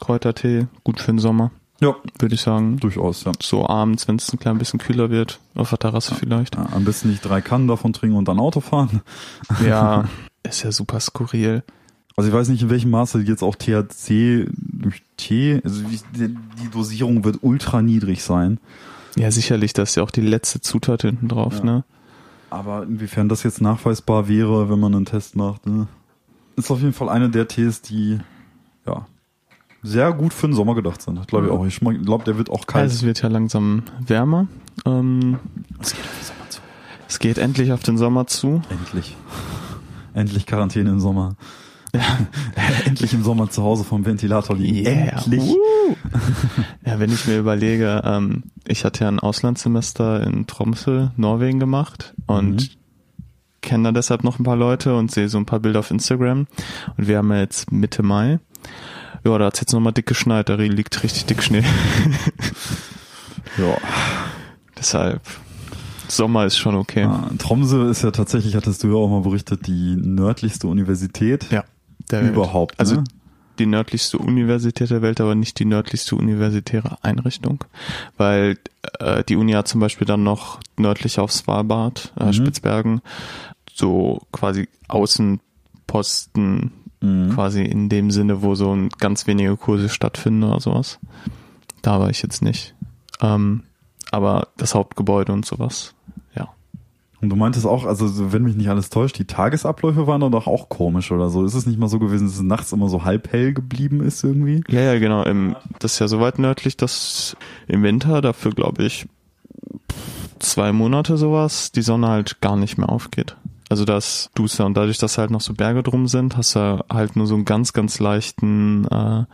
Kräutertee, 0.00 0.66
gut 0.84 1.00
für 1.00 1.12
den 1.12 1.18
Sommer, 1.18 1.50
Ja, 1.84 1.94
würde 2.18 2.34
ich 2.34 2.40
sagen. 2.40 2.78
durchaus, 2.78 3.24
ja. 3.24 3.32
So 3.42 3.68
abends, 3.68 4.08
wenn 4.08 4.16
es 4.16 4.32
ein 4.32 4.38
klein 4.38 4.58
bisschen 4.58 4.78
kühler 4.80 5.10
wird, 5.10 5.40
auf 5.54 5.70
der 5.70 5.78
Terrasse 5.78 6.14
vielleicht. 6.14 6.54
ja. 6.56 6.66
Am 6.72 6.84
besten 6.84 7.10
nicht 7.10 7.24
drei 7.24 7.40
Kannen 7.40 7.68
davon 7.68 7.92
trinken 7.92 8.16
und 8.16 8.26
dann 8.28 8.38
Auto 8.38 8.60
fahren. 8.60 9.02
Ja, 9.64 10.08
ist 10.42 10.62
ja 10.62 10.72
super 10.72 11.00
skurril. 11.00 11.62
Also 12.16 12.28
ich 12.30 12.34
weiß 12.34 12.48
nicht, 12.48 12.62
in 12.62 12.70
welchem 12.70 12.90
Maße 12.90 13.20
jetzt 13.22 13.42
auch 13.42 13.56
THC 13.56 14.46
durch 14.56 15.02
Tee, 15.16 15.60
also 15.64 15.82
die 16.14 16.70
Dosierung 16.72 17.24
wird 17.24 17.38
ultra 17.42 17.82
niedrig 17.82 18.22
sein. 18.22 18.58
Ja, 19.16 19.30
sicherlich, 19.32 19.72
das 19.72 19.90
ist 19.90 19.94
ja 19.96 20.02
auch 20.04 20.10
die 20.12 20.20
letzte 20.20 20.60
Zutat 20.60 21.02
hinten 21.02 21.28
drauf, 21.28 21.58
Ja. 21.58 21.64
ne? 21.64 21.84
Aber 22.50 22.84
inwiefern 22.84 23.28
das 23.28 23.42
jetzt 23.42 23.60
nachweisbar 23.60 24.28
wäre, 24.28 24.70
wenn 24.70 24.78
man 24.78 24.94
einen 24.94 25.06
Test 25.06 25.34
macht, 25.34 25.66
ne? 25.66 25.88
ist 26.56 26.70
auf 26.70 26.78
jeden 26.80 26.92
Fall 26.92 27.08
eine 27.08 27.28
der 27.30 27.48
Tees, 27.48 27.82
die 27.82 28.20
ja 28.86 29.06
sehr 29.84 30.12
gut 30.12 30.32
für 30.34 30.48
den 30.48 30.54
Sommer 30.54 30.74
gedacht 30.74 31.00
sind. 31.02 31.28
Glaube 31.28 31.46
ich 31.46 31.52
Ja. 31.52 31.58
auch. 31.58 31.66
Ich 31.66 31.78
glaube, 32.04 32.24
der 32.24 32.36
wird 32.38 32.50
auch 32.50 32.66
kalt. 32.66 32.84
Also 32.84 32.96
es 32.96 33.02
wird 33.04 33.22
ja 33.22 33.28
langsam 33.28 33.82
wärmer. 34.04 34.48
Ähm, 34.86 35.38
es 35.80 35.92
geht 35.92 36.00
auf 36.04 36.16
den 36.18 36.24
Sommer 36.26 36.48
zu. 36.50 36.60
es 37.08 37.18
geht 37.20 37.38
endlich 37.38 37.72
auf 37.72 37.82
den 37.82 37.98
Sommer 37.98 38.26
zu. 38.26 38.62
Endlich. 38.70 39.16
Endlich 40.14 40.46
Quarantäne 40.46 40.90
im 40.90 41.00
Sommer. 41.00 41.36
Endlich 42.86 43.14
im 43.14 43.22
Sommer 43.22 43.50
zu 43.50 43.62
Hause 43.62 43.84
vom 43.84 44.04
Ventilator 44.04 44.56
liegen. 44.56 44.84
Endlich. 44.86 45.40
Woo! 45.42 45.96
ja, 46.84 46.98
wenn 46.98 47.12
ich 47.12 47.26
mir 47.28 47.38
überlege, 47.38 48.02
ähm, 48.04 48.44
ich 48.66 48.84
hatte 48.84 49.04
ja 49.04 49.08
ein 49.08 49.20
Auslandssemester 49.20 50.26
in 50.26 50.46
Tromsø, 50.48 51.08
Norwegen 51.16 51.60
gemacht 51.60 52.14
und 52.26 52.54
Mhm. 52.56 52.68
kenne 53.60 53.84
da 53.84 53.92
deshalb 53.92 54.24
noch 54.24 54.38
ein 54.40 54.44
paar 54.44 54.56
Leute 54.56 54.96
und 54.96 55.10
sehe 55.12 55.28
so 55.28 55.38
ein 55.38 55.46
paar 55.46 55.60
Bilder 55.60 55.80
auf 55.80 55.90
Instagram. 55.92 56.46
Und 56.96 57.06
wir 57.08 57.18
haben 57.18 57.30
ja 57.30 57.38
jetzt 57.40 57.70
Mitte 57.70 58.02
Mai. 58.02 58.40
Ja, 59.24 59.38
da 59.38 59.46
hat's 59.46 59.60
jetzt 59.60 59.72
nochmal 59.72 59.92
dick 59.92 60.06
geschneit, 60.06 60.48
da 60.48 60.54
liegt 60.56 61.02
richtig 61.02 61.24
dick 61.26 61.42
Schnee. 61.42 61.64
Ja. 63.58 63.76
Deshalb, 64.76 65.20
Sommer 66.08 66.44
ist 66.46 66.56
schon 66.58 66.74
okay. 66.74 67.02
Ja, 67.02 67.30
Tromsø 67.38 67.88
ist 67.88 68.02
ja 68.02 68.10
tatsächlich, 68.10 68.56
hattest 68.56 68.82
du 68.82 68.88
ja 68.88 68.94
auch 68.94 69.08
mal 69.08 69.20
berichtet, 69.20 69.66
die 69.68 69.94
nördlichste 69.96 70.66
Universität 70.66 71.46
Ja. 71.50 71.62
Der 72.10 72.22
Welt. 72.22 72.32
überhaupt. 72.32 72.80
Also 72.80 72.96
ne? 72.96 73.04
die 73.60 73.66
nördlichste 73.66 74.18
Universität 74.18 74.90
der 74.90 75.02
Welt, 75.02 75.20
aber 75.20 75.36
nicht 75.36 75.58
die 75.60 75.64
nördlichste 75.66 76.16
universitäre 76.16 76.98
Einrichtung, 77.02 77.62
weil 78.16 78.58
äh, 78.98 79.22
die 79.22 79.36
Uni 79.36 79.52
hat 79.52 79.68
zum 79.68 79.80
Beispiel 79.80 80.06
dann 80.06 80.24
noch 80.24 80.58
nördlich 80.76 81.20
auf 81.20 81.30
Svalbard, 81.32 82.12
äh, 82.18 82.24
Mhm. 82.26 82.32
Spitzbergen, 82.32 83.00
so 83.72 84.20
quasi 84.32 84.68
Außenposten, 84.88 86.72
Mhm. 87.04 87.30
quasi 87.30 87.62
in 87.62 87.88
dem 87.88 88.10
Sinne, 88.10 88.42
wo 88.42 88.54
so 88.54 88.74
ein 88.74 88.88
ganz 88.98 89.26
wenige 89.26 89.56
Kurse 89.56 89.88
stattfinden 89.88 90.42
oder 90.42 90.60
sowas. 90.60 90.98
Da 91.82 92.00
war 92.00 92.08
ich 92.08 92.22
jetzt 92.22 92.40
nicht. 92.42 92.74
Ähm, 93.20 93.64
aber 94.10 94.48
das 94.56 94.74
Hauptgebäude 94.74 95.32
und 95.32 95.44
sowas, 95.44 95.94
ja. 96.34 96.48
Und 97.20 97.28
du 97.28 97.36
meintest 97.36 97.66
auch, 97.66 97.84
also 97.84 98.06
so, 98.06 98.32
wenn 98.32 98.42
mich 98.42 98.56
nicht 98.56 98.68
alles 98.68 98.88
täuscht, 98.88 99.18
die 99.18 99.26
Tagesabläufe 99.26 100.06
waren 100.06 100.20
doch 100.32 100.46
auch 100.46 100.68
komisch 100.68 101.12
oder 101.12 101.28
so. 101.28 101.44
Ist 101.44 101.54
es 101.54 101.66
nicht 101.66 101.78
mal 101.78 101.88
so 101.88 101.98
gewesen, 101.98 102.26
dass 102.26 102.36
es 102.36 102.42
nachts 102.42 102.72
immer 102.72 102.88
so 102.88 103.04
halb 103.04 103.30
hell 103.32 103.52
geblieben 103.52 104.00
ist 104.00 104.24
irgendwie? 104.24 104.62
Ja, 104.68 104.80
ja, 104.80 104.98
genau. 104.98 105.24
Im, 105.24 105.56
das 105.80 105.94
ist 105.94 105.98
ja 105.98 106.08
so 106.08 106.20
weit 106.20 106.38
nördlich, 106.38 106.76
dass 106.76 107.36
im 107.66 107.82
Winter 107.82 108.22
dafür, 108.22 108.52
glaube 108.52 108.84
ich, 108.84 109.06
zwei 110.38 110.72
Monate 110.72 111.16
sowas, 111.18 111.70
die 111.72 111.82
Sonne 111.82 112.08
halt 112.08 112.40
gar 112.40 112.56
nicht 112.56 112.78
mehr 112.78 112.88
aufgeht. 112.88 113.36
Also 113.74 113.84
das 113.84 114.30
duster 114.36 114.66
und 114.66 114.76
dadurch, 114.76 114.98
dass 114.98 115.18
halt 115.18 115.32
noch 115.32 115.40
so 115.40 115.52
Berge 115.52 115.82
drum 115.82 116.06
sind, 116.06 116.36
hast 116.36 116.54
du 116.54 116.84
halt 116.88 117.16
nur 117.16 117.26
so 117.26 117.34
einen 117.34 117.44
ganz, 117.44 117.72
ganz 117.72 117.98
leichten, 117.98 118.84
äh, 118.84 119.24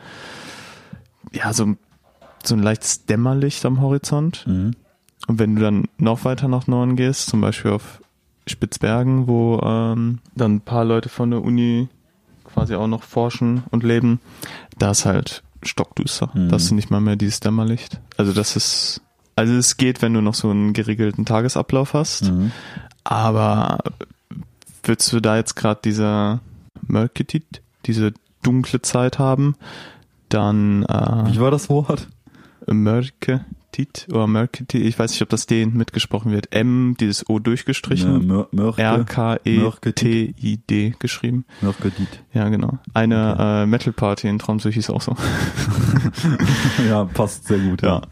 ja, 1.37 1.53
so, 1.53 1.75
so 2.43 2.55
ein 2.55 2.63
leichtes 2.63 3.05
Dämmerlicht 3.05 3.67
am 3.67 3.83
Horizont. 3.83 4.47
Mhm. 4.47 4.71
Und 5.27 5.39
wenn 5.39 5.57
du 5.57 5.61
dann 5.61 5.89
noch 5.99 6.25
weiter 6.25 6.49
nach 6.49 6.67
Norden 6.67 6.97
gehst, 6.97 7.29
zum 7.29 7.43
Beispiel 7.43 7.73
auf 7.73 8.01
Spitzbergen, 8.47 9.29
wo 9.29 9.61
ähm, 9.63 10.21
dann 10.35 10.55
ein 10.55 10.61
paar 10.63 10.87
Leute 10.87 11.11
von 11.11 11.31
der 11.31 11.43
Uni 11.43 11.89
quasi 12.45 12.75
auch 12.77 12.87
noch 12.87 13.03
forschen 13.03 13.65
und 13.71 13.85
leben, 13.85 14.21
da 14.79 14.93
ist 14.93 15.05
halt 15.05 15.43
stockduster. 15.63 16.31
Mhm. 16.33 16.49
Da 16.49 16.55
hast 16.55 16.71
du 16.71 16.75
nicht 16.75 16.91
mal 16.91 17.03
mehr 17.03 17.17
dieses 17.17 17.41
Dämmerlicht. 17.41 18.01
Also 18.17 18.33
das 18.33 18.57
ist, 18.57 19.03
also 19.37 19.53
es 19.53 19.77
geht, 19.77 20.01
wenn 20.01 20.15
du 20.15 20.23
noch 20.23 20.33
so 20.35 20.49
einen 20.49 20.73
geregelten 20.73 21.27
Tagesablauf 21.27 21.93
hast, 21.93 22.31
Mhm. 22.31 22.53
aber 23.05 23.81
würdest 24.85 25.13
du 25.13 25.21
da 25.21 25.37
jetzt 25.37 25.57
gerade 25.57 25.81
diese 25.85 26.41
Mörketit, 26.87 27.63
diese 27.87 28.13
dunkle 28.43 28.83
Zeit 28.83 29.19
haben, 29.19 29.55
dann 30.29 30.85
äh, 30.85 31.33
Wie 31.33 31.41
war 31.41 31.51
das 31.51 31.69
Wort? 31.69 32.09
Mörketit 32.67 34.07
oder 34.11 34.27
Mörketit, 34.27 34.83
ich 34.85 34.99
weiß 34.99 35.11
nicht, 35.13 35.23
ob 35.23 35.29
das 35.31 35.47
D 35.47 35.65
mitgesprochen 35.67 36.31
wird. 36.33 36.53
M, 36.55 36.97
dieses 37.01 37.29
O 37.29 37.39
durchgestrichen. 37.39 38.27
Mör- 38.31 38.49
Mörke. 38.53 38.83
R-K-E-T-I-D 38.83 40.95
geschrieben. 40.99 41.45
Mörkedit. 41.61 42.23
Ja, 42.33 42.49
genau. 42.49 42.79
Eine 42.95 43.37
äh, 43.39 43.67
Metal 43.67 43.93
Party 43.93 44.29
in 44.29 44.39
Tromsø 44.39 44.71
hieß 44.71 44.91
auch 44.91 45.03
so. 45.03 45.17
Ja, 46.89 47.05
passt 47.05 47.47
sehr 47.47 47.59
gut. 47.59 47.83
Ja. 47.83 48.03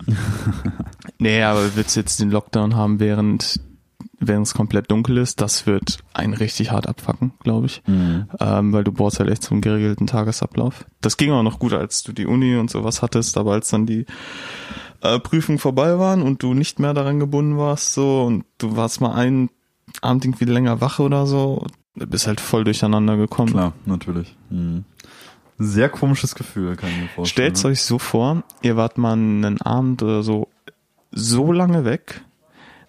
nee, 1.19 1.43
aber 1.43 1.75
willst 1.77 1.97
du 1.97 2.01
jetzt 2.01 2.21
den 2.21 2.31
Lockdown 2.31 2.77
haben, 2.77 3.01
während 3.01 3.61
während 4.21 4.47
es 4.47 4.55
komplett 4.55 4.91
dunkel 4.91 5.19
ist, 5.19 5.41
das 5.41 5.67
wird 5.67 5.99
einen 6.13 6.35
richtig 6.35 6.71
hart 6.71 6.89
abfacken, 6.89 7.33
glaube 7.41 7.67
ich. 7.67 7.83
Mhm. 7.87 8.29
Ähm, 8.41 8.73
weil 8.73 8.85
du 8.85 8.93
brauchst 8.93 9.21
halt 9.21 9.31
echt 9.31 9.43
so 9.43 9.53
einen 9.55 9.61
geregelten 9.61 10.07
Tagesablauf. 10.07 10.87
Das 11.01 11.17
ging 11.17 11.33
auch 11.33 11.43
noch 11.43 11.59
gut, 11.59 11.73
als 11.73 12.03
du 12.03 12.13
die 12.13 12.27
Uni 12.27 12.57
und 12.57 12.71
sowas 12.71 13.03
hattest, 13.03 13.39
aber 13.39 13.53
als 13.53 13.69
dann 13.71 13.87
die 13.87 14.07
äh, 15.03 15.19
Prüfungen 15.21 15.59
vorbei 15.59 15.99
waren 15.99 16.23
und 16.23 16.43
du 16.43 16.55
nicht 16.55 16.79
mehr 16.81 16.95
daran 16.95 17.21
gebunden 17.21 17.57
warst, 17.57 17.95
so, 17.95 18.25
und 18.25 18.45
du 18.59 18.77
warst 18.77 19.01
mal 19.01 19.15
einen 19.15 19.51
Abend 20.01 20.25
irgendwie 20.25 20.45
länger 20.45 20.81
wach 20.81 20.99
oder 20.99 21.27
so, 21.27 21.65
bist 21.95 22.27
halt 22.27 22.41
voll 22.41 22.65
durcheinander 22.65 23.17
gekommen. 23.17 23.53
Klar, 23.53 23.73
natürlich. 23.87 24.37
Mhm. 24.51 24.85
Sehr 25.61 25.89
komisches 25.89 26.37
Gefühl, 26.37 26.77
kann 26.77 26.91
ich 26.91 26.97
mir 26.97 27.09
vorstellen. 27.09 27.27
Stellt's 27.27 27.65
euch 27.65 27.83
so 27.83 27.99
vor, 27.99 28.45
ihr 28.63 28.77
wart 28.77 28.97
mal 28.97 29.15
einen 29.15 29.61
Abend 29.61 30.03
oder 30.03 30.23
so 30.23 30.49
so 31.11 31.53
lange 31.53 31.85
weg, 31.85 32.23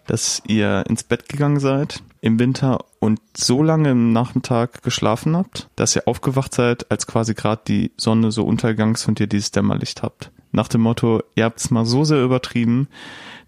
dass 0.10 0.42
ihr 0.48 0.84
ins 0.90 1.04
Bett 1.04 1.30
gegangen 1.30 1.60
seid 1.60 2.02
im 2.20 2.40
Winter 2.40 2.84
und 2.98 3.20
so 3.38 3.62
lange 3.62 3.92
im 3.92 4.12
Nachmittag 4.12 4.82
geschlafen 4.82 5.38
habt, 5.38 5.70
dass 5.76 5.96
ihr 5.96 6.08
aufgewacht 6.08 6.54
seid, 6.54 6.90
als 6.90 7.06
quasi 7.06 7.36
gerade 7.36 7.62
die 7.68 7.92
Sonne 7.96 8.32
so 8.32 8.44
untergangs 8.44 9.08
und 9.08 9.20
ihr 9.20 9.28
dieses 9.28 9.52
Dämmerlicht 9.52 10.02
habt. 10.02 10.32
Nach 10.52 10.68
dem 10.68 10.82
Motto, 10.82 11.22
ihr 11.36 11.46
habt's 11.46 11.70
mal 11.70 11.86
so 11.86 12.06
sehr 12.06 12.24
übertrieben, 12.24 12.88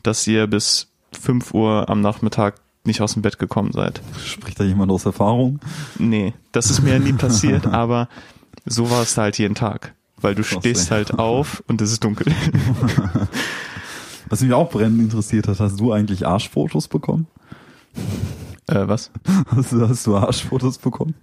dass 0.04 0.28
ihr 0.28 0.46
bis 0.46 0.88
5 1.20 1.52
Uhr 1.56 1.90
am 1.90 2.00
Nachmittag 2.00 2.56
nicht 2.84 3.02
aus 3.02 3.14
dem 3.14 3.24
Bett 3.24 3.40
gekommen 3.40 3.72
seid. 3.72 4.00
Spricht 4.24 4.60
da 4.60 4.64
jemand 4.64 4.92
aus 4.92 5.08
Erfahrung? 5.08 5.60
Nee, 5.98 6.36
das 6.52 6.70
ist 6.70 6.82
mir 6.84 6.94
ja 6.94 7.00
nie 7.00 7.14
passiert, 7.14 7.66
aber 7.74 8.08
so 8.66 8.92
war 8.92 9.02
es 9.02 9.18
halt 9.18 9.40
jeden 9.40 9.56
Tag. 9.56 9.96
Weil 10.18 10.36
du 10.36 10.44
stehst 10.44 10.92
halt 10.92 11.18
auf 11.18 11.64
und 11.68 11.82
es 11.82 11.92
ist 11.92 12.04
dunkel. 12.04 12.32
Was 14.32 14.42
mich 14.42 14.54
auch 14.54 14.70
brennend 14.70 15.02
interessiert 15.02 15.50
hat, 15.50 15.60
hast 15.60 15.78
du 15.78 15.92
eigentlich 15.92 16.26
Arschfotos 16.26 16.88
bekommen? 16.88 17.28
äh, 18.68 18.88
was? 18.88 19.12
Hast 19.54 19.74
du, 19.74 19.88
hast 19.88 20.08
du 20.08 20.16
Arschfotos 20.16 20.78
bekommen? 20.78 21.16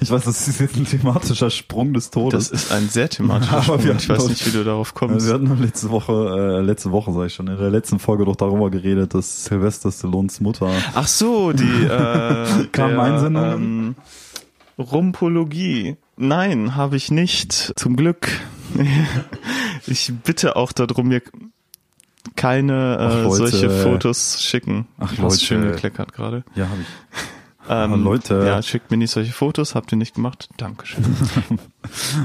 Ich 0.00 0.10
weiß, 0.10 0.24
das 0.24 0.48
ist 0.48 0.60
jetzt 0.60 0.76
ein 0.76 0.86
thematischer 0.86 1.50
Sprung 1.50 1.92
des 1.92 2.10
Todes. 2.10 2.48
Das 2.48 2.62
ist 2.62 2.72
ein 2.72 2.88
sehr 2.88 3.10
thematischer 3.10 3.52
Aber 3.52 3.78
Sprung. 3.80 3.96
Ich 3.98 4.08
weiß 4.08 4.28
nicht, 4.28 4.46
wie 4.46 4.50
du 4.50 4.64
darauf 4.64 4.94
kommst. 4.94 5.26
Wir 5.26 5.34
hatten 5.34 5.62
letzte 5.62 5.90
Woche, 5.90 6.58
äh, 6.58 6.62
letzte 6.62 6.90
Woche 6.90 7.12
sag 7.12 7.26
ich 7.26 7.34
schon, 7.34 7.48
in 7.48 7.58
der 7.58 7.70
letzten 7.70 7.98
Folge 7.98 8.24
doch 8.24 8.36
darüber 8.36 8.70
geredet, 8.70 9.12
dass 9.12 9.44
Sylvester 9.44 9.92
Stallones 9.92 10.40
Mutter 10.40 10.72
Ach 10.94 11.06
so, 11.06 11.52
die 11.52 11.64
äh, 11.84 12.66
Kamen 12.72 12.72
der, 12.72 13.02
Einsendungen? 13.02 13.52
Ähm, 13.52 13.94
Rumpologie. 14.78 15.98
Nein, 16.16 16.76
habe 16.76 16.96
ich 16.96 17.10
nicht. 17.10 17.74
Zum 17.76 17.94
Glück. 17.94 18.30
ich 19.86 20.14
bitte 20.24 20.56
auch 20.56 20.72
darum, 20.72 21.08
mir 21.08 21.20
keine 22.36 23.24
äh, 23.26 23.30
solche 23.30 23.70
Fotos 23.70 24.42
schicken. 24.42 24.86
Ach, 24.98 25.14
du 25.14 25.22
hast 25.22 25.34
Leute. 25.34 25.44
schön 25.44 25.62
gekleckert 25.62 26.12
gerade. 26.12 26.44
Ja, 26.54 26.68
habe 26.68 26.80
ich. 26.80 26.86
Ähm, 27.70 28.02
Leute. 28.02 28.44
Ja, 28.46 28.62
schickt 28.62 28.90
mir 28.90 28.96
nicht 28.96 29.10
solche 29.10 29.32
Fotos. 29.32 29.74
Habt 29.74 29.92
ihr 29.92 29.98
nicht 29.98 30.14
gemacht? 30.14 30.48
Dankeschön. 30.56 31.04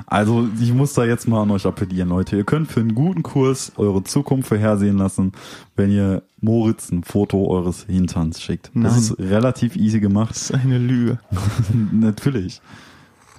Also 0.08 0.48
ich 0.60 0.74
muss 0.74 0.94
da 0.94 1.06
jetzt 1.06 1.26
mal 1.28 1.42
an 1.42 1.52
euch 1.52 1.66
appellieren, 1.66 2.10
Leute. 2.10 2.36
Ihr 2.36 2.44
könnt 2.44 2.70
für 2.70 2.82
einen 2.82 2.96
guten 2.96 3.24
Kurs 3.24 3.72
eure 3.78 4.04
Zukunft 4.04 4.50
vorhersehen 4.50 4.98
lassen, 4.98 5.32
wenn 5.78 5.90
ihr 5.90 6.24
Moritz 6.42 6.92
ein 6.92 7.04
Foto 7.04 7.48
eures 7.48 7.86
Hinterns 7.86 8.42
schickt. 8.42 8.72
Das 8.74 8.94
Nein. 8.94 9.00
ist 9.00 9.20
relativ 9.20 9.78
easy 9.78 10.02
gemacht. 10.02 10.32
Das 10.32 10.50
ist 10.50 10.54
eine 10.54 10.80
Lüge. 10.80 11.20
Natürlich. 11.92 12.62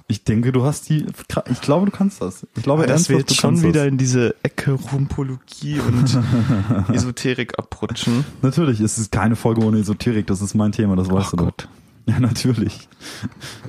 Ich 0.07 0.23
denke, 0.23 0.51
du 0.51 0.63
hast 0.63 0.87
die. 0.89 1.05
Ich 1.49 1.61
glaube, 1.61 1.87
du 1.87 1.91
kannst 1.91 2.21
das. 2.21 2.45
Ich 2.55 2.61
glaube, 2.63 2.85
dass 2.85 3.09
wir 3.09 3.17
jetzt 3.17 3.31
du 3.31 3.35
schon 3.35 3.61
wieder 3.63 3.83
Das. 3.83 3.87
in 3.87 3.97
diese 3.97 4.35
Ecke 4.43 4.71
Rumpologie 4.73 5.79
und 5.79 6.19
Esoterik 6.93 7.57
abrutschen. 7.57 8.23
Natürlich, 8.43 8.79
es 8.81 8.99
ist 8.99 9.11
keine 9.11 9.35
Folge 9.35 9.63
ohne 9.63 9.79
Esoterik. 9.79 10.27
Das 10.27 10.41
ist 10.43 10.53
mein 10.53 10.71
Thema. 10.71 10.95
Das 10.95 11.09
weißt 11.09 11.27
Ach 11.27 11.31
du 11.31 11.37
doch. 11.37 11.43
Gott. 11.45 11.67
Ja, 12.05 12.19
natürlich. 12.19 12.87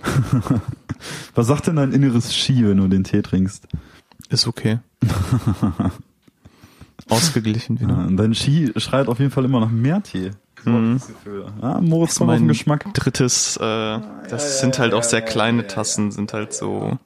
Was 1.34 1.46
sagt 1.46 1.68
denn 1.68 1.76
dein 1.76 1.92
inneres 1.92 2.34
Ski, 2.36 2.66
wenn 2.68 2.76
du 2.76 2.88
den 2.88 3.04
Tee 3.04 3.22
trinkst? 3.22 3.66
Ist 4.28 4.46
okay. 4.46 4.80
Ausgeglichen 7.08 7.80
wieder. 7.80 8.06
Ja, 8.08 8.08
dein 8.10 8.34
Ski 8.34 8.72
schreit 8.76 9.08
auf 9.08 9.20
jeden 9.20 9.30
Fall 9.30 9.44
immer 9.44 9.60
nach 9.60 9.70
mehr 9.70 10.02
Tee. 10.02 10.32
Mhm. 10.66 11.00
Ja, 11.62 11.80
Moritz 11.80 12.12
ist 12.12 12.18
kommt 12.18 12.30
auf 12.30 12.36
den 12.36 12.46
mein 12.46 12.48
Geschmack. 12.48 12.92
drittes, 12.94 13.56
äh, 13.56 13.60
das 14.28 14.60
sind 14.60 14.78
halt 14.78 14.94
auch 14.94 15.02
sehr 15.02 15.22
kleine 15.22 15.66
Tassen, 15.66 16.10
sind 16.10 16.32
halt 16.32 16.52
so. 16.52 16.98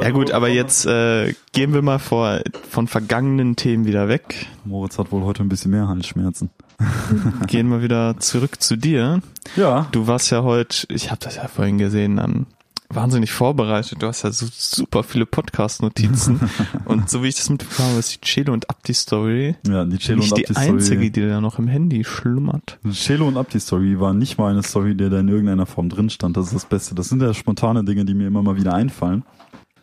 Ja 0.00 0.10
gut, 0.10 0.30
aber 0.30 0.48
jetzt 0.48 0.86
äh, 0.86 1.34
gehen 1.52 1.74
wir 1.74 1.82
mal 1.82 1.98
vor, 1.98 2.40
von 2.70 2.88
vergangenen 2.88 3.56
Themen 3.56 3.84
wieder 3.84 4.08
weg. 4.08 4.46
Moritz 4.64 4.98
hat 4.98 5.12
wohl 5.12 5.22
heute 5.22 5.42
ein 5.42 5.48
bisschen 5.48 5.70
mehr 5.72 5.88
Halsschmerzen. 5.88 6.50
Gehen 7.46 7.68
wir 7.68 7.82
wieder 7.82 8.18
zurück 8.18 8.60
zu 8.62 8.76
dir. 8.76 9.20
Ja. 9.56 9.88
Du 9.92 10.06
warst 10.06 10.30
ja 10.30 10.42
heute, 10.42 10.86
ich 10.88 11.10
habe 11.10 11.20
das 11.22 11.36
ja 11.36 11.48
vorhin 11.48 11.78
gesehen, 11.78 12.18
ähm, 12.18 12.46
wahnsinnig 12.94 13.32
vorbereitet. 13.32 14.02
Du 14.02 14.06
hast 14.06 14.22
ja 14.22 14.32
so 14.32 14.46
super 14.50 15.02
viele 15.02 15.26
Podcast-Notizen. 15.26 16.40
und 16.84 17.08
so 17.10 17.22
wie 17.22 17.28
ich 17.28 17.36
das 17.36 17.50
mitbekommen 17.50 17.90
habe, 17.90 17.98
ist 17.98 18.14
die 18.14 18.20
Chelo 18.20 18.52
und 18.52 18.68
Abdi-Story 18.70 19.56
Ja, 19.66 19.84
die 19.84 19.98
Cello 19.98 20.20
nicht 20.20 20.32
und 20.32 20.48
die 20.48 20.56
einzige, 20.56 21.10
die 21.10 21.28
da 21.28 21.40
noch 21.40 21.58
im 21.58 21.68
Handy 21.68 22.04
schlummert. 22.04 22.78
Cello 22.92 23.28
und 23.28 23.36
Abdi 23.36 23.60
Story 23.60 23.98
war 24.00 24.14
nicht 24.14 24.38
mal 24.38 24.50
eine 24.50 24.62
Story, 24.62 24.94
die 24.94 25.08
da 25.08 25.20
in 25.20 25.28
irgendeiner 25.28 25.66
Form 25.66 25.88
drin 25.88 26.10
stand. 26.10 26.36
Das 26.36 26.46
ist 26.46 26.54
das 26.54 26.64
Beste. 26.64 26.94
Das 26.94 27.08
sind 27.08 27.22
ja 27.22 27.32
spontane 27.34 27.84
Dinge, 27.84 28.04
die 28.04 28.14
mir 28.14 28.26
immer 28.26 28.42
mal 28.42 28.56
wieder 28.56 28.74
einfallen. 28.74 29.24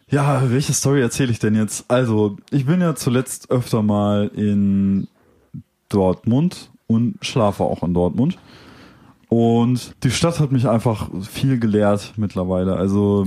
Ja, 0.09 0.49
welche 0.49 0.73
Story 0.73 1.01
erzähle 1.01 1.31
ich 1.31 1.39
denn 1.39 1.55
jetzt? 1.55 1.85
Also, 1.89 2.37
ich 2.49 2.65
bin 2.65 2.81
ja 2.81 2.95
zuletzt 2.95 3.51
öfter 3.51 3.83
mal 3.83 4.31
in 4.33 5.07
Dortmund 5.89 6.71
und 6.87 7.17
schlafe 7.21 7.63
auch 7.63 7.83
in 7.83 7.93
Dortmund. 7.93 8.37
Und 9.29 9.95
die 10.03 10.11
Stadt 10.11 10.39
hat 10.39 10.51
mich 10.51 10.67
einfach 10.67 11.09
viel 11.21 11.59
gelehrt 11.59 12.13
mittlerweile. 12.17 12.75
Also, 12.75 13.25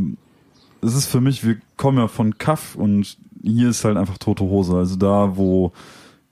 es 0.82 0.94
ist 0.94 1.06
für 1.06 1.20
mich, 1.20 1.46
wir 1.46 1.56
kommen 1.76 1.98
ja 1.98 2.08
von 2.08 2.38
Kaff 2.38 2.74
und 2.74 3.16
hier 3.42 3.70
ist 3.70 3.84
halt 3.84 3.96
einfach 3.96 4.18
tote 4.18 4.44
Hose. 4.44 4.76
Also 4.76 4.96
da, 4.96 5.36
wo 5.36 5.72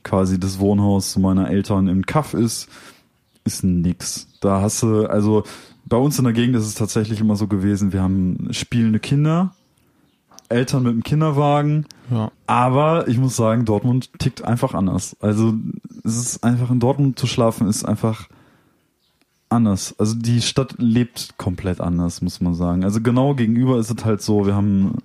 quasi 0.03 0.41
das 0.41 0.59
Wohnhaus 0.59 1.17
meiner 1.19 1.51
Eltern 1.51 1.87
im 1.89 2.05
Kaff 2.05 2.35
ist, 2.35 2.69
ist 3.45 3.63
nix. 3.65 4.27
Da 4.41 4.61
hast 4.61 4.83
du, 4.83 5.07
also 5.07 5.45
bei 5.87 5.97
uns 5.97 6.19
in 6.19 6.25
der 6.25 6.33
Gegend 6.33 6.57
ist 6.57 6.67
es 6.67 6.75
tatsächlich 6.75 7.21
immer 7.21 7.37
so 7.37 7.47
gewesen, 7.47 7.93
wir 7.93 8.03
haben 8.03 8.49
spielende 8.51 8.99
Kinder, 8.99 9.55
Eltern 10.49 10.83
mit 10.83 10.93
dem 10.93 11.03
Kinderwagen, 11.05 11.87
Ja. 12.11 12.33
aber 12.47 13.07
ich 13.09 13.19
muss 13.19 13.37
sagen, 13.37 13.65
Dortmund 13.65 14.11
tickt 14.19 14.43
einfach 14.45 14.75
anders. 14.75 15.17
Also 15.21 15.55
es 16.05 16.17
ist 16.17 16.45
einfach 16.45 16.71
in 16.71 16.81
Dortmund 16.81 17.19
zu 17.19 17.27
schlafen 17.29 17.69
ist 17.69 17.85
einfach 17.85 18.29
anders. 19.51 19.95
Also 19.99 20.15
die 20.15 20.41
Stadt 20.41 20.75
lebt 20.79 21.37
komplett 21.37 21.81
anders, 21.81 22.23
muss 22.23 22.41
man 22.41 22.55
sagen. 22.55 22.85
Also 22.85 23.01
genau 23.01 23.35
gegenüber 23.35 23.79
ist 23.79 23.91
es 23.91 24.05
halt 24.05 24.23
so, 24.23 24.47
wir 24.47 24.55
haben 24.55 24.99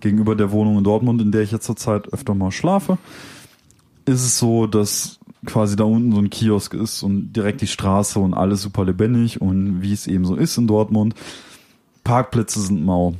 gegenüber 0.00 0.36
der 0.36 0.52
Wohnung 0.52 0.78
in 0.78 0.84
Dortmund, 0.84 1.20
in 1.20 1.32
der 1.32 1.42
ich 1.42 1.50
jetzt 1.50 1.66
zurzeit 1.66 2.12
öfter 2.12 2.34
mal 2.34 2.52
schlafe, 2.52 2.98
ist 4.04 4.22
es 4.22 4.38
so, 4.38 4.66
dass 4.66 5.18
quasi 5.46 5.76
da 5.76 5.84
unten 5.84 6.12
so 6.12 6.18
ein 6.18 6.30
Kiosk 6.30 6.74
ist 6.74 7.02
und 7.02 7.32
direkt 7.32 7.60
die 7.60 7.66
Straße 7.66 8.18
und 8.18 8.34
alles 8.34 8.62
super 8.62 8.84
lebendig 8.84 9.40
und 9.40 9.82
wie 9.82 9.92
es 9.92 10.06
eben 10.06 10.24
so 10.24 10.36
ist 10.36 10.56
in 10.56 10.66
Dortmund. 10.66 11.14
Parkplätze 12.02 12.60
sind 12.60 12.84
mau. 12.84 13.14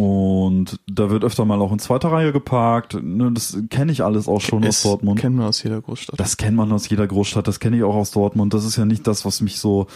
Und 0.00 0.78
da 0.90 1.10
wird 1.10 1.24
öfter 1.24 1.44
mal 1.44 1.60
auch 1.60 1.72
in 1.72 1.78
zweiter 1.78 2.10
Reihe 2.10 2.32
geparkt. 2.32 2.94
Ne, 3.02 3.30
Das 3.32 3.56
kenne 3.70 3.92
ich 3.92 4.02
alles 4.02 4.28
auch 4.28 4.40
schon 4.40 4.62
aus 4.64 4.76
Ist- 4.76 4.84
Dortmund. 4.84 5.20
Kennen 5.20 5.36
wir 5.36 5.46
aus 5.46 5.62
jeder 5.62 5.80
Großstadt. 5.80 6.18
Das 6.18 6.36
kennt 6.36 6.56
man 6.56 6.72
aus 6.72 6.88
jeder 6.88 7.06
Großstadt, 7.06 7.46
das 7.46 7.60
kenne 7.60 7.76
ich 7.76 7.82
auch 7.82 7.94
aus 7.94 8.10
Dortmund. 8.10 8.54
Das 8.54 8.64
ist 8.64 8.76
ja 8.76 8.84
nicht 8.84 9.06
das, 9.06 9.24
was 9.24 9.40
mich 9.40 9.58
so 9.58 9.86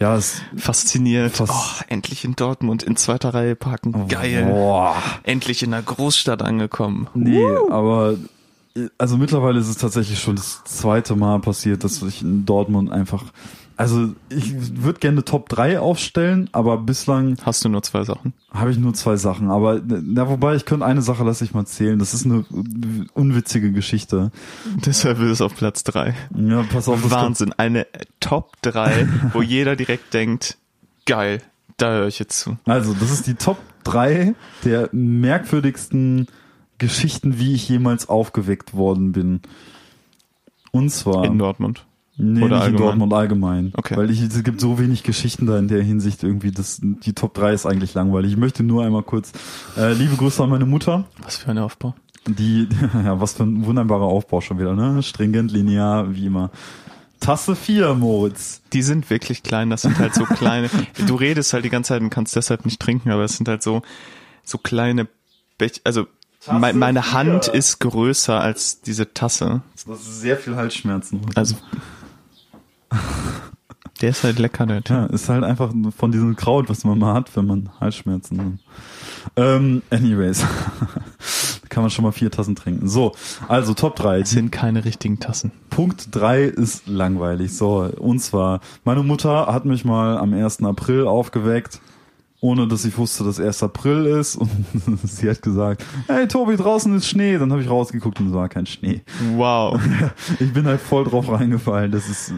Ja, 0.00 0.16
es 0.16 0.40
Fasziniert. 0.56 1.32
Fas- 1.36 1.50
oh, 1.52 1.82
endlich 1.88 2.24
in 2.24 2.34
Dortmund 2.34 2.82
in 2.82 2.96
zweiter 2.96 3.34
Reihe 3.34 3.54
parken. 3.54 4.08
Geil. 4.08 4.46
Boah. 4.46 4.96
Endlich 5.22 5.62
in 5.62 5.70
der 5.72 5.82
Großstadt 5.82 6.40
angekommen. 6.42 7.08
Nee, 7.14 7.44
aber 7.70 8.14
äh, 8.74 8.88
also 8.96 9.18
mittlerweile 9.18 9.60
ist 9.60 9.68
es 9.68 9.76
tatsächlich 9.76 10.18
schon 10.18 10.36
das 10.36 10.64
zweite 10.64 11.14
Mal 11.14 11.38
passiert, 11.40 11.84
dass 11.84 12.00
ich 12.02 12.22
in 12.22 12.46
Dortmund 12.46 12.90
einfach. 12.90 13.24
Also 13.82 14.14
ich 14.28 14.54
würde 14.82 15.00
gerne 15.00 15.24
Top 15.24 15.48
3 15.48 15.80
aufstellen, 15.80 16.48
aber 16.52 16.78
bislang 16.78 17.36
Hast 17.42 17.64
du 17.64 17.68
nur 17.68 17.82
zwei 17.82 18.04
Sachen? 18.04 18.32
habe 18.52 18.70
ich 18.70 18.78
nur 18.78 18.94
zwei 18.94 19.16
Sachen. 19.16 19.50
Aber 19.50 19.80
na, 19.84 20.28
wobei 20.28 20.54
ich 20.54 20.66
könnte 20.66 20.86
eine 20.86 21.02
Sache 21.02 21.24
lasse 21.24 21.42
ich 21.44 21.52
mal 21.52 21.66
zählen. 21.66 21.98
Das 21.98 22.14
ist 22.14 22.24
eine 22.24 22.44
unwitzige 23.14 23.72
Geschichte. 23.72 24.30
Deshalb 24.86 25.18
ist 25.18 25.30
es 25.30 25.40
auf 25.40 25.56
Platz 25.56 25.82
drei. 25.82 26.14
Ja, 26.36 26.62
pass 26.62 26.88
auf, 26.88 27.10
Wahnsinn. 27.10 27.52
Eine 27.54 27.88
Top 28.20 28.52
3, 28.62 29.08
wo 29.32 29.42
jeder 29.42 29.74
direkt 29.74 30.14
denkt, 30.14 30.58
geil, 31.04 31.42
da 31.76 31.90
höre 31.90 32.06
ich 32.06 32.20
jetzt 32.20 32.38
zu. 32.38 32.58
Also, 32.66 32.94
das 32.94 33.10
ist 33.10 33.26
die 33.26 33.34
Top 33.34 33.58
3 33.82 34.34
der 34.64 34.90
merkwürdigsten 34.92 36.28
Geschichten, 36.78 37.38
wie 37.40 37.54
ich 37.54 37.68
jemals 37.68 38.08
aufgeweckt 38.08 38.74
worden 38.74 39.10
bin. 39.10 39.40
Und 40.70 40.90
zwar. 40.90 41.24
In 41.24 41.38
Dortmund. 41.38 41.84
Nee, 42.16 42.42
Oder 42.42 42.58
nicht 42.58 42.68
in? 42.68 42.76
Dortmund 42.76 43.12
allgemein. 43.12 43.72
Okay. 43.74 43.96
Weil 43.96 44.10
ich, 44.10 44.20
es 44.20 44.42
gibt 44.44 44.60
so 44.60 44.78
wenig 44.78 45.02
Geschichten 45.02 45.46
da 45.46 45.58
in 45.58 45.68
der 45.68 45.82
Hinsicht 45.82 46.22
irgendwie, 46.22 46.50
das, 46.50 46.78
die 46.82 47.14
Top 47.14 47.32
3 47.34 47.54
ist 47.54 47.66
eigentlich 47.66 47.94
langweilig. 47.94 48.32
Ich 48.32 48.36
möchte 48.36 48.62
nur 48.62 48.84
einmal 48.84 49.02
kurz, 49.02 49.32
äh, 49.76 49.94
liebe 49.94 50.16
Grüße 50.16 50.42
an 50.42 50.50
meine 50.50 50.66
Mutter, 50.66 51.06
Was 51.22 51.38
für 51.38 51.50
ein 51.50 51.58
Aufbau. 51.58 51.94
die, 52.26 52.68
ja, 52.94 53.18
was 53.20 53.32
für 53.32 53.44
ein 53.44 53.64
wunderbarer 53.64 54.04
Aufbau 54.04 54.40
schon 54.42 54.58
wieder, 54.58 54.74
ne? 54.74 55.02
Stringent, 55.02 55.52
linear, 55.52 56.14
wie 56.14 56.26
immer. 56.26 56.50
Tasse 57.18 57.54
4, 57.56 57.94
Moritz. 57.94 58.60
Die 58.72 58.82
sind 58.82 59.08
wirklich 59.08 59.42
klein, 59.42 59.70
das 59.70 59.82
sind 59.82 59.98
halt 59.98 60.14
so 60.14 60.24
kleine. 60.24 60.68
Du 61.06 61.14
redest 61.14 61.52
halt 61.54 61.64
die 61.64 61.70
ganze 61.70 61.88
Zeit 61.88 62.02
und 62.02 62.10
kannst 62.10 62.36
deshalb 62.36 62.64
nicht 62.66 62.80
trinken, 62.80 63.10
aber 63.10 63.24
es 63.24 63.36
sind 63.36 63.48
halt 63.48 63.62
so, 63.62 63.82
so 64.44 64.58
kleine 64.58 65.08
Bech, 65.56 65.80
also 65.84 66.06
me 66.50 66.72
meine. 66.74 67.12
Hand 67.12 67.46
ist 67.48 67.78
größer 67.78 68.40
als 68.40 68.80
diese 68.82 69.14
Tasse. 69.14 69.62
Das 69.86 70.00
ist 70.00 70.20
sehr 70.20 70.36
viel 70.36 70.56
Halsschmerzen. 70.56 71.20
Also, 71.36 71.54
der 74.00 74.10
ist 74.10 74.24
halt 74.24 74.38
lecker, 74.38 74.66
der 74.66 74.82
Typ. 74.82 74.96
Ja, 74.96 75.06
ist 75.06 75.28
halt 75.28 75.44
einfach 75.44 75.72
von 75.96 76.12
diesem 76.12 76.34
Kraut, 76.36 76.68
was 76.68 76.84
man 76.84 76.98
mal 76.98 77.14
hat, 77.14 77.34
wenn 77.36 77.46
man 77.46 77.70
Halsschmerzen 77.80 78.40
hat. 78.40 78.52
Ähm, 79.36 79.82
anyways. 79.90 80.44
Kann 81.68 81.84
man 81.84 81.90
schon 81.90 82.04
mal 82.04 82.12
vier 82.12 82.30
Tassen 82.30 82.54
trinken. 82.54 82.86
So, 82.88 83.12
also 83.48 83.72
Top 83.72 83.96
3. 83.96 84.20
Es 84.20 84.30
sind 84.30 84.50
keine 84.50 84.84
richtigen 84.84 85.20
Tassen. 85.20 85.52
Punkt 85.70 86.08
3 86.10 86.42
ist 86.42 86.86
langweilig. 86.86 87.56
So, 87.56 87.88
und 87.96 88.18
zwar, 88.18 88.60
meine 88.84 89.02
Mutter 89.02 89.46
hat 89.46 89.64
mich 89.64 89.84
mal 89.84 90.18
am 90.18 90.34
1. 90.34 90.62
April 90.64 91.06
aufgeweckt, 91.06 91.80
ohne 92.40 92.68
dass 92.68 92.84
ich 92.84 92.98
wusste, 92.98 93.24
dass 93.24 93.40
1. 93.40 93.62
April 93.62 94.04
ist. 94.04 94.36
Und 94.36 94.50
sie 95.04 95.30
hat 95.30 95.40
gesagt, 95.40 95.82
hey 96.08 96.28
Tobi, 96.28 96.56
draußen 96.56 96.94
ist 96.94 97.08
Schnee. 97.08 97.38
Dann 97.38 97.50
habe 97.52 97.62
ich 97.62 97.70
rausgeguckt 97.70 98.20
und 98.20 98.26
es 98.26 98.34
war 98.34 98.50
kein 98.50 98.66
Schnee. 98.66 99.02
Wow. 99.36 99.80
Ich 100.40 100.52
bin 100.52 100.66
halt 100.66 100.80
voll 100.80 101.04
drauf 101.04 101.30
reingefallen. 101.30 101.90
Das 101.90 102.08
ist, 102.08 102.34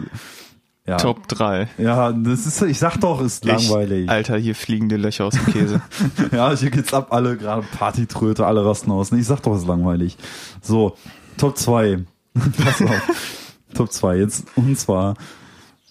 ja. 0.87 0.97
Top 0.97 1.27
3. 1.27 1.67
Ja, 1.77 2.11
das 2.11 2.45
ist, 2.45 2.61
ich 2.61 2.77
sag 2.77 2.97
doch, 2.99 3.21
ist 3.21 3.43
langweilig. 3.43 4.05
Ich, 4.05 4.09
Alter, 4.09 4.37
hier 4.37 4.53
fliegen 4.53 4.87
die 4.87 4.97
Löcher 4.97 5.25
aus 5.25 5.33
dem 5.33 5.45
Käse. 5.45 5.81
Ja, 6.31 6.55
hier 6.55 6.69
geht's 6.69 6.93
ab, 6.93 7.07
alle 7.11 7.37
gerade 7.37 7.65
Partytröte, 7.77 8.45
alle 8.45 8.65
rasten 8.65 8.91
aus. 8.91 9.11
Ich 9.11 9.25
sag 9.25 9.41
doch, 9.41 9.53
es 9.53 9.61
ist 9.61 9.67
langweilig. 9.67 10.17
So, 10.61 10.95
Top 11.37 11.57
2. 11.57 12.05
Pass 12.63 12.81
auf. 12.81 13.51
Top 13.73 13.91
2 13.91 14.17
jetzt. 14.17 14.45
Und 14.55 14.77
zwar 14.77 15.15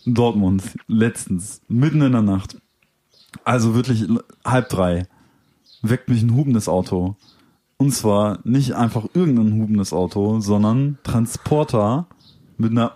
Dortmund. 0.06 0.62
Letztens. 0.86 1.60
Mitten 1.68 2.02
in 2.02 2.12
der 2.12 2.22
Nacht. 2.22 2.56
Also 3.44 3.74
wirklich 3.74 4.06
halb 4.44 4.68
drei. 4.68 5.06
Weckt 5.82 6.08
mich 6.08 6.22
ein 6.22 6.34
hupendes 6.34 6.68
Auto. 6.68 7.16
Und 7.76 7.92
zwar 7.92 8.38
nicht 8.44 8.74
einfach 8.74 9.06
irgendein 9.14 9.60
hupendes 9.60 9.92
Auto, 9.92 10.40
sondern 10.40 10.98
Transporter 11.02 12.06
mit 12.56 12.70
einer 12.70 12.92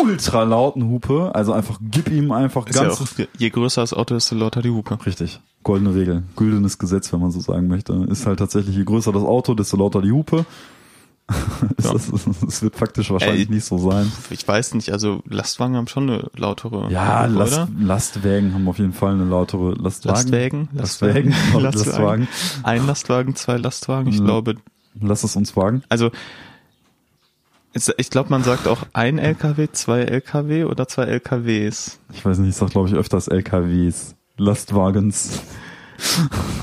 ultra 0.00 0.42
lauten 0.44 0.84
Hupe. 0.88 1.30
Also 1.34 1.52
einfach 1.52 1.78
gib 1.80 2.10
ihm 2.10 2.32
einfach 2.32 2.66
Ist 2.66 2.76
ja 2.76 2.84
ganz 2.84 3.00
auch, 3.00 3.06
je 3.36 3.50
größer 3.50 3.80
das 3.82 3.92
Auto, 3.94 4.14
desto 4.14 4.34
lauter 4.36 4.62
die 4.62 4.70
Hupe. 4.70 4.98
Richtig. 5.04 5.40
Goldene 5.64 5.94
Regel. 5.94 6.22
Güldenes 6.36 6.78
Gesetz, 6.78 7.12
wenn 7.12 7.20
man 7.20 7.30
so 7.30 7.40
sagen 7.40 7.68
möchte. 7.68 7.92
Ist 8.08 8.26
halt 8.26 8.38
tatsächlich, 8.38 8.76
je 8.76 8.84
größer 8.84 9.12
das 9.12 9.22
Auto, 9.24 9.54
desto 9.54 9.76
lauter 9.76 10.00
die 10.02 10.12
Hupe. 10.12 10.44
Es 11.76 11.84
Ja. 11.84 12.62
wird 12.62 12.76
faktisch 12.76 13.10
wahrscheinlich 13.10 13.48
Ey, 13.48 13.54
nicht 13.54 13.64
so 13.64 13.76
sein. 13.78 14.10
Ich 14.30 14.46
weiß 14.48 14.74
nicht, 14.74 14.90
also 14.92 15.22
Lastwagen 15.28 15.76
haben 15.76 15.86
schon 15.86 16.08
eine 16.08 16.30
lautere 16.36 16.90
Ja, 16.90 17.24
Hupe, 17.24 17.34
Last, 17.34 17.52
oder? 17.52 17.68
Lastwägen 17.78 18.54
haben 18.54 18.66
auf 18.68 18.78
jeden 18.78 18.94
Fall 18.94 19.12
eine 19.12 19.24
lautere 19.24 19.74
Lastwagen. 19.74 20.16
Lastwagen? 20.32 20.68
Lastwagen. 20.72 21.34
Lastwagen. 21.60 22.28
Ein 22.62 22.86
Lastwagen, 22.86 23.34
zwei 23.36 23.56
Lastwagen. 23.58 24.08
Ich 24.10 24.20
Mhm. 24.20 24.24
glaube, 24.24 24.54
Lass 25.00 25.22
es 25.22 25.36
uns 25.36 25.54
wagen. 25.56 25.82
also 25.90 26.10
ich 27.72 28.10
glaube, 28.10 28.30
man 28.30 28.42
sagt 28.42 28.66
auch 28.66 28.84
ein 28.92 29.18
LKW, 29.18 29.68
zwei 29.72 30.00
LKW 30.00 30.64
oder 30.64 30.88
zwei 30.88 31.04
LKWs. 31.04 32.00
Ich 32.12 32.24
weiß 32.24 32.38
nicht, 32.38 32.50
ich 32.50 32.56
sag 32.56 32.70
glaube 32.70 32.88
ich 32.88 32.94
öfters 32.94 33.28
LKWs. 33.28 34.14
Lastwagens. 34.36 35.42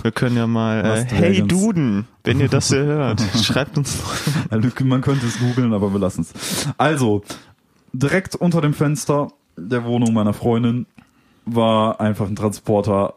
Wir 0.02 0.12
können 0.12 0.38
ja 0.38 0.48
mal, 0.48 0.86
äh, 0.86 1.06
hey 1.14 1.42
Duden, 1.42 2.08
wenn 2.24 2.40
ihr 2.40 2.48
das 2.48 2.70
hier 2.70 2.86
hört, 2.86 3.22
schreibt 3.44 3.78
uns. 3.78 4.02
Also, 4.50 4.70
man 4.86 5.02
könnte 5.02 5.26
es 5.26 5.40
googeln, 5.40 5.74
aber 5.74 5.92
wir 5.92 6.00
lassen 6.00 6.22
es. 6.22 6.68
Also, 6.78 7.22
direkt 7.92 8.36
unter 8.36 8.62
dem 8.62 8.74
Fenster 8.74 9.28
der 9.58 9.84
Wohnung 9.84 10.14
meiner 10.14 10.34
Freundin 10.34 10.86
war 11.46 12.00
einfach 12.00 12.28
ein 12.28 12.36
Transporter, 12.36 13.16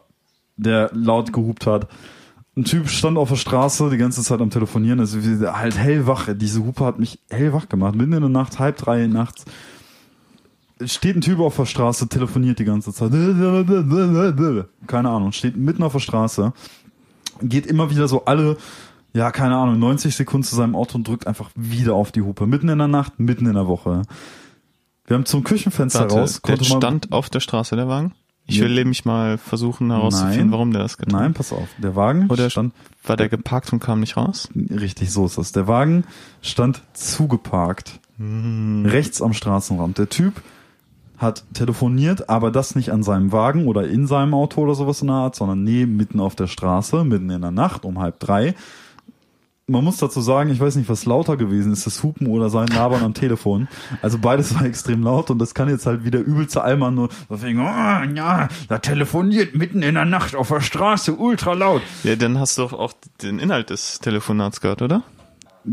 der 0.57 0.91
laut 0.93 1.31
gehupt 1.31 1.65
hat. 1.65 1.87
Ein 2.59 2.65
Typ 2.65 2.89
stand 2.89 3.17
auf 3.17 3.29
der 3.29 3.37
Straße 3.37 3.89
die 3.89 3.95
ganze 3.95 4.21
Zeit 4.21 4.41
am 4.41 4.49
Telefonieren, 4.49 4.99
also 4.99 5.23
wie- 5.23 5.47
halt 5.47 5.77
hellwach. 5.77 6.27
Diese 6.35 6.65
Hupe 6.65 6.83
hat 6.83 6.99
mich 6.99 7.19
hellwach 7.29 7.69
gemacht. 7.69 7.95
Mitten 7.95 8.11
in 8.11 8.19
der 8.19 8.29
Nacht, 8.29 8.59
halb 8.59 8.75
drei 8.75 9.07
nachts. 9.07 9.45
Steht 10.83 11.15
ein 11.15 11.21
Typ 11.21 11.39
auf 11.39 11.55
der 11.55 11.65
Straße, 11.65 12.09
telefoniert 12.09 12.59
die 12.59 12.65
ganze 12.65 12.91
Zeit. 12.91 13.11
Keine 14.87 15.09
Ahnung, 15.09 15.31
steht 15.31 15.55
mitten 15.55 15.83
auf 15.83 15.93
der 15.93 15.99
Straße. 15.99 16.51
Geht 17.41 17.65
immer 17.65 17.89
wieder 17.91 18.09
so 18.09 18.25
alle 18.25 18.57
ja, 19.13 19.31
keine 19.31 19.55
Ahnung, 19.55 19.79
90 19.79 20.15
Sekunden 20.15 20.43
zu 20.43 20.55
seinem 20.55 20.75
Auto 20.75 20.97
und 20.97 21.07
drückt 21.07 21.27
einfach 21.27 21.49
wieder 21.55 21.95
auf 21.95 22.11
die 22.11 22.21
Hupe. 22.21 22.45
Mitten 22.45 22.67
in 22.69 22.77
der 22.77 22.87
Nacht, 22.89 23.19
mitten 23.19 23.45
in 23.47 23.53
der 23.53 23.67
Woche. 23.67 24.01
Wir 25.07 25.15
haben 25.15 25.25
zum 25.25 25.43
Küchenfenster 25.43 26.01
Warte, 26.01 26.15
raus. 26.15 26.41
der 26.45 26.63
stand 26.63 27.11
auf 27.11 27.29
der 27.29 27.39
Straße, 27.39 27.75
der 27.75 27.87
Wagen? 27.87 28.13
Ich 28.49 28.61
will 28.61 28.73
nämlich 28.73 29.05
mal 29.05 29.37
versuchen 29.37 29.91
herauszufinden, 29.91 30.39
Nein. 30.47 30.51
warum 30.51 30.71
der 30.73 30.81
das 30.81 30.97
getan 30.97 31.19
Nein, 31.19 31.29
hat. 31.29 31.37
pass 31.37 31.53
auf. 31.53 31.67
Der 31.77 31.95
Wagen 31.95 32.27
Oder 32.29 32.49
stand, 32.49 32.73
War 33.05 33.17
der 33.17 33.29
geparkt 33.29 33.71
und 33.71 33.79
kam 33.79 33.99
nicht 33.99 34.17
raus? 34.17 34.49
richtig, 34.69 35.11
so 35.11 35.25
ist 35.25 35.37
das. 35.37 35.51
Der 35.51 35.67
Wagen 35.67 36.03
stand 36.41 36.81
zugeparkt. 36.93 37.99
Hm. 38.17 38.85
Rechts 38.85 39.21
am 39.21 39.33
Straßenrand. 39.33 39.97
Der 39.97 40.09
Typ 40.09 40.41
hat 41.17 41.43
telefoniert, 41.53 42.29
aber 42.29 42.49
das 42.49 42.75
nicht 42.75 42.91
an 42.91 43.03
seinem 43.03 43.31
Wagen 43.31 43.67
oder 43.67 43.87
in 43.87 44.07
seinem 44.07 44.33
Auto 44.33 44.61
oder 44.61 44.73
sowas 44.73 45.01
in 45.01 45.07
der 45.07 45.17
Art, 45.17 45.35
sondern 45.35 45.63
nee, 45.63 45.85
mitten 45.85 46.19
auf 46.19 46.35
der 46.35 46.47
Straße, 46.47 47.03
mitten 47.03 47.29
in 47.29 47.41
der 47.41 47.51
Nacht 47.51 47.85
um 47.85 47.99
halb 47.99 48.19
drei. 48.19 48.55
Man 49.69 49.83
muss 49.83 49.97
dazu 49.97 50.21
sagen, 50.21 50.49
ich 50.49 50.59
weiß 50.59 50.75
nicht, 50.75 50.89
was 50.89 51.05
lauter 51.05 51.37
gewesen 51.37 51.71
ist, 51.71 51.85
das 51.85 52.01
Hupen 52.01 52.27
oder 52.27 52.49
sein 52.49 52.67
Labern 52.67 53.03
am 53.03 53.13
Telefon. 53.13 53.67
Also 54.01 54.17
beides 54.17 54.55
war 54.55 54.65
extrem 54.65 55.03
laut 55.03 55.29
und 55.29 55.39
das 55.39 55.53
kann 55.53 55.69
jetzt 55.69 55.85
halt 55.85 56.03
wieder 56.03 56.19
übelste 56.19 56.63
Allmann 56.63 56.95
nur 56.95 57.09
deswegen, 57.29 57.59
oh, 57.59 57.63
ja, 57.63 58.47
da 58.67 58.79
telefoniert 58.79 59.55
mitten 59.55 59.81
in 59.83 59.95
der 59.95 60.05
Nacht 60.05 60.35
auf 60.35 60.47
der 60.49 60.61
Straße 60.61 61.13
ultra 61.13 61.53
laut. 61.53 61.81
Ja, 62.03 62.15
dann 62.15 62.39
hast 62.39 62.57
du 62.57 62.63
doch 62.63 62.73
auch 62.73 62.93
den 63.21 63.39
Inhalt 63.39 63.69
des 63.69 63.99
Telefonats 63.99 64.59
gehört, 64.59 64.81
oder? 64.81 65.03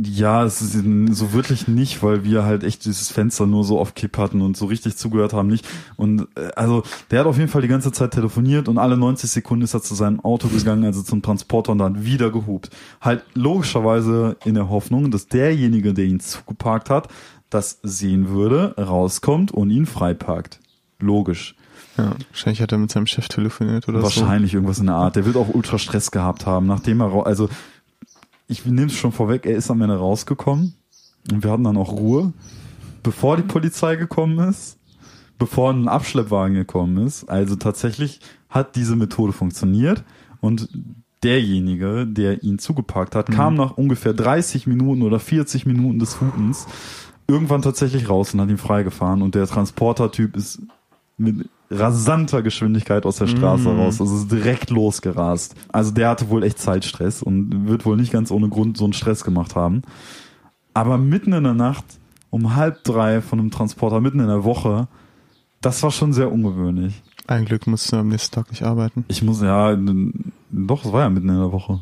Ja, 0.02 0.44
es 0.44 0.60
ist 0.60 0.72
so 1.16 1.32
wirklich 1.32 1.68
nicht, 1.68 2.02
weil 2.02 2.24
wir 2.24 2.44
halt 2.44 2.64
echt 2.64 2.84
dieses 2.84 3.10
Fenster 3.10 3.46
nur 3.46 3.64
so 3.64 3.78
auf 3.78 3.94
Kipp 3.94 4.18
hatten 4.18 4.42
und 4.42 4.56
so 4.56 4.66
richtig 4.66 4.96
zugehört 4.96 5.32
haben 5.32 5.48
nicht. 5.48 5.66
Und 5.96 6.28
äh, 6.36 6.50
also 6.56 6.82
der 7.10 7.20
hat 7.20 7.26
auf 7.26 7.38
jeden 7.38 7.48
Fall 7.48 7.62
die 7.62 7.68
ganze 7.68 7.92
Zeit 7.92 8.12
telefoniert 8.12 8.68
und 8.68 8.78
alle 8.78 8.96
90 8.96 9.30
Sekunden 9.30 9.64
ist 9.64 9.74
er 9.74 9.82
zu 9.82 9.94
seinem 9.94 10.20
Auto 10.20 10.48
gegangen, 10.48 10.84
also 10.84 11.02
zum 11.02 11.22
Transporter 11.22 11.72
und 11.72 11.78
dann 11.78 12.04
wieder 12.04 12.30
gehupt. 12.30 12.70
Halt 13.00 13.22
logischerweise 13.34 14.36
in 14.44 14.54
der 14.54 14.68
Hoffnung, 14.68 15.10
dass 15.10 15.28
derjenige, 15.28 15.94
der 15.94 16.04
ihn 16.04 16.20
zugeparkt 16.20 16.90
hat, 16.90 17.08
das 17.48 17.78
sehen 17.82 18.28
würde, 18.28 18.74
rauskommt 18.76 19.52
und 19.52 19.70
ihn 19.70 19.86
freiparkt. 19.86 20.60
Logisch. 20.98 21.54
Ja, 21.96 22.12
wahrscheinlich 22.30 22.60
hat 22.60 22.72
er 22.72 22.78
mit 22.78 22.90
seinem 22.90 23.06
Chef 23.06 23.28
telefoniert 23.28 23.88
oder 23.88 24.02
Wahrscheinlich 24.02 24.52
irgendwas 24.52 24.78
in 24.78 24.86
der 24.86 24.96
Art. 24.96 25.16
Der 25.16 25.24
wird 25.24 25.36
auch 25.36 25.54
ultra 25.54 25.78
Stress 25.78 26.10
gehabt 26.10 26.44
haben, 26.44 26.66
nachdem 26.66 27.00
er, 27.00 27.26
also 27.26 27.48
ich 28.48 28.64
nehme 28.64 28.86
es 28.86 28.94
schon 28.94 29.12
vorweg, 29.12 29.46
er 29.46 29.56
ist 29.56 29.70
am 29.70 29.82
Ende 29.82 29.96
rausgekommen. 29.96 30.74
Und 31.30 31.42
wir 31.42 31.50
hatten 31.50 31.64
dann 31.64 31.76
auch 31.76 31.92
Ruhe, 31.92 32.32
bevor 33.02 33.36
die 33.36 33.42
Polizei 33.42 33.96
gekommen 33.96 34.38
ist, 34.48 34.78
bevor 35.38 35.72
ein 35.72 35.88
Abschleppwagen 35.88 36.54
gekommen 36.54 37.04
ist. 37.06 37.28
Also 37.28 37.56
tatsächlich 37.56 38.20
hat 38.48 38.76
diese 38.76 38.96
Methode 38.96 39.32
funktioniert 39.32 40.04
und 40.40 40.68
derjenige, 41.22 42.06
der 42.06 42.44
ihn 42.44 42.58
zugeparkt 42.58 43.14
hat, 43.16 43.30
kam 43.30 43.54
nach 43.54 43.76
ungefähr 43.76 44.12
30 44.12 44.66
Minuten 44.66 45.02
oder 45.02 45.18
40 45.18 45.66
Minuten 45.66 45.98
des 45.98 46.20
Hupens 46.20 46.66
irgendwann 47.26 47.62
tatsächlich 47.62 48.08
raus 48.08 48.32
und 48.32 48.40
hat 48.40 48.48
ihn 48.48 48.58
freigefahren. 48.58 49.22
Und 49.22 49.34
der 49.34 49.46
Transporter-Typ 49.46 50.36
ist 50.36 50.62
mit 51.16 51.48
rasanter 51.70 52.42
Geschwindigkeit 52.42 53.04
aus 53.06 53.16
der 53.16 53.26
Straße 53.26 53.68
Mm. 53.68 53.78
raus. 53.80 54.00
Also 54.00 54.16
ist 54.16 54.30
direkt 54.30 54.70
losgerast. 54.70 55.54
Also 55.72 55.90
der 55.90 56.08
hatte 56.10 56.28
wohl 56.28 56.42
echt 56.44 56.58
Zeitstress 56.58 57.22
und 57.22 57.66
wird 57.68 57.84
wohl 57.84 57.96
nicht 57.96 58.12
ganz 58.12 58.30
ohne 58.30 58.48
Grund 58.48 58.76
so 58.76 58.84
einen 58.84 58.92
Stress 58.92 59.24
gemacht 59.24 59.56
haben. 59.56 59.82
Aber 60.74 60.98
mitten 60.98 61.32
in 61.32 61.44
der 61.44 61.54
Nacht, 61.54 61.84
um 62.30 62.54
halb 62.54 62.84
drei 62.84 63.20
von 63.22 63.40
einem 63.40 63.50
Transporter, 63.50 64.00
mitten 64.00 64.20
in 64.20 64.26
der 64.28 64.44
Woche, 64.44 64.88
das 65.60 65.82
war 65.82 65.90
schon 65.90 66.12
sehr 66.12 66.30
ungewöhnlich. 66.30 67.02
Ein 67.26 67.44
Glück 67.44 67.66
musst 67.66 67.90
du 67.90 67.96
am 67.96 68.08
nächsten 68.08 68.34
Tag 68.34 68.50
nicht 68.50 68.62
arbeiten. 68.62 69.04
Ich 69.08 69.22
muss, 69.22 69.40
ja, 69.42 69.76
doch, 70.50 70.84
es 70.84 70.92
war 70.92 71.00
ja 71.02 71.10
mitten 71.10 71.28
in 71.28 71.38
der 71.38 71.50
Woche. 71.50 71.80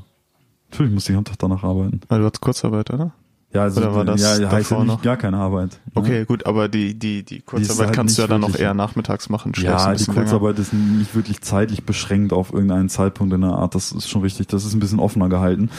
Natürlich 0.70 0.92
musste 0.94 1.12
ich 1.12 1.18
am 1.18 1.24
Tag 1.24 1.38
danach 1.38 1.62
arbeiten. 1.62 2.00
Weil 2.08 2.20
du 2.20 2.26
hattest 2.26 2.40
Kurzarbeit, 2.40 2.90
oder? 2.90 3.12
Ja, 3.54 3.62
also, 3.62 3.80
Oder 3.80 3.94
war 3.94 4.04
das 4.04 4.20
ja, 4.20 4.50
heißt 4.50 4.72
ja 4.72 4.78
nicht 4.78 4.86
noch? 4.88 5.02
gar 5.02 5.16
keine 5.16 5.36
Arbeit. 5.36 5.70
ne? 5.70 5.92
Okay, 5.94 6.24
gut, 6.24 6.44
aber 6.44 6.68
die, 6.68 6.98
die, 6.98 7.22
die 7.22 7.40
Kurzarbeit 7.40 7.86
halt 7.86 7.96
kannst 7.96 8.18
du 8.18 8.22
ja 8.22 8.28
dann 8.28 8.42
auch 8.42 8.48
wirklich- 8.48 8.62
eher 8.62 8.74
nachmittags 8.74 9.28
machen. 9.28 9.52
Ja, 9.56 9.86
die 9.86 9.92
bisschen 9.92 10.12
länger. 10.14 10.26
Kurzarbeit 10.28 10.58
ist 10.58 10.72
nicht 10.72 11.14
wirklich 11.14 11.40
zeitlich 11.40 11.84
beschränkt 11.84 12.32
auf 12.32 12.52
irgendeinen 12.52 12.88
Zeitpunkt 12.88 13.32
in 13.32 13.42
der 13.42 13.50
Art. 13.52 13.76
Das 13.76 13.92
ist 13.92 14.08
schon 14.10 14.22
richtig. 14.22 14.48
Das 14.48 14.64
ist 14.64 14.74
ein 14.74 14.80
bisschen 14.80 14.98
offener 14.98 15.28
gehalten. 15.28 15.70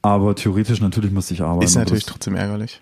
Aber 0.00 0.34
theoretisch 0.34 0.80
natürlich 0.80 1.12
müsste 1.12 1.34
ich 1.34 1.42
arbeiten. 1.42 1.64
Ist 1.64 1.74
natürlich 1.76 2.06
trotzdem 2.06 2.34
ärgerlich. 2.34 2.80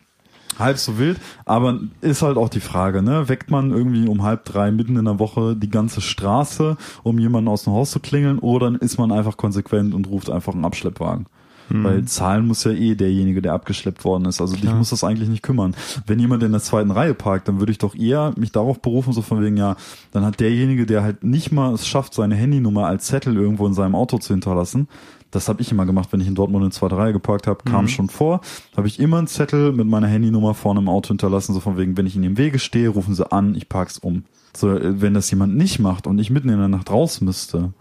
halb 0.60 0.78
so 0.78 0.96
wild. 0.96 1.18
Aber 1.44 1.80
ist 2.00 2.22
halt 2.22 2.36
auch 2.36 2.48
die 2.48 2.60
Frage, 2.60 3.02
ne? 3.02 3.28
Weckt 3.28 3.50
man 3.50 3.72
irgendwie 3.72 4.06
um 4.06 4.22
halb 4.22 4.44
drei 4.44 4.70
mitten 4.70 4.96
in 4.96 5.06
der 5.06 5.18
Woche 5.18 5.56
die 5.56 5.70
ganze 5.70 6.00
Straße, 6.00 6.76
um 7.02 7.18
jemanden 7.18 7.48
aus 7.48 7.64
dem 7.64 7.72
Haus 7.72 7.90
zu 7.90 7.98
klingeln, 7.98 8.38
oder 8.38 8.80
ist 8.80 8.96
man 8.96 9.10
einfach 9.10 9.36
konsequent 9.36 9.92
und 9.92 10.06
ruft 10.06 10.30
einfach 10.30 10.54
einen 10.54 10.64
Abschleppwagen? 10.64 11.26
Hm. 11.70 11.84
Weil 11.84 12.04
zahlen 12.04 12.46
muss 12.46 12.64
ja 12.64 12.72
eh 12.72 12.94
derjenige, 12.96 13.40
der 13.40 13.52
abgeschleppt 13.54 14.04
worden 14.04 14.24
ist. 14.24 14.40
Also 14.40 14.54
dich 14.54 14.62
Klar. 14.64 14.74
muss 14.76 14.90
das 14.90 15.04
eigentlich 15.04 15.28
nicht 15.28 15.42
kümmern. 15.42 15.74
Wenn 16.06 16.18
jemand 16.18 16.42
in 16.42 16.50
der 16.52 16.60
zweiten 16.60 16.90
Reihe 16.90 17.14
parkt, 17.14 17.46
dann 17.48 17.60
würde 17.60 17.70
ich 17.72 17.78
doch 17.78 17.94
eher 17.94 18.32
mich 18.36 18.50
darauf 18.52 18.80
berufen, 18.82 19.12
so 19.12 19.22
von 19.22 19.40
wegen, 19.42 19.56
ja, 19.56 19.76
dann 20.12 20.24
hat 20.24 20.40
derjenige, 20.40 20.84
der 20.84 21.02
halt 21.02 21.22
nicht 21.24 21.52
mal 21.52 21.72
es 21.72 21.86
schafft, 21.86 22.12
seine 22.14 22.34
Handynummer 22.34 22.86
als 22.86 23.06
Zettel 23.06 23.36
irgendwo 23.36 23.66
in 23.66 23.74
seinem 23.74 23.94
Auto 23.94 24.18
zu 24.18 24.34
hinterlassen. 24.34 24.88
Das 25.30 25.48
habe 25.48 25.62
ich 25.62 25.70
immer 25.70 25.86
gemacht, 25.86 26.08
wenn 26.12 26.20
ich 26.20 26.26
in 26.26 26.34
Dortmund 26.34 26.64
in 26.64 26.72
zweiter 26.72 26.98
Reihe 26.98 27.12
geparkt 27.12 27.46
habe, 27.46 27.60
kam 27.64 27.84
Mhm. 27.84 27.88
schon 27.88 28.08
vor. 28.08 28.40
Habe 28.76 28.88
ich 28.88 28.98
immer 28.98 29.18
einen 29.18 29.28
Zettel 29.28 29.70
mit 29.72 29.86
meiner 29.86 30.08
Handynummer 30.08 30.54
vorne 30.54 30.80
im 30.80 30.88
Auto 30.88 31.08
hinterlassen, 31.08 31.54
so 31.54 31.60
von 31.60 31.78
wegen, 31.78 31.96
wenn 31.96 32.06
ich 32.06 32.16
in 32.16 32.22
dem 32.22 32.36
Wege 32.36 32.58
stehe, 32.58 32.88
rufen 32.88 33.14
sie 33.14 33.30
an, 33.30 33.54
ich 33.54 33.68
park's 33.68 33.98
um. 33.98 34.24
So, 34.56 34.70
äh, 34.70 35.00
wenn 35.00 35.14
das 35.14 35.30
jemand 35.30 35.56
nicht 35.56 35.78
macht 35.78 36.08
und 36.08 36.18
ich 36.18 36.30
mitten 36.30 36.48
in 36.48 36.58
der 36.58 36.66
Nacht 36.66 36.90
raus 36.90 37.20
müsste, 37.20 37.72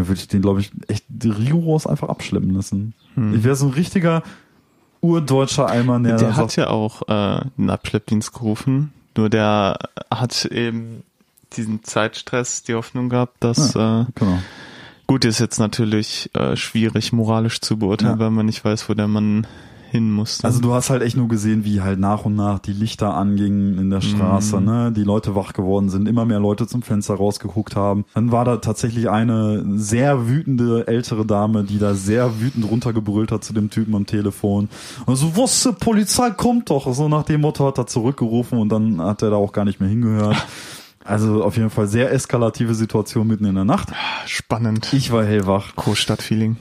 dann 0.00 0.08
würde 0.08 0.20
ich 0.20 0.28
den, 0.28 0.42
glaube 0.42 0.60
ich, 0.60 0.70
echt 0.88 1.04
rigoros 1.22 1.86
einfach 1.86 2.08
abschleppen 2.08 2.54
lassen. 2.54 2.94
Ich 3.34 3.44
wäre 3.44 3.56
so 3.56 3.66
ein 3.66 3.72
richtiger 3.72 4.22
urdeutscher 5.02 5.68
Eimer, 5.68 5.98
der, 6.00 6.16
Der 6.16 6.36
hat 6.36 6.56
ja 6.56 6.68
auch 6.68 7.02
äh, 7.08 7.12
einen 7.58 7.70
Abschleppdienst 7.70 8.32
gerufen, 8.32 8.92
nur 9.16 9.28
der 9.28 9.78
hat 10.10 10.44
eben 10.46 11.02
diesen 11.56 11.82
Zeitstress 11.82 12.62
die 12.62 12.74
Hoffnung 12.74 13.08
gehabt, 13.08 13.36
dass 13.40 13.74
äh, 13.74 14.04
genau. 14.14 14.38
gut 15.06 15.24
ist 15.24 15.38
jetzt 15.40 15.58
natürlich 15.58 16.30
äh, 16.34 16.56
schwierig 16.56 17.12
moralisch 17.12 17.60
zu 17.60 17.78
beurteilen, 17.78 18.14
Ja. 18.14 18.18
weil 18.18 18.30
man 18.30 18.46
nicht 18.46 18.64
weiß, 18.64 18.88
wo 18.88 18.94
der 18.94 19.08
Mann 19.08 19.46
hin 19.90 20.10
musste. 20.12 20.44
Also 20.46 20.60
du 20.60 20.72
hast 20.72 20.88
halt 20.90 21.02
echt 21.02 21.16
nur 21.16 21.28
gesehen, 21.28 21.64
wie 21.64 21.80
halt 21.80 21.98
nach 21.98 22.24
und 22.24 22.36
nach 22.36 22.58
die 22.60 22.72
Lichter 22.72 23.14
angingen 23.14 23.76
in 23.78 23.90
der 23.90 24.00
Straße, 24.00 24.58
Mhm. 24.60 24.64
ne? 24.66 24.92
Die 24.92 25.02
Leute 25.02 25.34
wach 25.34 25.52
geworden 25.52 25.88
sind, 25.90 26.06
immer 26.08 26.24
mehr 26.24 26.38
Leute 26.40 26.66
zum 26.66 26.82
Fenster 26.82 27.14
rausgeguckt 27.14 27.74
haben. 27.76 28.04
Dann 28.14 28.30
war 28.32 28.44
da 28.44 28.58
tatsächlich 28.58 29.10
eine 29.10 29.64
sehr 29.78 30.28
wütende 30.28 30.86
ältere 30.86 31.26
Dame, 31.26 31.64
die 31.64 31.78
da 31.78 31.94
sehr 31.94 32.40
wütend 32.40 32.70
runtergebrüllt 32.70 33.32
hat 33.32 33.42
zu 33.44 33.52
dem 33.52 33.68
Typen 33.70 33.94
am 33.94 34.06
Telefon. 34.06 34.68
Und 35.06 35.16
so, 35.16 35.36
was, 35.36 35.62
die 35.64 35.72
Polizei 35.72 36.30
kommt 36.30 36.70
doch. 36.70 36.92
So 36.94 37.08
nach 37.08 37.24
dem 37.24 37.40
Motto 37.40 37.66
hat 37.66 37.78
er 37.78 37.86
zurückgerufen 37.86 38.58
und 38.58 38.68
dann 38.70 39.00
hat 39.00 39.22
er 39.22 39.30
da 39.30 39.36
auch 39.36 39.52
gar 39.52 39.64
nicht 39.64 39.80
mehr 39.80 39.88
hingehört. 39.88 40.36
Also 41.02 41.42
auf 41.42 41.56
jeden 41.56 41.70
Fall 41.70 41.88
sehr 41.88 42.12
eskalative 42.12 42.74
Situation 42.74 43.26
mitten 43.26 43.46
in 43.46 43.54
der 43.54 43.64
Nacht. 43.64 43.88
Spannend. 44.26 44.92
Ich 44.92 45.10
war 45.10 45.24
hellwach. 45.24 45.74
Großstadtfeeling. 45.74 46.56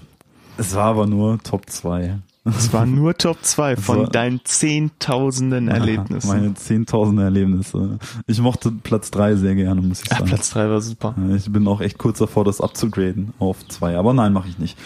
Es 0.57 0.73
war 0.73 0.85
aber 0.85 1.05
nur 1.07 1.39
Top 1.43 1.69
2. 1.69 2.17
Es 2.45 2.71
war 2.73 2.85
nur 2.85 3.15
Top 3.17 3.43
2 3.43 3.75
von 3.75 3.97
So. 3.97 4.05
deinen 4.07 4.41
zehntausenden 4.43 5.67
Erlebnissen. 5.67 6.27
Meine 6.27 6.49
10.000 6.49 7.21
Erlebnisse. 7.21 7.99
Ich 8.27 8.39
mochte 8.39 8.71
Platz 8.71 9.11
3 9.11 9.35
sehr 9.35 9.55
gerne, 9.55 9.81
muss 9.81 10.01
ich 10.01 10.09
ja, 10.09 10.17
sagen. 10.17 10.29
Platz 10.29 10.49
3 10.51 10.69
war 10.69 10.81
super. 10.81 11.15
Ja, 11.17 11.35
Ich 11.35 11.51
bin 11.51 11.67
auch 11.67 11.81
echt 11.81 11.97
kurz 11.97 12.19
davor, 12.19 12.45
das 12.45 12.61
abzugraden 12.61 13.33
auf 13.39 13.67
2. 13.67 13.97
Aber 13.97 14.13
nein, 14.13 14.33
mache 14.33 14.47
ich 14.47 14.57
nicht. 14.57 14.77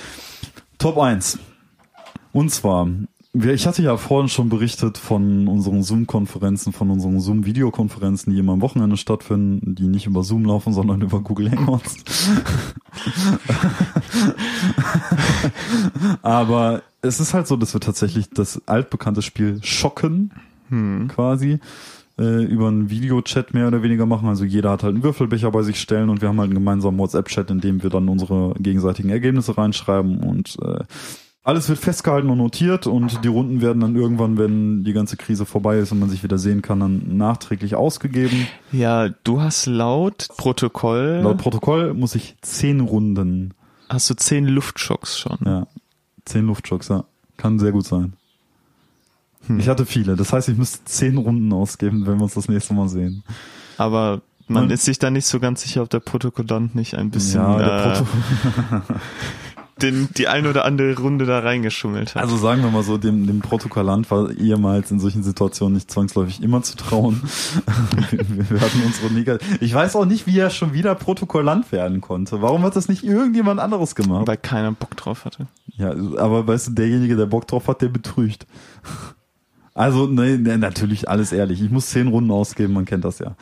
Top 0.79 0.97
1. 0.97 1.39
Und 2.31 2.49
zwar, 2.49 2.87
ich 3.33 3.65
hatte 3.65 3.81
ja 3.81 3.97
vorhin 3.97 4.29
schon 4.29 4.49
berichtet 4.49 4.97
von 4.97 5.47
unseren 5.47 5.81
Zoom-Konferenzen, 5.81 6.71
von 6.71 6.91
unseren 6.91 7.19
Zoom-Videokonferenzen, 7.19 8.31
die 8.33 8.39
immer 8.39 8.53
am 8.53 8.61
Wochenende 8.61 8.97
stattfinden, 8.97 9.75
die 9.75 9.87
nicht 9.87 10.05
über 10.05 10.23
Zoom 10.23 10.45
laufen, 10.45 10.73
sondern 10.73 11.01
über 11.01 11.19
Google 11.19 11.51
Hangouts. 11.51 11.95
Aber 16.21 16.83
es 17.01 17.19
ist 17.19 17.33
halt 17.33 17.47
so, 17.47 17.57
dass 17.57 17.73
wir 17.73 17.81
tatsächlich 17.81 18.29
das 18.29 18.61
altbekannte 18.67 19.21
Spiel 19.21 19.59
Schocken 19.63 20.31
Hm. 20.69 21.07
quasi 21.07 21.59
äh, 22.17 22.43
über 22.43 22.67
einen 22.67 22.89
Videochat 22.89 23.53
mehr 23.53 23.67
oder 23.67 23.83
weniger 23.83 24.05
machen. 24.05 24.27
Also 24.27 24.45
jeder 24.45 24.71
hat 24.71 24.83
halt 24.83 24.95
einen 24.95 25.03
Würfelbecher 25.03 25.51
bei 25.51 25.61
sich 25.63 25.79
stellen 25.79 26.09
und 26.09 26.21
wir 26.21 26.29
haben 26.29 26.39
halt 26.39 26.49
einen 26.49 26.55
gemeinsamen 26.59 26.97
WhatsApp-Chat, 26.97 27.51
in 27.51 27.59
dem 27.59 27.83
wir 27.83 27.89
dann 27.89 28.09
unsere 28.09 28.53
gegenseitigen 28.59 29.09
Ergebnisse 29.09 29.57
reinschreiben 29.57 30.19
und 30.19 30.57
äh, 30.61 30.83
alles 31.43 31.67
wird 31.67 31.79
festgehalten 31.79 32.29
und 32.29 32.37
notiert 32.37 32.87
und 32.87 33.23
die 33.23 33.27
Runden 33.27 33.59
werden 33.61 33.81
dann 33.81 33.95
irgendwann, 33.95 34.37
wenn 34.37 34.83
die 34.85 34.93
ganze 34.93 35.17
Krise 35.17 35.45
vorbei 35.45 35.77
ist 35.77 35.91
und 35.91 35.99
man 35.99 36.09
sich 36.09 36.23
wieder 36.23 36.37
sehen 36.37 36.61
kann, 36.61 36.79
dann 36.79 37.17
nachträglich 37.17 37.75
ausgegeben. 37.75 38.47
Ja, 38.71 39.09
du 39.09 39.41
hast 39.41 39.65
laut 39.65 40.27
Protokoll, 40.37 41.19
Laut 41.21 41.37
Protokoll 41.39 41.93
muss 41.93 42.15
ich 42.15 42.35
zehn 42.41 42.79
Runden, 42.79 43.53
hast 43.89 44.09
du 44.09 44.13
zehn 44.15 44.47
Luftschocks 44.47 45.19
schon. 45.19 45.37
ja, 45.45 45.67
zehn 46.25 46.45
Luftschocks, 46.45 46.87
ja. 46.87 47.03
Kann 47.35 47.59
sehr 47.59 47.71
gut 47.73 47.85
sein. 47.85 48.13
Hm. 49.47 49.59
Ich 49.59 49.67
hatte 49.67 49.85
viele. 49.85 50.15
Das 50.15 50.31
heißt, 50.31 50.47
ich 50.47 50.57
müsste 50.57 50.85
zehn 50.85 51.17
Runden 51.17 51.51
ausgeben, 51.51 52.05
wenn 52.05 52.17
wir 52.17 52.23
uns 52.23 52.35
das 52.35 52.47
nächste 52.47 52.73
Mal 52.73 52.87
sehen. 52.87 53.23
Aber 53.77 54.21
man 54.47 54.65
Und- 54.65 54.71
ist 54.71 54.85
sich 54.85 54.99
da 54.99 55.09
nicht 55.11 55.25
so 55.25 55.39
ganz 55.41 55.63
sicher, 55.63 55.81
ob 55.81 55.89
der 55.89 55.99
Protokollant 55.99 56.75
nicht 56.75 56.95
ein 56.95 57.09
bisschen 57.11 57.41
ja, 57.41 57.57
der 57.57 57.67
äh, 57.67 57.97
Proto 57.97 58.07
den, 59.81 60.09
die 60.17 60.27
ein 60.27 60.45
oder 60.45 60.65
andere 60.65 60.99
Runde 60.99 61.25
da 61.25 61.39
reingeschummelt 61.39 62.15
hat. 62.15 62.21
Also 62.21 62.37
sagen 62.37 62.61
wir 62.61 62.69
mal 62.69 62.83
so, 62.83 62.97
dem, 62.97 63.25
dem 63.27 63.39
Protokollant 63.39 64.09
war 64.11 64.31
ehemals 64.31 64.91
in 64.91 64.99
solchen 64.99 65.23
Situationen 65.23 65.73
nicht 65.75 65.89
zwangsläufig 65.89 66.41
immer 66.43 66.61
zu 66.61 66.77
trauen. 66.77 67.21
wir, 68.11 68.19
wir 68.49 68.61
hatten 68.61 68.81
unsere 68.85 69.11
Negat 69.11 69.41
Ich 69.61 69.73
weiß 69.73 69.95
auch 69.95 70.05
nicht, 70.05 70.27
wie 70.27 70.37
er 70.37 70.49
schon 70.49 70.73
wieder 70.73 70.95
Protokollant 70.95 71.71
werden 71.71 72.01
konnte. 72.01 72.41
Warum 72.41 72.63
hat 72.63 72.75
das 72.75 72.87
nicht 72.87 73.03
irgendjemand 73.03 73.59
anderes 73.59 73.95
gemacht? 73.95 74.27
weil 74.27 74.37
keiner 74.37 74.71
Bock 74.71 74.95
drauf 74.95 75.25
hatte. 75.25 75.47
Ja, 75.75 75.89
aber 75.89 76.47
weißt 76.47 76.67
du, 76.67 76.71
derjenige, 76.71 77.15
der 77.15 77.25
Bock 77.25 77.47
drauf 77.47 77.67
hat, 77.67 77.81
der 77.81 77.89
betrügt. 77.89 78.45
Also, 79.75 80.05
nee, 80.05 80.37
nee, 80.37 80.57
natürlich 80.57 81.09
alles 81.09 81.31
ehrlich. 81.31 81.59
Ich 81.61 81.71
muss 81.71 81.87
zehn 81.87 82.07
Runden 82.07 82.29
ausgeben, 82.29 82.73
man 82.73 82.85
kennt 82.85 83.03
das 83.05 83.17
ja. 83.19 83.35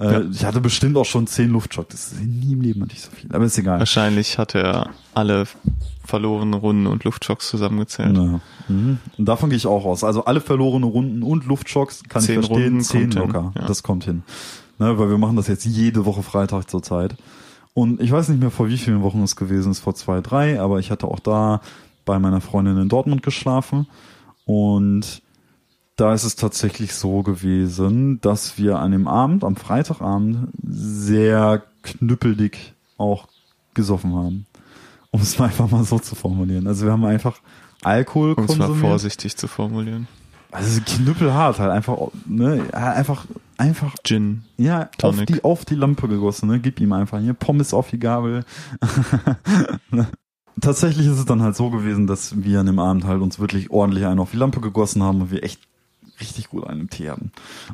Äh, 0.00 0.12
Ja. 0.12 0.20
Ich 0.32 0.44
hatte 0.44 0.60
bestimmt 0.60 0.96
auch 0.96 1.04
schon 1.04 1.26
zehn 1.28 1.50
Luftschocks. 1.50 1.88
Das 1.94 2.12
ist 2.12 2.20
nie 2.24 2.52
im 2.54 2.60
Leben 2.62 2.82
hatte 2.82 2.94
ich 2.94 3.02
so 3.02 3.10
viel. 3.12 3.32
Aber 3.32 3.44
ist 3.44 3.56
egal. 3.58 3.78
Wahrscheinlich 3.78 4.38
hat 4.38 4.56
er 4.56 4.90
alle 5.14 5.46
verlorenen 6.04 6.54
Runden 6.54 6.86
und 6.88 7.04
Luftschocks 7.04 7.48
zusammengezählt. 7.48 8.16
Ja. 8.16 8.40
Mhm. 8.68 8.98
Und 9.18 9.24
davon 9.28 9.50
gehe 9.50 9.56
ich 9.56 9.66
auch 9.68 9.84
aus. 9.84 10.02
Also 10.02 10.24
alle 10.24 10.40
verlorene 10.40 10.86
Runden 10.86 11.22
und 11.22 11.46
Luftschocks 11.46 12.02
kann 12.08 12.22
Zehn 12.22 12.40
ich 12.40 12.46
verstehen. 12.46 12.64
Runden 12.70 12.80
Zehn 12.84 13.10
locker. 13.12 13.52
ja. 13.56 13.66
Das 13.66 13.82
kommt 13.84 14.04
hin. 14.04 14.24
Ne, 14.80 14.98
weil 14.98 15.10
wir 15.10 15.18
machen 15.18 15.36
das 15.36 15.46
jetzt 15.48 15.64
jede 15.64 16.04
Woche 16.06 16.22
Freitag 16.22 16.68
zurzeit. 16.70 17.14
Und 17.74 18.00
ich 18.00 18.10
weiß 18.10 18.28
nicht 18.30 18.40
mehr, 18.40 18.50
vor 18.50 18.68
wie 18.68 18.78
vielen 18.78 19.02
Wochen 19.02 19.22
es 19.22 19.36
gewesen 19.36 19.70
ist, 19.70 19.78
vor 19.80 19.94
zwei, 19.94 20.20
drei, 20.20 20.60
aber 20.60 20.80
ich 20.80 20.90
hatte 20.90 21.06
auch 21.06 21.20
da 21.20 21.60
bei 22.04 22.18
meiner 22.18 22.40
Freundin 22.40 22.78
in 22.78 22.88
Dortmund 22.88 23.22
geschlafen. 23.22 23.86
Und 24.44 25.22
da 25.98 26.14
ist 26.14 26.22
es 26.22 26.36
tatsächlich 26.36 26.94
so 26.94 27.22
gewesen, 27.22 28.20
dass 28.20 28.56
wir 28.56 28.78
an 28.78 28.92
dem 28.92 29.08
Abend, 29.08 29.42
am 29.42 29.56
Freitagabend, 29.56 30.48
sehr 30.62 31.64
knüppeldick 31.82 32.72
auch 32.98 33.26
gesoffen 33.74 34.14
haben. 34.14 34.46
Um 35.10 35.20
es 35.20 35.38
mal 35.38 35.46
einfach 35.48 35.68
mal 35.70 35.82
so 35.82 35.98
zu 35.98 36.14
formulieren. 36.14 36.68
Also 36.68 36.86
wir 36.86 36.92
haben 36.92 37.04
einfach 37.04 37.40
Alkohol 37.82 38.34
Um 38.34 38.44
es 38.44 38.50
mal 38.56 38.66
konsumiert. 38.66 38.80
vorsichtig 38.80 39.36
zu 39.36 39.48
formulieren. 39.48 40.06
Also 40.52 40.80
knüppelhart 40.86 41.58
halt 41.58 41.72
einfach, 41.72 41.98
ne, 42.26 42.62
einfach, 42.72 43.26
einfach, 43.58 43.96
Gin. 44.04 44.44
ja, 44.56 44.82
auf 45.02 45.16
Tonic. 45.16 45.26
die, 45.26 45.44
auf 45.44 45.64
die 45.64 45.74
Lampe 45.74 46.06
gegossen, 46.08 46.48
ne, 46.48 46.60
gib 46.60 46.80
ihm 46.80 46.92
einfach 46.92 47.18
hier 47.18 47.34
Pommes 47.34 47.74
auf 47.74 47.90
die 47.90 47.98
Gabel. 47.98 48.44
Tatsächlich 50.60 51.06
ist 51.06 51.18
es 51.18 51.24
dann 51.26 51.42
halt 51.42 51.56
so 51.56 51.70
gewesen, 51.70 52.06
dass 52.06 52.42
wir 52.42 52.60
an 52.60 52.66
dem 52.66 52.78
Abend 52.78 53.04
halt 53.04 53.20
uns 53.20 53.40
wirklich 53.40 53.70
ordentlich 53.70 54.06
einen 54.06 54.20
auf 54.20 54.30
die 54.30 54.38
Lampe 54.38 54.60
gegossen 54.60 55.02
haben 55.02 55.20
und 55.20 55.30
wir 55.30 55.42
echt 55.42 55.60
richtig 56.20 56.48
gut 56.48 56.64
im 56.68 56.90
Tee 56.90 57.10
hatten. 57.10 57.32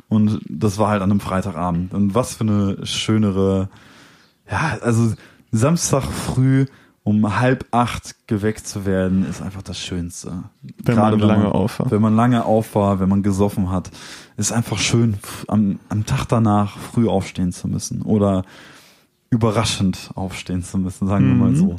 Und 0.09 0.41
das 0.47 0.77
war 0.77 0.89
halt 0.89 1.01
an 1.01 1.11
einem 1.11 1.19
Freitagabend. 1.19 1.93
Und 1.93 2.15
was 2.15 2.35
für 2.35 2.43
eine 2.43 2.85
schönere, 2.85 3.69
ja, 4.49 4.77
also 4.81 5.13
Samstag 5.51 6.03
früh 6.03 6.65
um 7.05 7.39
halb 7.39 7.67
acht 7.69 8.15
geweckt 8.25 8.67
zu 8.67 8.83
werden, 8.87 9.27
ist 9.29 9.39
einfach 9.39 9.61
das 9.61 9.77
Schönste. 9.77 10.45
Wenn 10.83 10.95
man 10.95 11.19
lange 11.19 11.53
auf 11.53 11.79
war. 11.79 11.91
Wenn 11.91 12.01
man 12.01 12.15
lange 12.15 12.43
auf 12.43 12.73
war, 12.73 12.99
wenn 12.99 13.07
man 13.07 13.21
gesoffen 13.21 13.69
hat, 13.69 13.91
ist 14.37 14.51
einfach 14.51 14.79
schön, 14.79 15.19
am, 15.47 15.77
am 15.87 16.07
Tag 16.07 16.25
danach 16.25 16.79
früh 16.79 17.07
aufstehen 17.07 17.51
zu 17.51 17.67
müssen. 17.67 18.01
Oder 18.01 18.43
überraschend 19.29 20.09
aufstehen 20.15 20.63
zu 20.63 20.79
müssen, 20.79 21.07
sagen 21.07 21.27
wir 21.27 21.35
mal 21.35 21.51
Mhm. 21.51 21.55
so. 21.55 21.75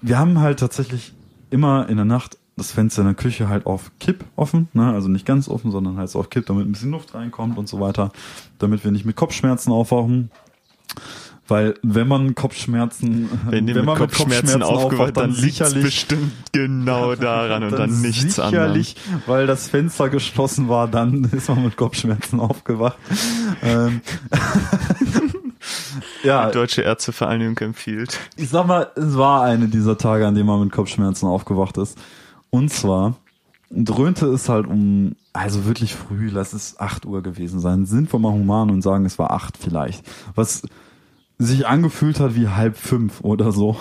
Wir 0.00 0.16
haben 0.16 0.38
halt 0.38 0.60
tatsächlich 0.60 1.12
immer 1.50 1.88
in 1.88 1.96
der 1.96 2.04
Nacht 2.04 2.38
das 2.56 2.70
Fenster 2.70 3.02
in 3.02 3.08
der 3.08 3.16
Küche 3.16 3.48
halt 3.48 3.66
auf 3.66 3.90
Kipp 3.98 4.24
offen, 4.36 4.68
ne? 4.72 4.92
also 4.92 5.08
nicht 5.08 5.26
ganz 5.26 5.48
offen, 5.48 5.70
sondern 5.70 5.96
halt 5.96 6.08
so 6.08 6.20
auf 6.20 6.30
Kipp, 6.30 6.46
damit 6.46 6.66
ein 6.66 6.72
bisschen 6.72 6.92
Luft 6.92 7.14
reinkommt 7.14 7.58
und 7.58 7.68
so 7.68 7.80
weiter, 7.80 8.12
damit 8.58 8.84
wir 8.84 8.92
nicht 8.92 9.04
mit 9.04 9.16
Kopfschmerzen 9.16 9.72
aufwachen. 9.72 10.30
Weil 11.46 11.74
wenn 11.82 12.08
man 12.08 12.34
Kopfschmerzen, 12.34 13.28
Wenn 13.50 13.68
ihr 13.68 13.74
mit 13.74 13.84
man 13.84 13.98
Kopfschmerzen 13.98 14.62
aufgewacht, 14.62 15.14
dann 15.16 15.30
liegt 15.30 15.56
sicherlich 15.56 15.84
bestimmt 15.84 16.32
genau 16.52 17.14
daran 17.16 17.64
und 17.64 17.72
dann, 17.72 18.00
nichts 18.00 18.38
anderem. 18.38 18.72
sicherlich, 18.72 18.96
weil 19.26 19.46
das 19.46 19.68
Fenster 19.68 20.08
geschlossen 20.08 20.70
war, 20.70 20.88
dann 20.88 21.24
ist 21.32 21.50
man 21.50 21.64
mit 21.64 21.76
Kopfschmerzen 21.76 22.40
aufgewacht. 22.40 22.96
ähm, 23.62 24.00
ja, 26.22 26.50
Deutsche 26.50 26.80
Ärztevereinigung 26.80 27.58
empfiehlt. 27.58 28.18
ich 28.36 28.48
sag 28.48 28.66
mal, 28.66 28.90
es 28.96 29.18
war 29.18 29.42
eine 29.42 29.68
dieser 29.68 29.98
Tage, 29.98 30.26
an 30.26 30.34
denen 30.34 30.46
man 30.46 30.60
mit 30.60 30.72
Kopfschmerzen 30.72 31.26
aufgewacht 31.26 31.76
ist. 31.76 31.98
Und 32.54 32.68
zwar 32.68 33.16
dröhnte 33.68 34.26
es 34.26 34.48
halt 34.48 34.68
um, 34.68 35.16
also 35.32 35.64
wirklich 35.64 35.92
früh, 35.92 36.28
lass 36.30 36.52
es 36.52 36.78
8 36.78 37.04
Uhr 37.04 37.20
gewesen 37.20 37.58
sein. 37.58 37.84
Sind 37.84 38.12
wir 38.12 38.20
mal 38.20 38.30
human 38.30 38.70
und 38.70 38.80
sagen, 38.80 39.04
es 39.06 39.18
war 39.18 39.32
8 39.32 39.58
vielleicht. 39.58 40.08
Was 40.36 40.62
sich 41.36 41.66
angefühlt 41.66 42.20
hat 42.20 42.36
wie 42.36 42.46
halb 42.46 42.76
fünf 42.76 43.22
oder 43.22 43.50
so. 43.50 43.76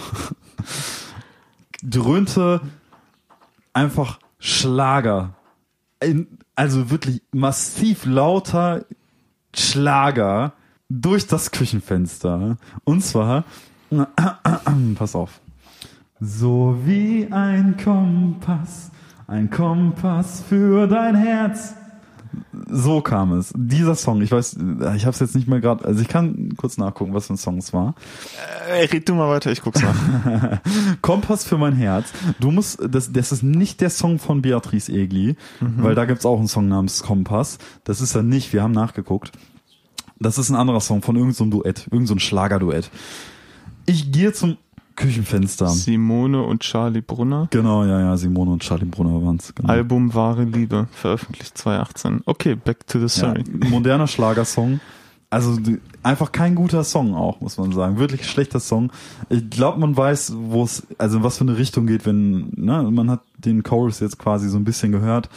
dröhnte 1.83 2.61
einfach 3.73 4.17
Schlager. 4.39 5.35
Also 6.55 6.89
wirklich 6.89 7.21
massiv 7.31 8.07
lauter 8.07 8.85
Schlager 9.53 10.53
durch 10.89 11.27
das 11.27 11.51
Küchenfenster. 11.51 12.57
Und 12.85 13.01
zwar, 13.03 13.43
pass 14.95 15.13
auf. 15.13 15.42
So 16.25 16.77
wie 16.85 17.27
ein 17.31 17.75
Kompass, 17.75 18.91
ein 19.27 19.49
Kompass 19.49 20.41
für 20.47 20.87
dein 20.87 21.15
Herz. 21.15 21.73
So 22.69 23.01
kam 23.01 23.33
es. 23.33 23.51
Dieser 23.57 23.95
Song, 23.95 24.21
ich 24.21 24.31
weiß, 24.31 24.53
ich 24.95 25.05
habe 25.05 25.09
es 25.09 25.19
jetzt 25.19 25.35
nicht 25.35 25.49
mehr 25.49 25.59
gerade, 25.59 25.83
also 25.83 26.01
ich 26.01 26.07
kann 26.07 26.53
kurz 26.55 26.77
nachgucken, 26.77 27.13
was 27.13 27.27
für 27.27 27.33
ein 27.33 27.37
Song 27.37 27.57
es 27.57 27.73
war. 27.73 27.95
Äh, 28.69 28.85
red 28.85 29.09
du 29.09 29.15
mal 29.15 29.29
weiter, 29.29 29.51
ich 29.51 29.61
guck's 29.61 29.81
nach. 29.81 30.61
Kompass 31.01 31.43
für 31.43 31.57
mein 31.57 31.73
Herz. 31.73 32.13
Du 32.39 32.51
musst, 32.51 32.79
das, 32.89 33.11
das 33.11 33.33
ist 33.33 33.43
nicht 33.43 33.81
der 33.81 33.89
Song 33.89 34.17
von 34.17 34.41
Beatrice 34.41 34.93
Egli, 34.93 35.35
weil 35.59 35.93
da 35.93 36.05
gibt's 36.05 36.25
auch 36.25 36.39
einen 36.39 36.47
Song 36.47 36.69
namens 36.69 37.03
Kompass. 37.03 37.57
Das 37.83 37.99
ist 37.99 38.15
er 38.15 38.23
nicht, 38.23 38.53
wir 38.53 38.63
haben 38.63 38.71
nachgeguckt. 38.71 39.33
Das 40.19 40.37
ist 40.37 40.49
ein 40.49 40.55
anderer 40.55 40.79
Song 40.79 41.01
von 41.01 41.17
irgendeinem 41.17 41.51
so 41.51 41.57
Duett, 41.57 41.87
irgendein 41.87 42.07
so 42.07 42.17
Schlagerduett. 42.19 42.89
Ich 43.85 44.13
gehe 44.13 44.31
zum 44.31 44.57
Küchenfenster. 44.95 45.67
Simone 45.69 46.43
und 46.43 46.61
Charlie 46.61 47.01
Brunner. 47.01 47.47
Genau, 47.51 47.83
ja, 47.85 47.99
ja, 47.99 48.17
Simone 48.17 48.51
und 48.51 48.61
Charlie 48.61 48.85
Brunner 48.85 49.21
waren's. 49.21 49.53
Genau. 49.55 49.69
Album 49.69 50.13
Wahre 50.13 50.43
Liebe, 50.43 50.87
veröffentlicht 50.91 51.57
2018. 51.57 52.21
Okay, 52.25 52.55
back 52.55 52.85
to 52.87 52.99
the 52.99 53.05
ja, 53.05 53.09
story. 53.31 53.43
moderner 53.69 54.07
Schlagersong. 54.07 54.79
Also 55.29 55.57
einfach 56.03 56.31
kein 56.31 56.53
guter 56.53 56.83
Song 56.83 57.15
auch, 57.15 57.41
muss 57.41 57.57
man 57.57 57.71
sagen. 57.71 57.97
Wirklich 57.97 58.29
schlechter 58.29 58.59
Song. 58.59 58.91
Ich 59.29 59.49
glaube, 59.49 59.79
man 59.79 59.97
weiß, 59.97 60.33
wo 60.37 60.63
es, 60.63 60.85
also 60.99 61.17
in 61.17 61.23
was 61.23 61.39
für 61.39 61.43
eine 61.43 61.57
Richtung 61.57 61.87
geht, 61.87 62.05
wenn, 62.05 62.51
ne, 62.55 62.83
man 62.91 63.09
hat 63.09 63.21
den 63.39 63.63
Chorus 63.63 63.99
jetzt 63.99 64.19
quasi 64.19 64.47
so 64.47 64.57
ein 64.57 64.63
bisschen 64.63 64.91
gehört. 64.91 65.29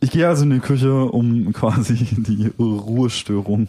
Ich 0.00 0.10
gehe 0.10 0.28
also 0.28 0.42
in 0.42 0.50
die 0.50 0.58
Küche, 0.58 1.06
um 1.06 1.52
quasi 1.54 1.94
die 1.94 2.52
Ruhestörung 2.58 3.68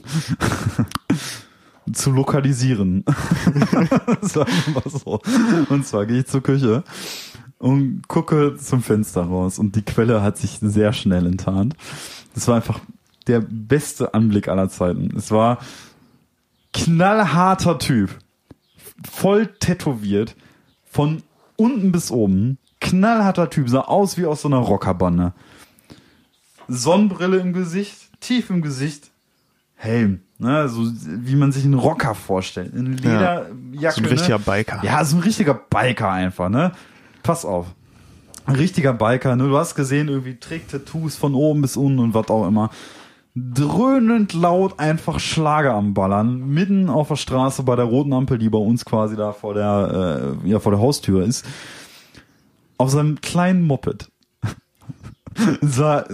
zu 1.93 2.11
lokalisieren. 2.11 3.03
Sagen 4.21 4.51
wir 4.65 4.73
mal 4.73 4.89
so. 4.89 5.21
Und 5.69 5.85
zwar 5.85 6.05
gehe 6.05 6.19
ich 6.19 6.27
zur 6.27 6.41
Küche 6.41 6.83
und 7.57 8.07
gucke 8.07 8.55
zum 8.57 8.81
Fenster 8.81 9.23
raus 9.23 9.59
und 9.59 9.75
die 9.75 9.81
Quelle 9.81 10.21
hat 10.21 10.37
sich 10.37 10.59
sehr 10.61 10.93
schnell 10.93 11.25
enttarnt. 11.25 11.75
Das 12.33 12.47
war 12.47 12.55
einfach 12.55 12.79
der 13.27 13.41
beste 13.41 14.13
Anblick 14.13 14.47
aller 14.47 14.69
Zeiten. 14.69 15.15
Es 15.17 15.31
war 15.31 15.59
knallharter 16.73 17.79
Typ, 17.79 18.11
voll 19.09 19.47
tätowiert, 19.47 20.35
von 20.85 21.23
unten 21.55 21.91
bis 21.91 22.11
oben, 22.11 22.57
knallharter 22.79 23.49
Typ, 23.49 23.69
sah 23.69 23.81
aus 23.81 24.17
wie 24.17 24.25
aus 24.25 24.41
so 24.41 24.47
einer 24.47 24.57
Rockerbande. 24.57 25.33
Sonnenbrille 26.67 27.37
im 27.37 27.53
Gesicht, 27.53 28.09
tief 28.19 28.49
im 28.49 28.61
Gesicht, 28.61 29.11
Helm, 29.79 30.21
ne, 30.39 30.67
so 30.67 30.81
wie 31.05 31.35
man 31.35 31.51
sich 31.51 31.63
einen 31.63 31.75
Rocker 31.75 32.15
vorstellt, 32.15 32.73
eine 32.73 32.89
Lederjacke. 32.89 33.95
So 33.95 34.01
ein 34.01 34.05
richtiger 34.05 34.39
ne? 34.39 34.43
Biker. 34.43 34.79
Ja, 34.83 35.05
so 35.05 35.17
ein 35.17 35.21
richtiger 35.21 35.53
Biker 35.53 36.09
einfach, 36.09 36.49
ne? 36.49 36.71
Pass 37.21 37.45
auf. 37.45 37.67
Ein 38.47 38.55
richtiger 38.55 38.93
Biker, 38.93 39.35
ne? 39.35 39.47
Du 39.47 39.55
hast 39.55 39.75
gesehen, 39.75 40.07
irgendwie 40.07 40.39
trägt 40.39 40.71
Tattoos 40.71 41.15
von 41.15 41.35
oben 41.35 41.61
bis 41.61 41.77
unten 41.77 41.99
und 41.99 42.15
was 42.15 42.27
auch 42.29 42.47
immer. 42.47 42.71
Dröhnend 43.35 44.33
laut 44.33 44.79
einfach 44.79 45.19
Schlager 45.19 45.75
am 45.75 45.93
Ballern, 45.93 46.47
mitten 46.47 46.89
auf 46.89 47.09
der 47.09 47.15
Straße 47.17 47.61
bei 47.61 47.75
der 47.75 47.85
roten 47.85 48.13
Ampel, 48.13 48.39
die 48.39 48.49
bei 48.49 48.57
uns 48.57 48.83
quasi 48.83 49.15
da 49.15 49.31
vor 49.31 49.53
der, 49.53 50.37
äh, 50.43 50.49
ja, 50.49 50.59
vor 50.59 50.71
der 50.71 50.81
Haustür 50.81 51.23
ist. 51.23 51.45
Auf 52.79 52.89
seinem 52.89 53.21
kleinen 53.21 53.61
Moped. 53.61 54.09
sah 55.61 56.05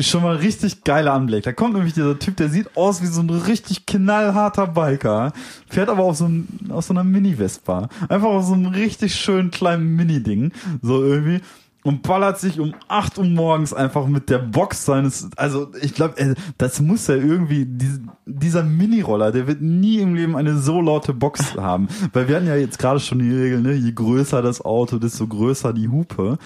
schon 0.00 0.22
mal 0.22 0.36
richtig 0.36 0.84
geiler 0.84 1.12
Anblick. 1.12 1.44
Da 1.44 1.52
kommt 1.52 1.74
nämlich 1.74 1.94
dieser 1.94 2.18
Typ, 2.18 2.36
der 2.36 2.48
sieht 2.48 2.76
aus 2.76 3.02
wie 3.02 3.06
so 3.06 3.20
ein 3.20 3.30
richtig 3.30 3.86
knallharter 3.86 4.66
Biker, 4.66 5.32
fährt 5.68 5.88
aber 5.88 6.04
auf 6.04 6.16
so, 6.16 6.26
einem, 6.26 6.48
auf 6.70 6.84
so 6.84 6.92
einer 6.92 7.04
Mini-Vespa. 7.04 7.88
Einfach 8.08 8.28
auf 8.28 8.44
so 8.44 8.54
einem 8.54 8.66
richtig 8.66 9.14
schönen 9.14 9.50
kleinen 9.50 9.96
Mini-Ding, 9.96 10.52
so 10.82 11.02
irgendwie. 11.02 11.40
Und 11.84 12.02
ballert 12.02 12.40
sich 12.40 12.58
um 12.58 12.74
8 12.88 13.18
Uhr 13.18 13.24
morgens 13.24 13.72
einfach 13.72 14.08
mit 14.08 14.30
der 14.30 14.38
Box 14.38 14.84
seines, 14.84 15.30
also 15.36 15.70
ich 15.80 15.94
glaube, 15.94 16.34
das 16.58 16.80
muss 16.80 17.06
ja 17.06 17.14
irgendwie, 17.14 17.66
die, 17.66 18.00
dieser 18.26 18.64
Mini-Roller, 18.64 19.30
der 19.30 19.46
wird 19.46 19.62
nie 19.62 20.00
im 20.00 20.14
Leben 20.16 20.36
eine 20.36 20.58
so 20.58 20.80
laute 20.80 21.14
Box 21.14 21.54
haben. 21.56 21.86
Weil 22.12 22.28
wir 22.28 22.36
hatten 22.36 22.48
ja 22.48 22.56
jetzt 22.56 22.80
gerade 22.80 22.98
schon 22.98 23.20
die 23.20 23.32
Regel, 23.32 23.60
ne, 23.60 23.74
je 23.74 23.92
größer 23.92 24.42
das 24.42 24.60
Auto, 24.60 24.98
desto 24.98 25.28
größer 25.28 25.72
die 25.72 25.88
Hupe. 25.88 26.38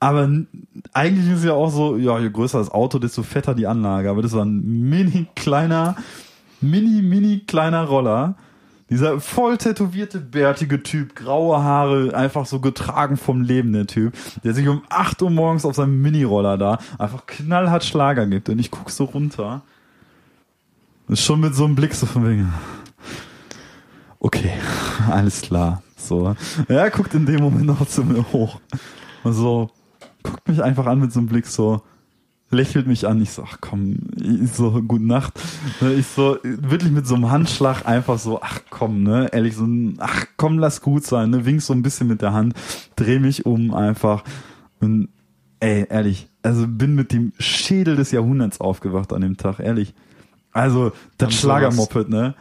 Aber 0.00 0.30
eigentlich 0.94 1.34
ist 1.34 1.44
ja 1.44 1.52
auch 1.52 1.70
so, 1.70 1.96
ja, 1.96 2.18
je 2.18 2.30
größer 2.30 2.58
das 2.58 2.70
Auto, 2.70 2.98
desto 2.98 3.22
fetter 3.22 3.54
die 3.54 3.66
Anlage. 3.66 4.08
Aber 4.08 4.22
das 4.22 4.32
war 4.32 4.44
ein 4.44 4.88
mini 4.88 5.26
kleiner, 5.36 5.96
mini, 6.62 7.02
mini 7.02 7.40
kleiner 7.46 7.84
Roller. 7.84 8.36
Dieser 8.90 9.20
voll 9.20 9.58
tätowierte, 9.58 10.18
bärtige 10.18 10.82
Typ, 10.82 11.14
graue 11.14 11.62
Haare, 11.62 12.14
einfach 12.14 12.46
so 12.46 12.60
getragen 12.60 13.16
vom 13.18 13.42
Leben, 13.42 13.72
der 13.72 13.86
Typ, 13.86 14.14
der 14.44 14.54
sich 14.54 14.66
um 14.66 14.82
8 14.88 15.20
Uhr 15.22 15.30
morgens 15.30 15.66
auf 15.66 15.76
seinem 15.76 16.00
Mini-Roller 16.00 16.56
da 16.56 16.78
einfach 16.98 17.26
knallhart 17.26 17.84
Schlager 17.84 18.26
gibt. 18.26 18.48
Und 18.48 18.58
ich 18.58 18.70
guck 18.70 18.90
so 18.90 19.04
runter. 19.04 19.62
Ist 21.08 21.22
schon 21.22 21.40
mit 21.40 21.54
so 21.54 21.64
einem 21.64 21.74
Blick 21.74 21.94
so 21.94 22.06
von 22.06 22.26
wegen. 22.26 22.52
Okay, 24.20 24.52
alles 25.10 25.42
klar. 25.42 25.82
So. 25.96 26.34
Er 26.68 26.90
guckt 26.90 27.14
in 27.14 27.26
dem 27.26 27.42
Moment 27.42 27.66
noch 27.66 27.86
zu 27.86 28.04
mir 28.04 28.24
hoch. 28.32 28.60
Und 29.22 29.32
so, 29.34 29.70
guckt 30.22 30.48
mich 30.48 30.62
einfach 30.62 30.86
an 30.86 31.00
mit 31.00 31.12
so 31.12 31.20
einem 31.20 31.28
Blick 31.28 31.46
so, 31.46 31.82
lächelt 32.50 32.86
mich 32.86 33.06
an. 33.06 33.20
Ich 33.20 33.30
so, 33.30 33.44
ach 33.46 33.58
komm, 33.60 33.96
ich 34.16 34.52
so, 34.52 34.70
gute 34.82 35.04
Nacht. 35.04 35.34
Ich 35.96 36.06
so, 36.06 36.38
wirklich 36.42 36.90
mit 36.92 37.06
so 37.06 37.14
einem 37.14 37.30
Handschlag 37.30 37.86
einfach 37.86 38.18
so, 38.18 38.40
ach 38.42 38.60
komm, 38.70 39.02
ne, 39.02 39.28
ehrlich, 39.32 39.56
so 39.56 39.64
ein, 39.64 39.96
ach 39.98 40.26
komm, 40.36 40.58
lass 40.58 40.80
gut 40.80 41.04
sein, 41.04 41.30
ne, 41.30 41.44
wink 41.44 41.60
so 41.62 41.72
ein 41.72 41.82
bisschen 41.82 42.08
mit 42.08 42.22
der 42.22 42.32
Hand, 42.32 42.54
dreh 42.96 43.18
mich 43.18 43.44
um 43.46 43.74
einfach 43.74 44.24
und, 44.80 45.08
ey, 45.60 45.86
ehrlich, 45.90 46.28
also 46.42 46.66
bin 46.66 46.94
mit 46.94 47.12
dem 47.12 47.32
Schädel 47.38 47.96
des 47.96 48.12
Jahrhunderts 48.12 48.60
aufgewacht 48.60 49.12
an 49.12 49.20
dem 49.20 49.36
Tag, 49.36 49.58
ehrlich. 49.60 49.94
Also, 50.52 50.92
das 51.18 51.34
Schlagermoped, 51.34 52.08
ne, 52.08 52.34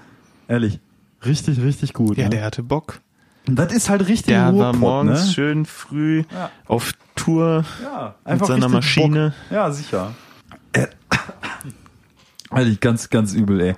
ehrlich, 0.48 0.80
richtig, 1.26 1.62
richtig 1.62 1.94
gut. 1.94 2.18
Ja, 2.18 2.26
ne? 2.26 2.30
der 2.30 2.44
hatte 2.46 2.64
Bock. 2.64 3.02
Und 3.48 3.56
das 3.58 3.74
ist 3.74 3.90
halt 3.90 4.02
richtig 4.08 4.28
Der 4.28 4.46
war 4.46 4.52
Ruhrpott, 4.52 4.80
morgens 4.80 5.26
ne? 5.28 5.34
schön 5.34 5.66
früh 5.66 6.24
Ja. 6.34 6.50
auf 6.66 6.92
Tour. 7.18 7.66
Ja, 7.84 8.16
Mit 8.26 8.46
seiner 8.46 8.70
Maschine. 8.70 9.34
Bock. 9.50 9.52
Ja, 9.56 9.72
sicher. 9.72 10.14
Äh, 10.74 10.88
Eigentlich 12.50 12.80
ganz, 12.80 13.10
ganz 13.10 13.34
übel, 13.34 13.60
ey. 13.60 13.76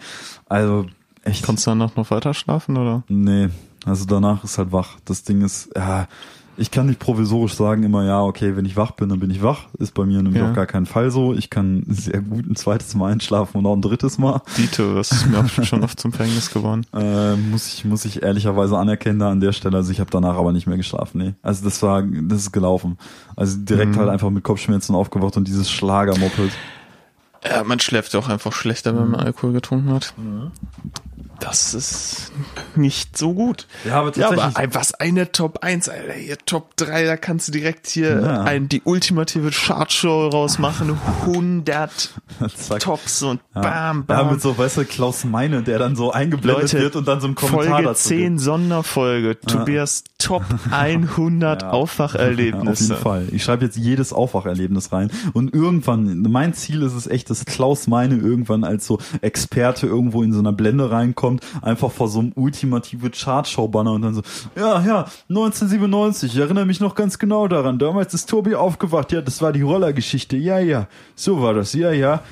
Also, 0.47 0.85
echt. 1.23 1.43
Konntest 1.43 1.65
du 1.67 1.71
danach 1.71 1.95
noch 1.95 2.11
weiter 2.11 2.33
schlafen, 2.35 2.77
oder? 2.77 3.03
Nee, 3.07 3.49
also 3.85 4.05
danach 4.05 4.43
ist 4.43 4.57
halt 4.59 4.71
wach. 4.71 4.97
Das 5.05 5.23
Ding 5.23 5.41
ist, 5.41 5.69
ja, 5.75 6.07
ich 6.59 6.69
kann 6.71 6.85
nicht 6.87 6.99
provisorisch 6.99 7.53
sagen 7.53 7.83
immer, 7.83 8.03
ja, 8.03 8.21
okay, 8.21 8.55
wenn 8.55 8.65
ich 8.65 8.75
wach 8.77 8.91
bin, 8.91 9.09
dann 9.09 9.19
bin 9.19 9.31
ich 9.31 9.41
wach. 9.41 9.67
Ist 9.79 9.93
bei 9.93 10.05
mir 10.05 10.21
nämlich 10.21 10.41
Ja. 10.41 10.49
auf 10.49 10.55
gar 10.55 10.65
keinen 10.67 10.85
Fall 10.85 11.09
so. 11.11 11.33
Ich 11.33 11.49
kann 11.49 11.83
sehr 11.87 12.21
gut 12.21 12.45
ein 12.49 12.55
zweites 12.55 12.93
Mal 12.95 13.11
einschlafen 13.11 13.57
und 13.57 13.65
auch 13.65 13.75
ein 13.75 13.81
drittes 13.81 14.17
Mal. 14.17 14.41
Dito, 14.57 14.95
das 14.95 15.11
ist 15.11 15.27
mir 15.27 15.39
auch 15.39 15.47
schon 15.63 15.83
oft 15.83 15.99
zum 15.99 16.11
Verhängnis 16.13 16.51
geworden. 16.51 16.85
Äh, 16.93 17.35
muss 17.35 17.67
ich, 17.73 17.85
muss 17.85 18.05
ich 18.05 18.21
ehrlicherweise 18.21 18.77
anerkennen 18.77 19.19
da 19.19 19.31
an 19.31 19.39
der 19.39 19.53
Stelle. 19.53 19.77
Also 19.77 19.91
ich 19.91 19.99
habe 19.99 20.11
danach 20.11 20.35
aber 20.35 20.51
nicht 20.51 20.67
mehr 20.67 20.77
geschlafen, 20.77 21.17
nee. 21.17 21.33
Also 21.41 21.63
das 21.63 21.81
war, 21.81 22.03
das 22.03 22.41
ist 22.41 22.51
gelaufen. 22.51 22.97
Also 23.35 23.57
direkt 23.57 23.95
Mhm. 23.95 23.99
halt 23.99 24.09
einfach 24.09 24.29
mit 24.29 24.43
Kopfschmerzen 24.43 24.93
aufgewacht 24.95 25.37
und 25.37 25.47
dieses 25.47 25.69
Schlagermoped. 25.71 26.51
Ja, 27.49 27.63
man 27.63 27.79
schläft 27.79 28.13
auch 28.17 28.27
einfach 28.27 28.51
schlechter, 28.51 28.93
wenn 28.97 29.11
man 29.11 29.21
Alkohol 29.21 29.53
getrunken 29.53 29.91
hat. 29.93 30.13
Das 31.39 31.73
ist 31.73 32.31
nicht 32.75 33.17
so 33.17 33.33
gut. 33.33 33.67
Ja, 33.85 33.95
aber 34.01 34.15
Ja, 34.17 34.29
aber 34.29 34.51
was 34.73 34.93
eine 34.93 35.31
Top 35.31 35.59
1, 35.63 35.87
Alter, 35.89 36.13
hier 36.13 36.37
Top 36.45 36.75
3, 36.77 37.05
da 37.05 37.17
kannst 37.17 37.47
du 37.47 37.51
direkt 37.51 37.87
hier 37.87 38.19
Ja. 38.21 38.41
ein, 38.43 38.67
die 38.69 38.81
ultimative 38.83 39.49
Chartshow 39.51 40.27
rausmachen. 40.27 40.97
100 41.25 42.13
Zack. 42.55 42.79
Tops 42.81 43.23
und 43.23 43.39
Ja. 43.55 43.61
bam, 43.61 44.05
Ja, 44.09 44.23
bam. 44.23 44.31
mit 44.33 44.41
so, 44.41 44.57
weißt 44.57 44.77
du, 44.77 44.85
Klaus 44.85 45.23
Meine, 45.23 45.63
der 45.63 45.79
dann 45.79 45.95
so 45.95 46.11
eingeblendet 46.11 46.73
Leute, 46.73 46.79
wird 46.83 46.95
und 46.95 47.07
dann 47.07 47.21
so 47.21 47.27
ein 47.27 47.35
Kommentar 47.35 47.65
Folge 47.75 47.83
dazu 47.87 48.07
10 48.09 48.19
gibt. 48.33 48.39
Sonderfolge. 48.41 49.39
Tobias 49.39 50.03
Top 50.17 50.43
100 50.71 51.61
Ja. 51.61 51.67
Ja, 51.67 51.71
auf 51.73 51.73
Aufwacherlebnisse. 51.99 52.83
jeden 52.93 53.01
Fall. 53.01 53.27
Ich 53.31 53.43
schreibe 53.43 53.65
jetzt 53.65 53.77
jedes 53.77 54.13
Aufwacherlebnis 54.13 54.91
rein. 54.91 55.09
Und 55.33 55.53
irgendwann, 55.53 56.21
mein 56.29 56.53
Ziel 56.53 56.81
ist 56.83 56.93
es 56.93 57.07
echt, 57.07 57.29
dass 57.29 57.45
Klaus 57.45 57.87
Meine 57.87 58.15
irgendwann 58.17 58.63
als 58.63 58.85
so 58.85 58.99
Experte 59.21 59.87
irgendwo 59.87 60.23
in 60.23 60.33
so 60.33 60.39
einer 60.39 60.51
Blende 60.53 60.91
reinkommt, 60.91 61.28
einfach 61.61 61.91
vor 61.91 62.07
so 62.07 62.19
einem 62.19 62.31
ultimative 62.35 63.11
Chartshow-Banner 63.11 63.91
und 63.91 64.01
dann 64.01 64.13
so, 64.13 64.21
ja, 64.55 64.81
ja, 64.81 65.05
1997, 65.29 66.33
ich 66.33 66.39
erinnere 66.39 66.65
mich 66.65 66.79
noch 66.79 66.95
ganz 66.95 67.19
genau 67.19 67.47
daran. 67.47 67.79
Damals 67.79 68.13
ist 68.13 68.29
Tobi 68.29 68.55
aufgewacht. 68.55 69.11
Ja, 69.11 69.21
das 69.21 69.41
war 69.41 69.53
die 69.53 69.61
Rollergeschichte. 69.61 70.37
Ja, 70.37 70.59
ja, 70.59 70.87
so 71.15 71.41
war 71.41 71.53
das. 71.53 71.73
Ja, 71.73 71.91
ja. 71.91 72.23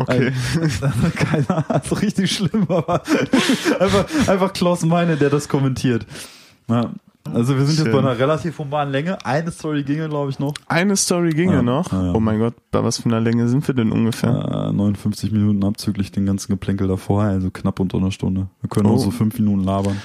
Okay. 0.00 0.32
Keine 1.16 1.48
Ahnung, 1.48 1.98
richtig 2.00 2.32
schlimm, 2.32 2.66
aber 2.68 3.02
einfach, 3.80 4.04
einfach 4.28 4.52
Klaus 4.52 4.82
Meine, 4.82 5.16
der 5.16 5.30
das 5.30 5.48
kommentiert. 5.48 6.06
Ja. 6.68 6.90
Also 7.32 7.56
wir 7.56 7.64
sind 7.64 7.76
jetzt 7.76 7.84
Schön. 7.84 7.92
bei 7.92 7.98
einer 8.10 8.18
relativ 8.18 8.58
humanen 8.58 8.90
Länge. 8.92 9.24
Eine 9.24 9.50
Story 9.52 9.84
ginge, 9.84 10.08
glaube 10.08 10.30
ich, 10.30 10.38
noch. 10.38 10.54
Eine 10.66 10.96
Story 10.96 11.30
ginge 11.30 11.54
Ja, 11.54 11.62
noch. 11.62 11.92
ja, 11.92 12.06
ja. 12.06 12.12
Oh 12.14 12.20
mein 12.20 12.38
Gott, 12.38 12.54
bei 12.72 12.82
was 12.82 12.98
für 12.98 13.06
einer 13.08 13.20
Länge 13.20 13.48
sind 13.48 13.66
wir 13.68 13.74
denn 13.74 13.92
ungefähr? 13.92 14.68
Äh, 14.70 14.72
59 14.72 15.30
Minuten 15.30 15.64
abzüglich 15.64 16.10
den 16.10 16.26
ganzen 16.26 16.50
Geplänkel 16.50 16.88
davor, 16.88 17.22
also 17.22 17.50
knapp 17.50 17.78
unter 17.80 17.98
einer 17.98 18.10
Stunde. 18.10 18.48
Wir 18.60 18.68
können 18.68 18.86
Oh. 18.86 18.94
auch 18.94 18.98
so 18.98 19.10
fünf 19.12 19.38
Minuten 19.38 19.62
labern. 19.64 19.96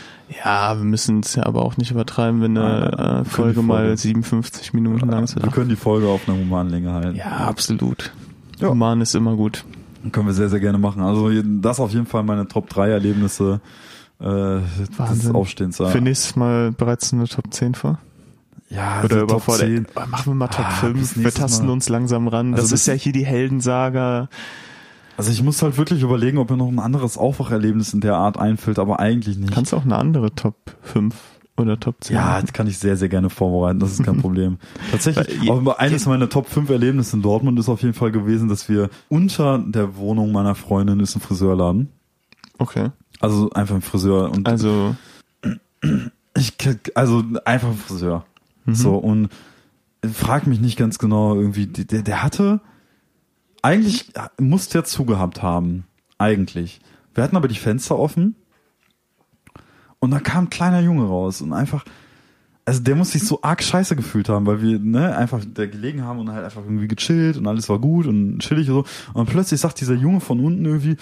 Ja, 0.43 0.78
wir 0.78 0.84
müssen 0.86 1.22
es 1.22 1.34
ja 1.36 1.45
aber 1.45 1.63
auch 1.63 1.78
nicht 1.78 1.89
übertreiben, 1.91 2.41
wenn 2.41 2.57
eine 2.57 3.22
äh, 3.24 3.26
Folge 3.26 3.61
die 3.61 3.65
mal 3.65 3.78
Folge- 3.86 3.97
57 3.97 4.74
Minuten 4.74 5.07
lang 5.09 5.24
ist. 5.24 5.36
Wir 5.41 5.51
können 5.51 5.70
die 5.70 5.76
Folge 5.76 6.07
auf 6.07 6.28
einer 6.30 6.38
humanen 6.38 6.70
Länge 6.70 6.93
halten. 6.93 7.15
Ja, 7.18 7.47
absolut. 7.47 8.11
Roman 8.61 9.01
ist 9.01 9.15
immer 9.15 9.36
gut. 9.36 9.63
Können 10.11 10.28
wir 10.28 10.34
sehr, 10.34 10.49
sehr 10.49 10.59
gerne 10.59 10.78
machen. 10.78 11.01
Also 11.01 11.30
das 11.43 11.80
auf 11.80 11.91
jeden 11.91 12.05
Fall 12.05 12.24
meine 12.24 12.47
Top 12.47 12.70
3 12.70 12.89
Erlebnisse 12.89 13.59
äh, 14.20 14.26
Wahnsinn. 14.97 15.36
Aufstehens. 15.36 15.78
Ja. 15.78 15.88
Für 15.88 16.01
nächstes 16.01 16.36
Mal 16.36 16.72
bereits 16.72 17.13
eine 17.13 17.28
Top 17.28 17.53
10 17.53 17.76
vor? 17.76 17.99
Ja, 18.70 18.99
Oder 19.03 19.03
also 19.03 19.20
Top 19.20 19.30
überfordert? 19.30 19.68
10. 19.68 19.88
Oh, 19.95 19.99
Machen 20.09 20.26
wir 20.32 20.34
mal 20.36 20.47
Top 20.47 20.65
Ah, 20.65 20.72
5. 20.72 20.99
bis 20.99 21.18
Wir 21.24 21.32
tasten 21.34 21.68
Mal. 21.68 21.74
uns 21.74 21.89
langsam 21.89 22.28
ran. 22.28 22.53
Also 22.53 22.63
das 22.63 22.72
ist 22.82 22.88
ja 22.88 22.93
hier 22.93 23.13
die 23.13 23.26
Heldensaga. 23.26 24.30
Also 25.15 25.32
ich 25.32 25.41
muss 25.41 25.61
halt 25.63 25.78
wirklich 25.78 26.01
überlegen, 26.03 26.38
ob 26.38 26.49
mir 26.51 26.57
noch 26.57 26.68
ein 26.68 26.80
anderes 26.80 27.18
Aufwacherlebnis 27.18 27.93
in 27.93 28.01
der 28.01 28.15
Art 28.18 28.38
einfällt, 28.38 28.78
aber 28.78 28.99
eigentlich 28.99 29.38
nicht. 29.38 29.51
Kannst 29.53 29.74
auch 29.74 29.84
eine 29.86 29.95
andere 29.95 30.34
Top 30.36 30.55
5 30.84 31.15
oder 31.55 31.80
Top 31.80 31.95
10 32.01 32.15
Ja, 32.15 32.39
das 32.39 32.53
kann 32.53 32.68
ich 32.68 32.78
sehr, 32.78 32.97
sehr 32.97 33.09
gerne 33.09 33.32
vorbereiten, 33.32 33.80
das 33.80 33.93
ist 33.93 34.03
kein 34.03 34.18
Problem. 34.22 34.57
Tatsächlich, 34.91 35.41
Weil 35.49 35.57
aber 35.57 35.80
eines 35.80 36.05
meiner 36.05 36.30
Top 36.30 36.47
5 36.47 36.70
Erlebnisse 36.70 37.15
in 37.15 37.24
Dortmund 37.24 37.57
ist 37.57 37.68
auf 37.70 37.82
jeden 37.82 37.95
Fall 37.95 38.11
gewesen, 38.11 38.47
dass 38.47 38.70
wir 38.70 38.89
unter 39.09 39.57
der 39.57 39.95
Wohnung 39.97 40.32
meiner 40.32 40.53
Freundin 40.53 40.99
ist 40.99 41.15
ein 41.15 41.22
Friseurladen. 41.22 41.89
Okay. 42.59 42.89
Also 43.20 43.49
einfach 43.51 43.76
ein 43.76 43.82
Friseur 43.82 44.32
und 44.32 44.47
Also, 44.47 44.95
ich, 46.36 46.53
also 46.95 47.24
einfach 47.45 47.70
ein 47.70 47.78
Friseur. 47.78 48.26
So 48.70 48.95
und 48.97 49.30
frag 50.13 50.45
mich 50.45 50.59
nicht 50.59 50.78
ganz 50.78 50.99
genau 50.99 51.36
irgendwie, 51.36 51.68
der, 51.68 52.01
der 52.01 52.24
hatte, 52.24 52.59
eigentlich 53.61 54.11
musste 54.39 54.74
der 54.74 54.84
zugehabt 54.84 55.41
haben. 55.41 55.86
Eigentlich. 56.18 56.80
Wir 57.13 57.24
hatten 57.24 57.38
aber 57.38 57.47
die 57.47 57.55
Fenster 57.55 57.97
offen 57.97 58.36
und 59.99 60.11
da 60.11 60.20
kam 60.20 60.45
ein 60.45 60.49
kleiner 60.49 60.82
Junge 60.82 61.05
raus 61.05 61.41
und 61.41 61.53
einfach, 61.53 61.86
also 62.65 62.82
der 62.82 62.95
muss 62.95 63.11
sich 63.11 63.24
so 63.24 63.41
arg 63.41 63.63
scheiße 63.63 63.95
gefühlt 63.95 64.30
haben, 64.30 64.45
weil 64.45 64.61
wir 64.61 64.80
ne, 64.80 65.15
einfach 65.15 65.41
da 65.53 65.65
gelegen 65.65 66.03
haben 66.03 66.20
und 66.20 66.32
halt 66.32 66.43
einfach 66.43 66.63
irgendwie 66.63 66.88
gechillt 66.88 67.38
und 67.38 67.47
alles 67.47 67.70
war 67.70 67.80
gut 67.80 68.05
und 68.05 68.39
chillig 68.39 68.70
und 68.70 68.86
so. 68.86 68.86
Und 69.13 69.30
plötzlich 69.30 69.61
sagt 69.61 69.80
dieser 69.80 69.95
Junge 69.95 70.20
von 70.20 70.43
unten 70.43 70.65
irgendwie, 70.65 70.97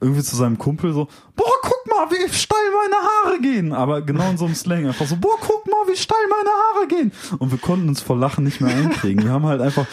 irgendwie 0.00 0.22
zu 0.22 0.36
seinem 0.36 0.58
Kumpel 0.58 0.92
so, 0.92 1.08
boah, 1.34 1.52
guck 1.62 1.86
mal, 1.88 2.10
wie 2.10 2.28
steil 2.32 2.58
meine 2.82 2.96
Haare 3.02 3.40
gehen. 3.40 3.72
Aber 3.72 4.02
genau 4.02 4.30
in 4.30 4.36
so 4.36 4.44
einem 4.44 4.54
Slang 4.54 4.86
einfach 4.86 5.06
so, 5.06 5.16
boah, 5.16 5.36
guck 5.40 5.66
mal, 5.66 5.88
wie 5.90 5.96
steil 5.96 6.18
meine 6.28 6.50
Haare 6.50 6.86
gehen. 6.88 7.12
Und 7.38 7.50
wir 7.50 7.58
konnten 7.58 7.88
uns 7.88 8.00
vor 8.02 8.16
Lachen 8.16 8.44
nicht 8.44 8.60
mehr 8.60 8.74
einkriegen. 8.74 9.24
Wir 9.24 9.30
haben 9.32 9.46
halt 9.46 9.60
einfach 9.60 9.86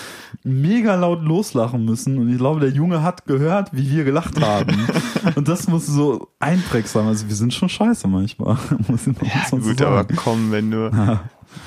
mega 0.43 0.95
laut 0.95 1.23
loslachen 1.23 1.85
müssen. 1.85 2.17
Und 2.17 2.29
ich 2.29 2.37
glaube, 2.37 2.59
der 2.59 2.69
Junge 2.69 3.01
hat 3.01 3.25
gehört, 3.25 3.69
wie 3.71 3.89
wir 3.89 4.03
gelacht 4.03 4.41
haben. 4.41 4.87
Und 5.35 5.47
das 5.47 5.67
muss 5.67 5.85
so 5.85 6.29
einprägsam. 6.39 7.07
Also 7.07 7.27
wir 7.27 7.35
sind 7.35 7.53
schon 7.53 7.69
scheiße 7.69 8.07
manchmal. 8.07 8.57
Muss 8.87 9.07
noch 9.07 9.21
ja, 9.21 9.45
so 9.49 9.57
gut, 9.57 9.79
sagen. 9.79 9.91
aber 9.91 10.05
komm, 10.15 10.51
wenn 10.51 10.71
du, 10.71 10.91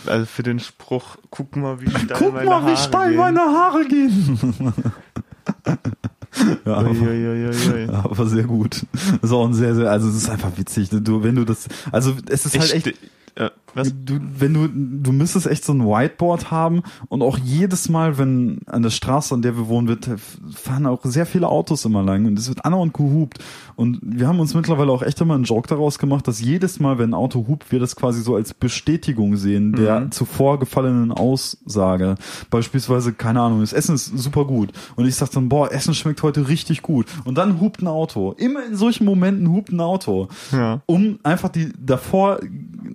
also 0.07 0.27
für 0.27 0.43
den 0.43 0.61
Spruch, 0.61 1.17
guck 1.31 1.57
mal, 1.57 1.81
wie 1.81 1.91
steil 1.99 2.17
Guck 2.19 2.35
meine 2.35 2.51
mal, 2.51 2.63
wie 2.63 2.67
Haare 2.67 2.77
steil 2.77 3.09
gehen. 3.11 3.19
meine 3.19 3.41
Haare 3.41 3.85
gehen. 3.87 4.75
ja, 6.65 6.75
aber, 6.75 6.91
Uiuiuiui. 6.91 7.87
ja, 7.87 7.93
aber 8.05 8.27
sehr 8.27 8.45
gut. 8.45 8.85
Das 8.93 9.31
ist 9.31 9.33
auch 9.33 9.47
ein 9.47 9.55
sehr, 9.55 9.75
sehr, 9.75 9.91
also 9.91 10.09
es 10.09 10.17
ist 10.17 10.29
einfach 10.31 10.53
witzig. 10.57 10.91
Du, 10.91 11.23
wenn 11.23 11.35
du 11.35 11.45
das, 11.45 11.67
also 11.93 12.15
es 12.29 12.47
ist 12.47 12.59
halt 12.59 12.73
echt, 12.75 12.95
äh, 13.37 13.51
was? 13.75 13.93
du, 14.05 14.19
wenn 14.39 14.55
du, 14.55 14.69
du 14.69 15.13
müsstest 15.13 15.47
echt 15.47 15.65
so 15.65 15.73
ein 15.75 15.85
Whiteboard 15.87 16.51
haben 16.51 16.83
und 17.09 17.23
auch 17.23 17.37
jedes 17.39 17.89
Mal, 17.91 18.17
wenn 18.17 18.61
an 18.67 18.83
der 18.83 18.91
Straße, 18.91 19.35
an 19.35 19.43
der 19.43 19.57
wir 19.57 19.69
wohnen, 19.69 19.87
wird, 19.89 20.09
fahren 20.55 20.87
auch 20.87 21.05
sehr 21.05 21.27
viele 21.27 21.49
Autos 21.49 21.85
immer 21.85 22.03
lang 22.03 22.25
und 22.27 22.39
es 22.39 22.49
wird 22.49 22.65
andauernd 22.65 22.95
gehupt. 22.95 23.39
Und 23.77 24.01
wir 24.03 24.27
haben 24.29 24.41
uns 24.41 24.55
mittlerweile 24.55 24.91
auch 24.91 25.03
echt 25.03 25.21
immer 25.21 25.35
einen 25.35 25.45
Joke 25.45 25.69
daraus 25.69 25.99
gemacht, 25.99 26.27
dass 26.27 26.41
jedes 26.41 26.81
Mal, 26.81 26.99
wenn 26.99 27.11
ein 27.11 27.15
Auto 27.15 27.47
hupt, 27.47 27.71
wir 27.71 27.79
das 27.79 27.95
quasi 27.97 28.23
so 28.23 28.35
als 28.35 28.55
Bestätigung 28.55 29.37
sehen 29.37 29.73
der 29.73 30.01
Mhm. 30.01 30.13
zuvor 30.13 30.59
gefallenen 30.59 31.13
Aussage. 31.13 32.15
Beispielsweise, 32.51 33.13
keine 33.13 33.43
Ahnung, 33.43 33.61
das 33.61 33.75
Essen 33.75 33.95
ist 33.97 34.07
super 34.19 34.47
gut. 34.47 34.71
Und 34.97 35.07
ich 35.07 35.15
sag 35.15 35.31
dann, 35.33 35.51
boah, 35.51 35.71
Essen 35.71 35.93
schmeckt 35.95 36.23
heute 36.23 36.49
richtig 36.49 36.81
gut. 36.81 37.07
Und 37.25 37.37
dann 37.37 37.61
hupt 37.61 37.83
ein 37.83 37.87
Auto. 37.89 38.33
Immer 38.39 38.65
in 38.65 38.77
solchen 38.77 39.05
Momenten 39.05 39.53
hupt 39.53 39.71
ein 39.73 39.81
Auto. 39.81 40.29
Ja. 40.53 40.81
Um 40.87 41.19
einfach 41.23 41.51
die 41.51 41.73
davor, 41.79 42.41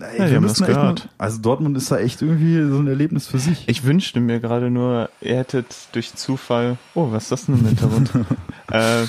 ey, 0.01 0.29
Ja, 0.29 0.35
haben 0.35 0.43
das 0.43 0.53
echt 0.53 0.61
mal, 0.61 0.67
gehört. 0.67 1.09
also 1.17 1.37
Dortmund 1.39 1.77
ist 1.77 1.91
da 1.91 1.97
echt 1.97 2.21
irgendwie 2.21 2.61
so 2.69 2.79
ein 2.79 2.87
Erlebnis 2.87 3.27
für 3.27 3.39
sich. 3.39 3.63
Ich 3.67 3.83
wünschte 3.83 4.19
mir 4.19 4.39
gerade 4.39 4.69
nur, 4.69 5.09
ihr 5.21 5.37
hättet 5.37 5.67
durch 5.93 6.13
Zufall, 6.15 6.77
oh, 6.95 7.11
was 7.11 7.23
ist 7.23 7.31
das 7.31 7.45
denn 7.45 7.55
im 7.59 7.65
Hintergrund? 7.65 8.11
äh, 8.71 9.03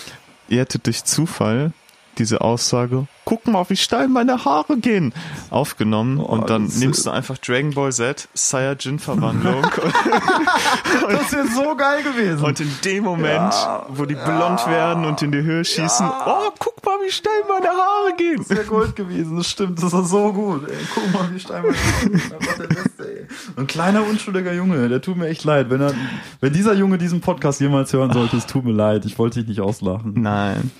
ihr 0.48 0.60
hättet 0.60 0.86
durch 0.86 1.04
Zufall 1.04 1.72
diese 2.18 2.40
Aussage, 2.42 3.06
guck 3.24 3.46
mal, 3.46 3.64
wie 3.68 3.76
steil 3.76 4.08
meine 4.08 4.44
Haare 4.44 4.76
gehen, 4.78 5.14
aufgenommen 5.50 6.18
Oh, 6.18 6.24
und 6.24 6.50
dann 6.50 6.64
nimmst 6.66 7.06
du 7.06 7.10
einfach 7.10 7.38
Dragon 7.38 7.72
Ball 7.72 7.92
Z, 7.92 8.28
Saiyajin-Verwandlung 8.34 9.62
Das 11.10 11.32
wäre 11.32 11.46
so 11.48 11.74
geil 11.76 12.02
gewesen. 12.02 12.44
und 12.44 12.60
in 12.60 12.70
dem 12.84 13.04
Moment, 13.04 13.52
Ja, 13.52 13.86
wo 13.88 14.04
die 14.04 14.14
blond 14.14 14.66
werden 14.66 15.04
und 15.04 15.22
in 15.22 15.32
die 15.32 15.42
Höhe 15.42 15.64
schießen, 15.64 16.06
oh, 16.26 16.50
guck 16.58 16.84
mal, 16.84 16.96
wie 17.06 17.10
steil 17.10 17.32
meine 17.48 17.68
Haare 17.68 18.14
gehen. 18.16 18.36
das 18.38 18.50
wäre 18.50 18.64
Gold 18.64 18.96
gewesen, 18.96 19.36
das 19.36 19.48
stimmt, 19.48 19.82
das 19.82 19.92
war 19.92 20.04
so 20.04 20.32
gut. 20.32 20.68
Ey, 20.68 20.76
guck 20.94 21.12
mal, 21.12 21.32
wie 21.32 21.40
steil 21.40 21.62
mein 21.62 21.74
Haare 21.74 22.10
ist. 22.16 22.32
Einfach 22.32 22.56
der 22.58 22.66
Beste, 22.66 23.20
ey. 23.20 23.26
Ein 23.56 23.66
kleiner, 23.66 24.06
unschuldiger 24.06 24.52
Junge, 24.52 24.88
der 24.88 25.00
tut 25.00 25.16
mir 25.16 25.28
echt 25.28 25.44
leid. 25.44 25.70
Wenn, 25.70 25.80
er, 25.80 25.94
wenn 26.40 26.52
dieser 26.52 26.74
Junge 26.74 26.98
diesen 26.98 27.20
Podcast 27.20 27.60
jemals 27.60 27.92
hören 27.92 28.12
sollte, 28.12 28.36
es 28.36 28.46
tut 28.46 28.64
mir 28.64 28.72
leid. 28.72 29.04
Ich 29.06 29.18
wollte 29.18 29.40
dich 29.40 29.48
nicht 29.48 29.60
auslachen. 29.60 30.12
Nein. 30.16 30.70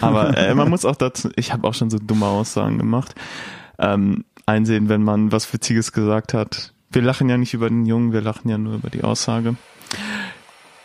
Aber 0.00 0.36
äh, 0.36 0.51
man 0.54 0.70
muss 0.70 0.84
auch 0.84 0.96
dazu, 0.96 1.30
ich 1.36 1.52
habe 1.52 1.66
auch 1.66 1.74
schon 1.74 1.90
so 1.90 1.98
dumme 1.98 2.26
Aussagen 2.26 2.78
gemacht, 2.78 3.14
ähm, 3.78 4.24
einsehen, 4.46 4.88
wenn 4.88 5.02
man 5.02 5.32
was 5.32 5.52
Witziges 5.52 5.92
gesagt 5.92 6.34
hat. 6.34 6.72
Wir 6.90 7.02
lachen 7.02 7.28
ja 7.28 7.38
nicht 7.38 7.54
über 7.54 7.68
den 7.68 7.86
Jungen, 7.86 8.12
wir 8.12 8.20
lachen 8.20 8.48
ja 8.48 8.58
nur 8.58 8.74
über 8.74 8.90
die 8.90 9.02
Aussage. 9.02 9.56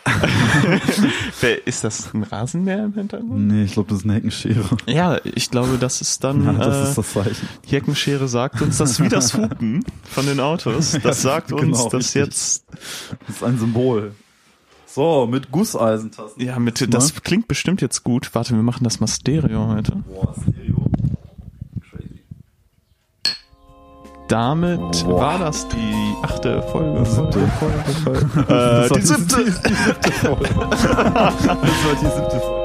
Wer, 1.40 1.66
ist 1.66 1.84
das 1.84 2.12
ein 2.14 2.22
Rasenmäher 2.22 2.84
im 2.84 2.94
Hintergrund? 2.94 3.46
Nee, 3.46 3.64
ich 3.64 3.72
glaube, 3.72 3.90
das 3.90 3.98
ist 3.98 4.04
eine 4.04 4.14
Heckenschere. 4.14 4.64
Ja, 4.86 5.18
ich 5.22 5.50
glaube, 5.50 5.76
das 5.78 6.00
ist 6.00 6.24
dann, 6.24 6.44
Ja, 6.44 6.52
das 6.52 6.76
äh, 6.76 6.88
ist 6.88 6.98
das 6.98 7.12
Zeichen. 7.12 7.48
die 7.66 7.76
Heckenschere 7.76 8.26
sagt 8.28 8.62
uns, 8.62 8.78
das 8.78 9.00
wie 9.02 9.08
das 9.08 9.34
Hupen 9.34 9.84
von 10.04 10.26
den 10.26 10.40
Autos. 10.40 10.98
Das 11.02 11.22
sagt 11.22 11.52
uns, 11.52 11.60
genau, 11.62 11.84
dass 11.90 11.94
richtig. 11.94 12.14
jetzt, 12.24 12.64
Das 13.26 13.36
ist 13.36 13.44
ein 13.44 13.58
Symbol. 13.58 14.12
So, 14.90 15.26
mit 15.26 15.50
Gusseisentasten. 15.52 16.44
ja, 16.44 16.58
mit, 16.58 16.92
das 16.92 17.22
klingt 17.22 17.46
bestimmt 17.46 17.82
jetzt 17.82 18.04
gut. 18.04 18.34
Warte, 18.34 18.54
wir 18.54 18.62
machen 18.62 18.84
das 18.84 19.00
mal 19.00 19.06
Stereo 19.06 19.68
heute. 19.68 19.92
Boah, 20.08 20.34
Stereo. 20.40 20.86
Crazy. 21.90 22.24
Damit 24.28 25.04
Boah. 25.04 25.20
war 25.20 25.38
das 25.38 25.68
die 25.68 26.14
achte 26.22 26.62
Folge. 26.62 27.04
Siebte. 27.04 27.46
Folge, 27.58 27.78
Folge. 28.04 28.48
Äh, 28.88 28.94
die 28.94 29.00
siebte. 29.02 29.44
Die 29.44 29.50
siebte 29.50 30.12
Folge. 30.12 30.48
Das 30.58 31.44
war 31.44 31.94
die 32.00 32.06
siebte 32.06 32.40
Folge. 32.40 32.57